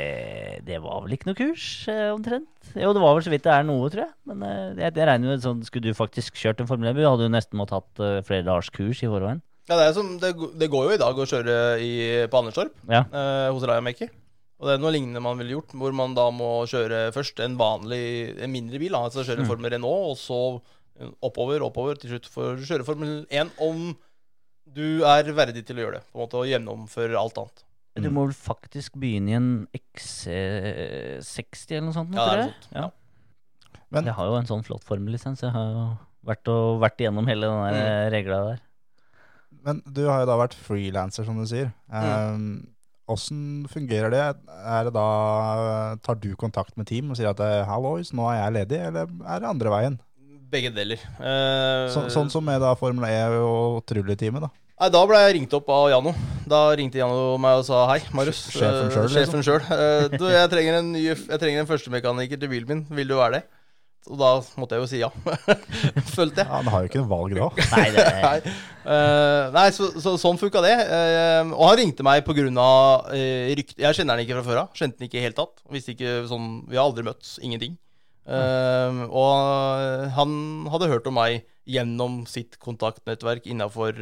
[0.66, 2.50] det var vel ikke noe kurs, eh, omtrent.
[2.74, 4.12] Jo, det var vel så vidt det er noe, tror jeg.
[4.32, 7.28] Men eh, jeg, jeg regner jo sånn, skulle du faktisk kjørt en Formel 1-bu, hadde
[7.28, 9.44] du nesten måttet hatt eh, flere dagers kurs i forveien.
[9.70, 11.92] Ja, det, er som, det, det går jo i dag å kjøre i,
[12.28, 13.04] på Anderstorp Ja.
[13.06, 14.10] eh, hos Rayamaker.
[14.60, 17.56] Og det er noe lignende man ville gjort, hvor man da må kjøre først en
[17.58, 18.02] vanlig,
[18.42, 18.94] en mindre bil.
[18.96, 19.48] Altså kjøre Mm.
[19.50, 20.38] Formel Renault, og så
[21.22, 23.96] oppover, oppover, til slutt for å kjøre Formel 1 om
[24.74, 26.04] du er verdig til å gjøre det.
[26.12, 27.64] På en måte, Og gjennomføre alt annet.
[27.94, 32.14] Du må vel faktisk begynne i en XC60 eller noe sånt?
[32.16, 32.88] Ja, det er noe sånt, ja.
[33.90, 35.40] Men- Jeg har jo en sånn flott formellisens.
[35.42, 37.74] Jeg har jo vært, og, vært igjennom hele den Mm.
[37.74, 38.60] eh, regla der.
[39.64, 41.72] Men du har jo da vært frilanser, som du sier.
[41.90, 42.66] Um,
[43.06, 44.36] Åssen fungerer det?
[44.48, 48.50] Er det da Tar du kontakt med team og sier at eh, 'hallois, nå er
[48.50, 50.00] jeg ledig', eller er det andre veien?
[50.50, 51.00] Begge deler.
[51.18, 54.50] Eh, Så, sånn som med da Formel E og trylleteamet, da.
[54.80, 56.12] Nei, Da ble jeg ringt opp av Jano.
[56.50, 58.40] Da ringte Jano meg og sa hei, Marius.
[58.52, 59.08] Sjefen sjøl.
[59.08, 59.42] selv, liksom.
[59.42, 59.66] Sjefen sjøl.
[59.70, 62.82] Eh, du, jeg trenger en ny Jeg trenger en førstemekaniker til bilen min.
[62.90, 63.44] Vil du være det?
[64.04, 64.30] Og da
[64.60, 65.08] måtte jeg jo si ja.
[66.16, 66.44] Følte jeg.
[66.44, 67.46] Ja, Han har jo ikke noe valg da.
[67.76, 68.38] Nei, det Nei,
[68.84, 70.74] Uh, nei så, så, sånn funka det.
[70.90, 72.42] Uh, og han ringte meg pga.
[72.44, 74.74] Uh, rykte Jeg kjenner han ikke fra før av.
[74.76, 75.62] Kjente han ikke i det hele tatt.
[75.72, 77.78] Visste ikke sånn Vi har aldri møtt Ingenting.
[78.24, 80.32] Eh, og han
[80.72, 84.00] hadde hørt om meg gjennom sitt kontaktnettverk innafor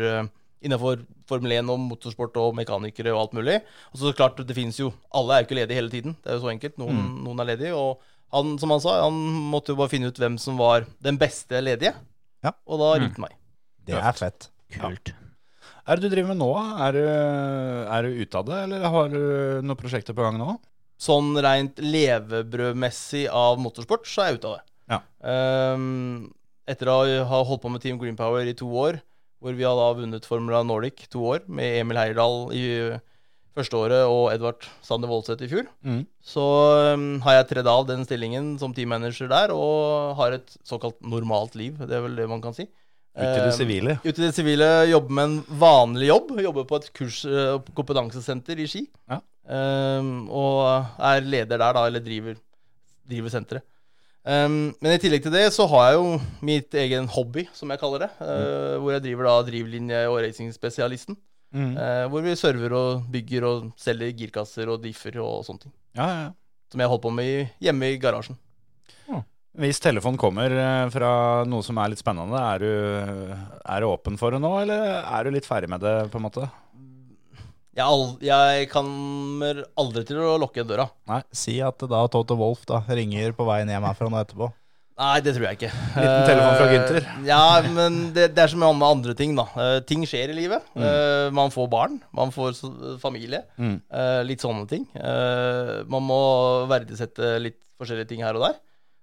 [0.63, 3.57] Innenfor Formel 1 og motorsport og mekanikere og alt mulig.
[3.91, 6.15] Og så klart, det finnes jo Alle er jo ikke ledige hele tiden.
[6.23, 6.77] Det er jo så enkelt.
[6.79, 7.75] Noen, noen er ledige.
[7.75, 7.99] Og
[8.31, 9.17] han, som han sa, han
[9.51, 11.97] måtte jo bare finne ut hvem som var den beste ledige.
[12.47, 12.55] Ja.
[12.67, 13.35] Og da ringte han meg.
[13.91, 14.49] Det er fett.
[14.73, 15.13] kult.
[15.83, 16.53] Er det du driver med nå?
[16.87, 19.21] Er du, er du ute av det, eller har du
[19.67, 20.55] noen prosjekter på gang nå?
[21.03, 24.67] Sånn rent levebrødmessig av motorsport, så er jeg ute av det.
[24.93, 24.99] Ja.
[25.75, 26.33] Um,
[26.69, 26.99] etter å
[27.29, 29.01] ha holdt på med Team Green Power i to år,
[29.43, 32.67] hvor vi har da vunnet Formula Nordic to år, med Emil Heierdal i
[33.53, 36.05] første året og Edvard Sander Voldseth i fjor, Mm.
[36.25, 36.45] så
[36.95, 41.59] um, har jeg tredd av den stillingen som teammanager der, og har et såkalt normalt
[41.59, 41.75] liv.
[41.83, 42.69] Det er vel det man kan si.
[43.13, 43.99] Ut i det sivile?
[43.99, 43.99] sivile?
[44.07, 46.31] Ut i det sivile, jobbe med en vanlig jobb.
[46.47, 48.87] Jobbe på et kurs, og kompetansesenter i Ski.
[49.11, 49.19] Ja.
[49.53, 52.39] Ehm, og er leder der, da, eller driver,
[53.09, 53.67] driver senteret.
[54.23, 56.11] Um, men i tillegg til det så har jeg jo
[56.47, 58.11] mitt egen hobby, som jeg kaller det.
[58.23, 61.19] eh, Hvor jeg driver da drivlinje- og racingspesialisten.
[61.53, 61.75] Mm.
[61.77, 65.75] Uh, hvor vi server og bygger og selger girkasser og differ og sånne ting.
[65.99, 66.31] Ja, ja, ja.
[66.73, 68.39] Som jeg holder på med hjemme i garasjen.
[69.53, 72.71] Hvis telefonen kommer eh, fra noe som er litt spennende, er du,
[73.69, 76.25] er du åpen for det nå, eller er du litt ferdig med det, på en
[76.25, 76.47] måte?
[77.73, 80.91] Jeg, al jeg kommer aldri til å lukke døra.
[81.33, 84.51] Si at da Toto Wolff da ringer på veien hjem herfra nå etterpå.
[85.01, 85.71] Nei, det tror jeg ikke.
[85.97, 87.07] Liten telefon fra Eh, Günther.
[87.25, 89.47] Ja, men det, det er som med andre ting, da.
[89.57, 90.67] Eh, ting skjer i livet.
[90.77, 90.85] Mm.
[90.85, 92.71] Eh, man får barn, man får så,
[93.01, 93.41] familie.
[93.57, 93.79] Mm.
[93.89, 94.85] Eh, litt sånne ting.
[94.93, 96.21] Eh, man må
[96.71, 98.61] verdisette litt forskjellige ting her og der.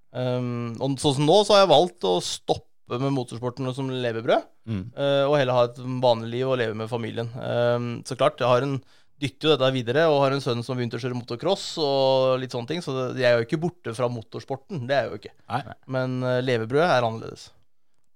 [0.09, 4.47] Um, og sånn som nå, så har jeg valgt å stoppe med motorsporten som levebrød.
[4.69, 4.85] Mm.
[4.97, 7.29] eh, og heller ha et vanlig liv og leve med familien.
[7.35, 8.79] Um, så klart, jeg har en
[9.19, 12.55] dytter jo dette videre, og har en sønn som begynte å kjøre motocross og litt
[12.55, 14.85] sånne ting, så jeg er jo ikke borte fra motorsporten.
[14.87, 15.33] Det er jeg jo ikke.
[15.51, 15.63] Nei.
[15.91, 17.49] Men uh, levebrød er annerledes.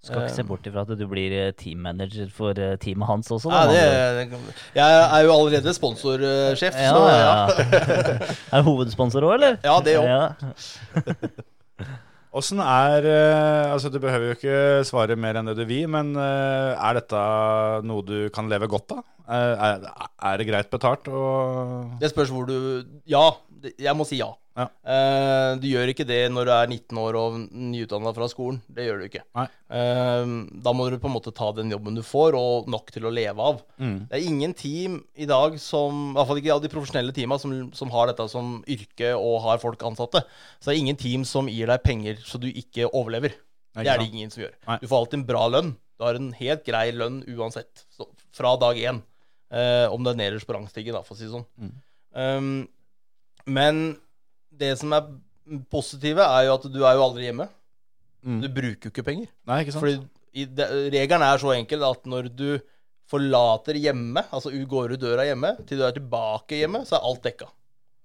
[0.03, 3.29] Skal ikke se Eh, bort ifra at du blir eh, teammanager for eh, teamet hans
[3.31, 3.47] også.
[3.53, 4.49] Ja, Da, det, ord.
[4.51, 7.21] det jeg er jo allerede sponsorsjef, ja, så ja.
[7.23, 8.33] ja.
[8.59, 9.55] Er hovedsponsor òg, eller?
[9.63, 11.39] Ja, det òg.
[12.33, 14.57] Åssen er eh, Altså, du behøver jo ikke
[14.89, 17.23] svare mer enn det du vil, men eh, er dette
[17.85, 19.03] noe du kan leve godt av?
[19.23, 19.85] Eh, er,
[20.31, 22.57] er det greit betalt og Det spørs hvor du
[23.09, 23.27] Ja,
[23.63, 24.31] jeg må si ja.
[24.53, 24.67] Ja.
[24.85, 28.59] Uh, du gjør ikke det når du er 19 år og nyutdanna fra skolen.
[28.69, 29.23] Det gjør du ikke.
[29.33, 30.33] Eh,
[30.65, 33.13] da må du på en måte ta den jobben du får, og nok til å
[33.13, 33.63] leve av.
[33.81, 33.95] Mm.
[34.11, 37.39] Det er ingen team i dag som I hvert fall ikke av de profesjonelle teama
[37.41, 40.21] som, som har dette som yrke og har folk ansatte.
[40.59, 43.33] Så det er ingen team som gir deg penger så du ikke overlever.
[43.73, 44.53] Nei, Det er det ingen som gjør.
[44.67, 44.77] Nei.
[44.83, 45.73] Du får alltid en bra lønn.
[45.97, 47.87] Du har en helt grei lønn uansett.
[47.89, 49.01] Så, fra dag én.
[49.53, 51.45] Uh, om det er nederst på rangstigen, da, for å si det sånn.
[51.61, 51.73] Mm.
[52.13, 52.53] Um,
[53.45, 53.83] men
[54.53, 55.07] det som er
[55.71, 57.47] positive, er jo at du er jo aldri hjemme.
[58.23, 58.39] Mm.
[58.43, 59.31] Du bruker jo ikke penger.
[59.49, 59.83] Nei, ikke sant?
[59.83, 59.97] Fordi
[60.33, 60.45] i
[60.93, 62.47] regelen er så enkel at når du
[63.11, 67.27] forlater hjemme, altså går ut døra hjemme, til du er tilbake hjemme, så er alt
[67.27, 67.49] dekka.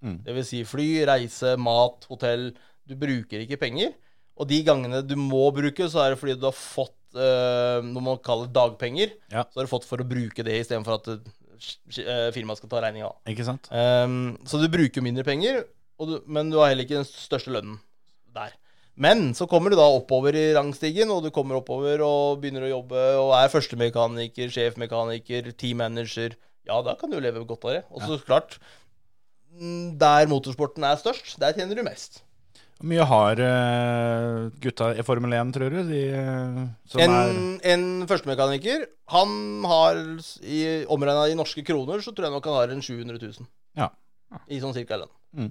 [0.04, 0.18] Mm.
[0.26, 2.50] Det vil si fly, reise, mat, hotell.
[2.88, 3.94] Du bruker ikke penger.
[4.38, 8.04] Og de gangene du må bruke, så er det fordi du har fått øh, noe
[8.04, 9.14] man kaller dagpenger.
[9.32, 9.46] Ja.
[9.46, 11.32] Så har du fått for å bruke det istedenfor at
[12.34, 13.10] firmaet skal ta regninga.
[13.72, 15.64] Um, så du bruker mindre penger,
[15.98, 17.80] du, men du har heller ikke den største lønnen
[18.34, 18.54] der.
[18.98, 22.72] Men så kommer du da oppover i rangstigen, og du kommer oppover og begynner å
[22.72, 26.34] jobbe og er førstemekaniker, sjefmekaniker, teammanager.
[26.66, 27.82] Ja, da kan du leve godt av det.
[27.94, 28.58] Og så klart,
[29.54, 32.24] mm, der motorsporten er størst, der tjener du mest.
[32.78, 35.78] Hvor mye har eh, gutta i Formel 1, tror du?
[35.88, 37.14] De, eh, som En,
[37.58, 38.84] er en førstemekaniker,
[39.14, 39.32] han
[39.66, 39.98] har
[40.46, 43.48] i omregna i norske kroner, så tror jeg nok han har en 700 000.
[43.80, 43.88] Ja.
[44.46, 45.10] I sånn cirka lønn.
[45.34, 45.50] Mm.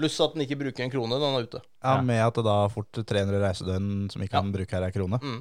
[0.00, 1.60] Pluss at han ikke bruker en krone når han er ute.
[1.84, 2.00] Ja, Ja.
[2.08, 5.20] Med at det da fort 300 reisedøgn som ikke kan bruke her er krone.
[5.20, 5.38] Mm.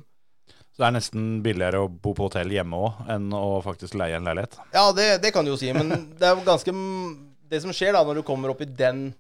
[0.76, 4.18] Så det er nesten billigere å bo på hotell hjemme òg, enn å faktisk leie
[4.20, 4.58] en leilighet.
[4.76, 6.74] Ja, det, det kan du jo si, men det er jo ganske
[7.48, 9.14] Det som skjer da når du kommer opp i den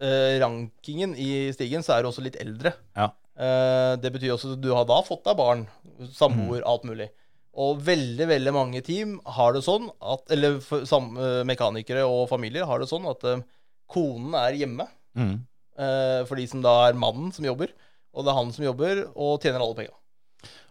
[0.00, 2.72] eh, rankingen i stigen, så er du også litt eldre.
[2.96, 3.10] Ja.
[3.34, 5.66] Eh, det betyr også at du har da fått deg barn,
[6.14, 7.10] samboer, alt mulig.
[7.54, 12.80] Og veldig, veldig mange team har det sånn at Eller eh, mekanikere og familier har
[12.82, 13.44] det sånn at eh,
[13.86, 14.88] konen er hjemme.
[15.14, 15.34] Mm.
[15.78, 17.70] eh, for de som da er mannen som jobber.
[18.14, 19.94] Og det er han som jobber og tjener alle penga.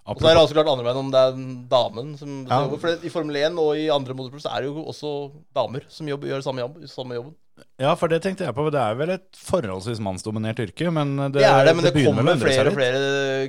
[0.04, 1.38] Og så er det også klart andre veien om det er
[1.72, 2.58] damen som, som Ja.
[2.66, 2.80] jobber.
[2.82, 5.12] For i Formel 1 og i andre motorprosjekter er det jo også
[5.56, 7.36] damer som jobber, gjør samme, jobb, samme jobben.
[7.81, 8.65] Ja, for det tenkte jeg på.
[8.73, 12.05] Det er vel et forholdsvis mannsdominert yrke, men det, Det, er det, men det, det
[12.07, 13.01] kommer flere og flere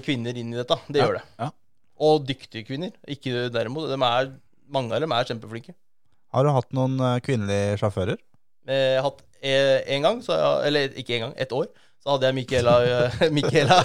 [0.05, 0.77] kvinner inn i dette.
[0.89, 1.25] Det Ja, gjør det.
[1.41, 1.51] ja.
[2.05, 2.91] Og dyktige kvinner.
[3.09, 3.87] Ikke derimot.
[3.89, 4.33] De er,
[4.75, 5.77] mange av dem er kjempeflinke.
[6.35, 8.19] Har du hatt noen eh, kvinnelige sjåfører?
[8.67, 11.69] Jeg har hatt eh, en gang, så jeg, eller ikke en gang, ett år,
[12.03, 13.79] så hadde jeg Michaela, eh, Michaela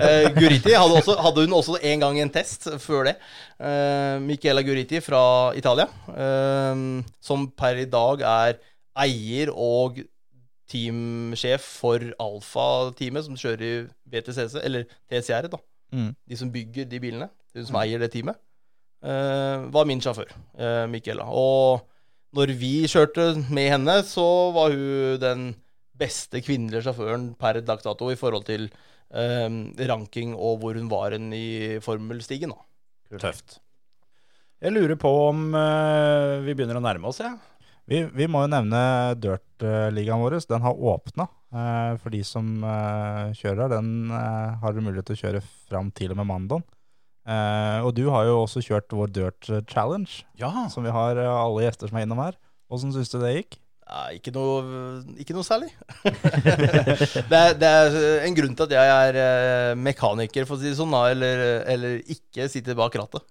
[0.00, 0.72] eh, Guriti.
[0.72, 3.16] Hadde, også, hadde hun også en gang en test før det.
[3.60, 5.22] Eh, Michaela Guriti fra
[5.58, 5.86] Italia,
[6.16, 6.82] eh,
[7.22, 8.56] som per i dag er
[8.98, 10.02] eier og
[10.72, 13.72] teamsjef for Alfa-teamet som kjører i
[14.12, 15.60] VTCC, eller TCR, da.
[15.92, 16.12] Mm.
[16.28, 17.28] De som bygger de bilene.
[17.52, 18.38] De som eier det teamet.
[19.02, 21.26] Uh, var min sjåfør, uh, Michaela.
[21.26, 21.82] Og
[22.36, 24.24] når vi kjørte med henne, så
[24.54, 25.50] var hun den
[25.98, 28.64] beste kvinnelige sjåføren per dags dato i forhold til
[29.12, 29.56] eh,
[29.86, 32.54] ranking og hvor hun var hen i formelstigen.
[32.56, 33.20] da.
[33.20, 33.58] Tøft.
[34.64, 37.36] Jeg lurer på om vi begynner å nærme oss, jeg.
[37.90, 38.80] Vi, vi må jo nevne
[39.18, 40.36] Dirt-ligaen vår.
[40.48, 41.26] Den har åpna.
[41.52, 46.14] Eh, for de som eh, kjører, den eh, har mulighet til å kjøre fram til
[46.14, 46.62] og med mandag.
[47.28, 50.52] Eh, og du har jo også kjørt vår Dirt Challenge, Ja.
[50.72, 52.38] som vi har alle gjester som er innom her.
[52.72, 53.58] Åssen syns du det gikk?
[53.82, 55.68] Ja, ikke noe, ikke noe særlig.
[56.06, 60.78] det, er, det er en grunn til at jeg er mekaniker, for å si det
[60.78, 63.26] sånn, eller, eller ikke sitter bak rattet.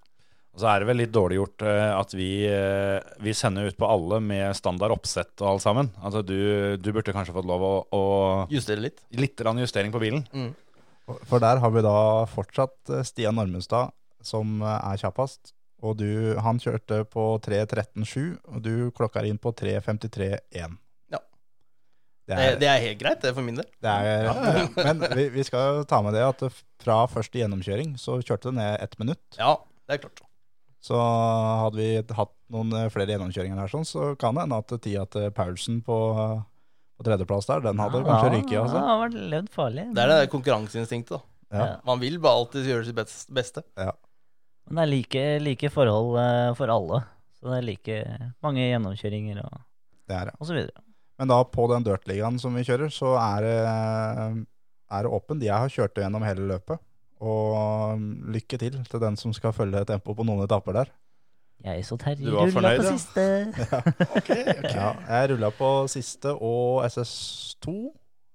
[0.52, 3.78] Og så er det vel litt dårlig gjort eh, at vi, eh, vi sender ut
[3.80, 5.88] på alle med standard oppsett og alt sammen.
[6.04, 6.36] Altså du,
[6.76, 8.02] du burde kanskje fått lov å, å
[8.52, 9.00] Justere litt.
[9.16, 10.26] Litt justering på bilen.
[10.36, 10.52] Mm.
[11.08, 11.96] For- der har vi da
[12.28, 15.54] fortsatt eh, Stian Normundstad som er kjappest.
[15.82, 20.76] Og du, han kjørte på 3.13,7, og du klokka inn på 3.53,1.
[21.10, 21.18] Ja.
[22.28, 23.66] Det er, det er helt greit, det, for min del.
[23.82, 24.28] det er,
[24.86, 26.44] Men vi, vi skal ta med det at
[26.84, 29.24] fra første gjennomkjøring så kjørte det ned ett minutt.
[29.40, 29.56] Ja,
[29.88, 30.22] det er klart.
[30.82, 34.72] Så hadde vi hatt noen eh, flere gjennomkjøringer her, sånn, så kan det hende at
[34.82, 35.98] tida til Paulsen på,
[36.98, 38.56] på tredjeplass der, den hadde kanskje ryket.
[38.56, 38.74] Ja, Altså.
[38.80, 39.84] det har vært levd farlig.
[39.94, 41.22] Det er det konkurranseinstinktet, da.
[41.52, 41.68] Ja.
[41.86, 43.32] Man vil bare alltid gjøre sitt beste.
[43.36, 43.62] beste.
[43.76, 47.02] Men det er like, like forhold eh, for alle.
[47.38, 47.96] Så det er like
[48.42, 49.60] mange gjennomkjøringer og,
[50.08, 50.34] Det er det.
[50.40, 50.82] og så videre.
[51.20, 53.56] Men da på den dirtligaen som vi kjører, så er det,
[54.96, 55.44] er det åpent.
[55.44, 56.80] Jeg har kjørt gjennom hele løpet.
[57.22, 58.02] Og
[58.34, 60.92] lykke til til den som skal følge tempo på noen etapper der.
[61.62, 62.94] Jeg så Terje Du var rulla på ja?
[62.96, 63.26] siste.
[64.74, 67.74] Ja, jeg rulla på siste og SS2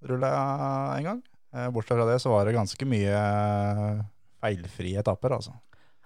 [0.08, 1.20] rulla jeg en gang.
[1.56, 3.20] Eh, Bortsett fra det så var det ganske mye
[4.40, 5.56] feilfrie etapper, altså.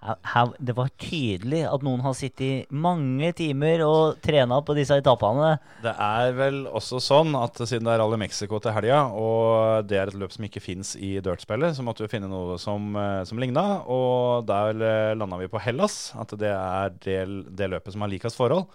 [0.02, 5.52] Her, det var tydelig at noen har sittet mange timer og trena på disse etappene.
[5.84, 10.00] Det er vel også sånn at siden det er Rally Mexico til helga, og det
[10.00, 13.22] er et løp som ikke fins i dirtspillet, så måtte vi finne noe som, eh,
[13.28, 13.66] som ligna.
[13.86, 17.20] Og der eh, landa vi på Hellas, at det er det,
[17.54, 18.66] det løpet som har likest forhold.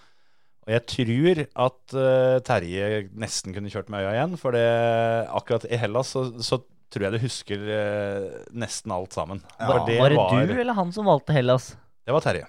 [0.67, 4.65] Og jeg tror at uh, Terje nesten kunne kjørt med øya igjen, for det,
[5.31, 6.59] akkurat i Hellas så, så
[6.93, 9.41] tror jeg du husker eh, nesten alt sammen.
[9.57, 9.67] Ja.
[9.73, 11.73] var, var det du eller han som valgte Hellas?
[12.07, 12.47] Det var Terje.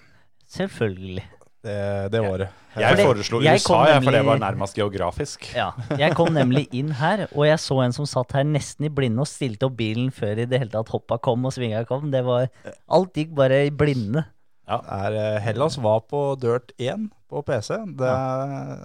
[0.48, 1.24] Selvfølgelig.
[1.64, 2.48] Det, det var det.
[2.78, 5.48] Jeg Fordi foreslo jeg USA, jeg, for det var nærmest geografisk.
[5.56, 5.72] Ja.
[5.98, 9.24] Jeg kom nemlig inn her, og jeg så en som satt her nesten i blinde
[9.24, 12.12] og stilte opp bilen før i det hele tatt hoppa kom og svinga kom.
[12.14, 12.46] Det var
[12.86, 14.22] Alt gikk bare i blinde.
[14.68, 17.74] Er, eh, Hellas var på Dirt 1 på PC.
[17.98, 18.14] Det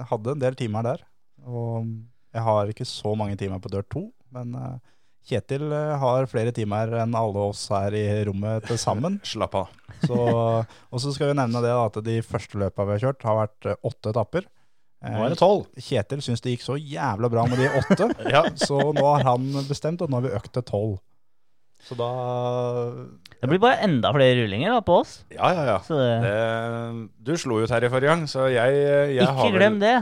[0.10, 1.06] hadde en del timer der.
[1.46, 1.86] Og
[2.34, 4.78] jeg har ikke så mange timer på Dirt 2, men eh,
[5.24, 9.20] Kjetil eh, har flere timer enn alle oss her i rommet til sammen.
[9.34, 9.70] Slapp av.
[10.12, 13.40] Og så skal vi nevne det da, at de første løpene vi har kjørt, har
[13.46, 14.50] vært eh, åtte etapper.
[15.04, 15.66] Eh, Nå er det tolv.
[15.80, 18.44] Kjetil syns det gikk så jævla bra med de åtte, Ja.
[18.60, 21.00] så nå har han bestemt at nå har vi økt til tolv.
[21.84, 22.08] Så da
[23.42, 25.18] Det blir bare enda flere rullinger da på oss.
[25.36, 25.80] Ja, ja, ja.
[25.84, 28.78] Så det, Det, du slo jo Terje forrige gang, så jeg,
[29.18, 29.96] jeg ikke har vel- glem det.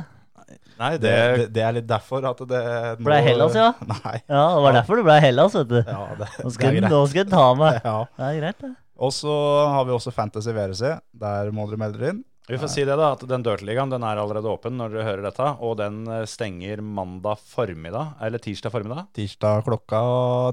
[0.82, 2.62] Nei, det, det, det, er litt derfor at det
[3.00, 3.68] nå- Ble Hellas, ja?
[3.94, 4.16] Nei.
[4.26, 5.78] Ja, det var derfor det ble Hellas, vet du.
[5.82, 6.92] Ja, det, Nå det skal, er greit.
[6.96, 7.80] nå skal jeg ta meg.
[7.92, 7.98] Ja.
[8.18, 8.72] Det er greit, det.
[9.02, 9.36] Og så
[9.74, 10.92] har vi også Fantasy VRC.
[11.24, 12.20] Der må dere melde dere inn.
[12.52, 15.26] vi får si det, da, at den Dirtligaen den er allerede åpen når dere hører
[15.30, 15.48] dette.
[15.66, 19.08] Og den eh, stenger mandag formiddag, eller tirsdag formiddag.
[19.18, 20.02] Tirsdag klokka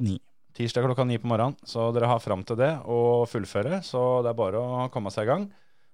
[0.04, 0.16] ni.
[0.56, 1.58] Tirsdag klokka ni på morgenen.
[1.68, 3.82] Så dere har fram til det å fullføre.
[3.86, 5.44] Så det er bare å komme seg i gang.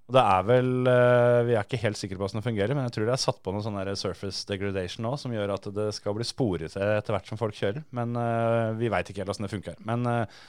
[0.05, 2.85] Og det er vel eh, Vi er ikke helt sikre på hvordan det fungerer, men
[2.89, 5.89] jeg tror det er satt på noe sånn surface degradation nå, som gjør at det
[5.97, 7.87] skal bli sporete etter hvert som folk kjører.
[7.97, 9.79] Men eh, vi veit ikke helt åssen det funker.
[9.89, 10.43] Men eh,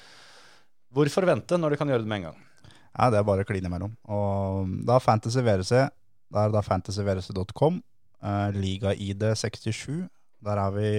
[0.96, 2.42] hvorfor vente når du kan gjøre det med en gang?
[2.96, 3.96] Ja, det er bare å kline imellom.
[4.12, 5.88] Og da Fantasy VRC,
[6.32, 7.82] da er det da fantasyvrc.com.
[8.56, 10.06] Liga-ID 67.
[10.46, 10.92] Der er vi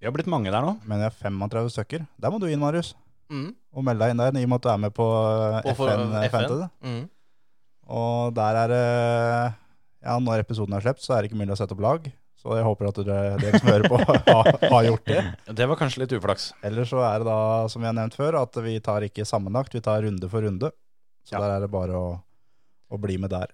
[0.00, 0.76] Vi har blitt mange der nå.
[0.88, 2.06] Men vi er 35 stykker.
[2.20, 2.94] Der må du inn, Marius.
[3.32, 3.52] Mm.
[3.72, 6.02] Og melde deg inn der, i og med at du er med på eh, FN,
[6.16, 6.32] FN.
[6.32, 6.70] Fantasy.
[6.84, 7.04] Mm.
[7.90, 8.82] Og der er det
[10.02, 12.10] Ja, når episoden er sluppet, så er det ikke mulig å sette opp lag.
[12.42, 13.98] Så jeg håper at dere, dere som hører på,
[14.34, 15.20] har, har gjort det.
[15.54, 16.48] Det var kanskje litt uflaks.
[16.66, 17.36] Eller så er det da,
[17.70, 20.72] som vi har nevnt før, at vi tar ikke sammenlagt, vi tar runde for runde.
[21.22, 21.42] Så Ja.
[21.44, 22.08] der er det bare å,
[22.90, 23.52] å bli med der.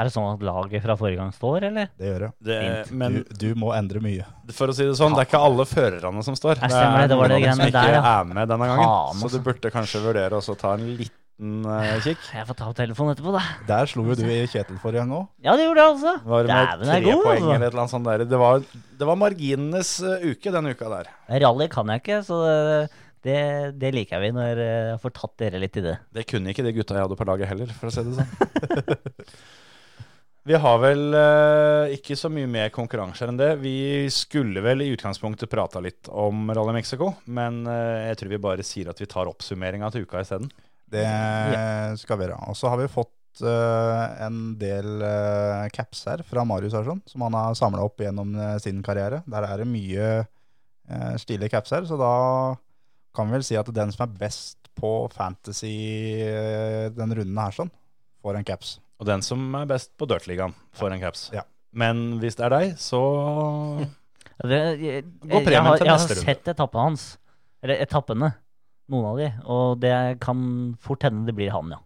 [0.00, 1.90] Er det sånn at laget fra forrige gang står, eller?
[2.00, 2.30] Det gjør det.
[2.48, 2.58] Det,
[2.96, 4.24] men Du, du må endre mye.
[4.56, 6.62] for å si det sånn, det er ikke alle førerne som står.
[6.62, 8.00] Jeg stemmer det, det var det greiene der, ja.
[8.22, 8.86] er med denne gangen.
[9.20, 9.36] Så altså.
[9.36, 10.86] du burde kanskje vurdere å ta en
[11.40, 12.20] liten uh, kikk.
[12.34, 13.42] Jeg får ta opp telefonen etterpå, da.
[13.68, 15.28] Der slo jo du i Kjetil forrige gang òg.
[15.42, 16.14] Ja, det gjorde jeg altså.
[16.24, 17.54] Var det med Dæven, tre er god, poeng altså.
[17.54, 18.24] eller et eller annet sånt der.
[18.24, 18.66] Det var,
[19.00, 21.14] det var marginenes uh, uke denne uka der.
[21.44, 22.42] Rally kan jeg ikke, så
[23.24, 23.40] det,
[23.80, 25.96] det liker vi når jeg får tatt dere litt i det.
[26.20, 29.26] Det kunne ikke de gutta jeg hadde på laget heller, for å si det sånn.
[30.48, 33.50] Vi har vel eh, ikke så mye mer konkurranser enn det.
[33.60, 38.40] Vi skulle vel i utgangspunktet prata litt om Rally Mexico, men eh, jeg tror vi
[38.46, 40.48] bare sier at vi tar oppsummeringa til uka isteden.
[40.90, 42.38] Det skal vi gjøre.
[42.50, 47.02] Og så har vi fått uh, en del uh, caps her fra Marius her, sånn,
[47.08, 49.22] som han har samla opp gjennom eh, sin karriere.
[49.30, 52.14] Der er det mye uh, stilige caps her, så da
[53.16, 55.74] kan vi vel si at den som er best på fantasy
[56.94, 57.72] den runden her, sånn,
[58.22, 58.76] får en caps.
[59.02, 61.24] Og den som er best på Dirtligaen, får en caps.
[61.34, 61.42] Ja.
[61.76, 63.00] Men hvis det er deg, så
[64.40, 67.02] Det, jeg, jeg, Gå jeg, premien har, til jeg har sett etappene hans.
[67.60, 68.30] Eller etappene.
[68.90, 69.28] Noen av de.
[69.46, 69.94] Og det
[70.24, 70.42] kan
[70.82, 71.80] fort hende det blir han, ja.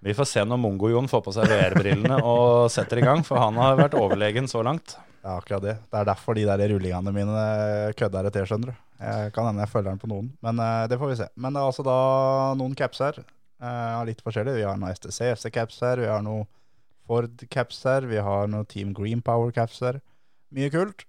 [0.00, 3.58] Vi får se når Mongo-Jon får på seg VR-brillene og setter i gang, for han
[3.60, 4.96] har vært overlegen så langt.
[5.20, 5.74] Ja, akkurat det.
[5.92, 7.42] Det er derfor de der rullingene mine
[8.00, 8.78] kødder det til, skjønner du.
[9.00, 11.28] Jeg kan hende jeg følger den på noen, men uh, det får vi se.
[11.36, 11.98] Men det er altså da
[12.60, 13.20] noen caps her,
[13.60, 14.54] Uh, litt forskjellig.
[14.56, 16.46] Vi har noen STCFC-caps her, vi har noen
[17.04, 19.98] Ford-caps her, vi har noen Team Green Power-caps her.
[20.56, 21.04] Mye kult.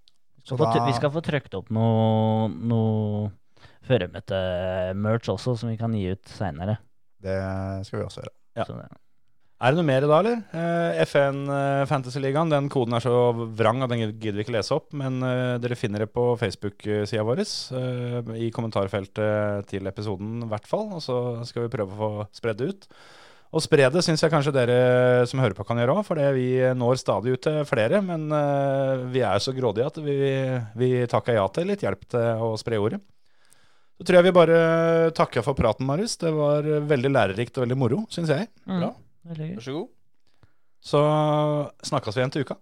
[0.50, 3.30] Da- vi skal få trykt opp noe, noe
[3.88, 6.80] føremøte-merch også, som vi kan gi ut seinere.
[7.22, 7.38] Det
[7.88, 8.36] skal vi også gjøre.
[8.58, 8.68] Ja.
[8.68, 9.02] Så ja.
[9.62, 10.40] Er det noe mer i dag, eller?
[10.58, 13.14] Eh, FN eh, Fantasyligaen, den koden er så
[13.54, 14.88] vrang at den gidder vi ikke lese opp.
[14.98, 17.44] Men eh, dere finner det på Facebook-sida vår,
[17.78, 20.88] eh, i kommentarfeltet til episoden i hvert fall.
[20.98, 22.90] Og så skal vi prøve å få spredd det ut.
[23.52, 24.76] Og spre det syns jeg kanskje dere
[25.30, 26.48] som hører på kan gjøre òg, for vi
[26.80, 28.02] når stadig ut til flere.
[28.02, 30.20] Men eh, vi er så grådige at vi,
[30.74, 33.04] vi takker ja til litt hjelp til å spre ordet.
[34.02, 34.60] Så tror jeg vi bare
[35.14, 36.16] takker for praten, Marius.
[36.18, 38.50] Det var veldig lærerikt og veldig moro, syns jeg.
[38.66, 38.80] Mm.
[38.80, 38.90] Bra.
[39.30, 39.56] Veldig gøy.
[39.60, 39.92] Vær så god.
[40.82, 41.02] Så
[41.92, 42.58] snakkes vi igjen til uka.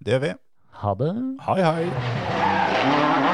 [0.00, 0.34] Det gjør vi.
[0.80, 1.12] Ha det.
[1.44, 3.27] Hei, hei.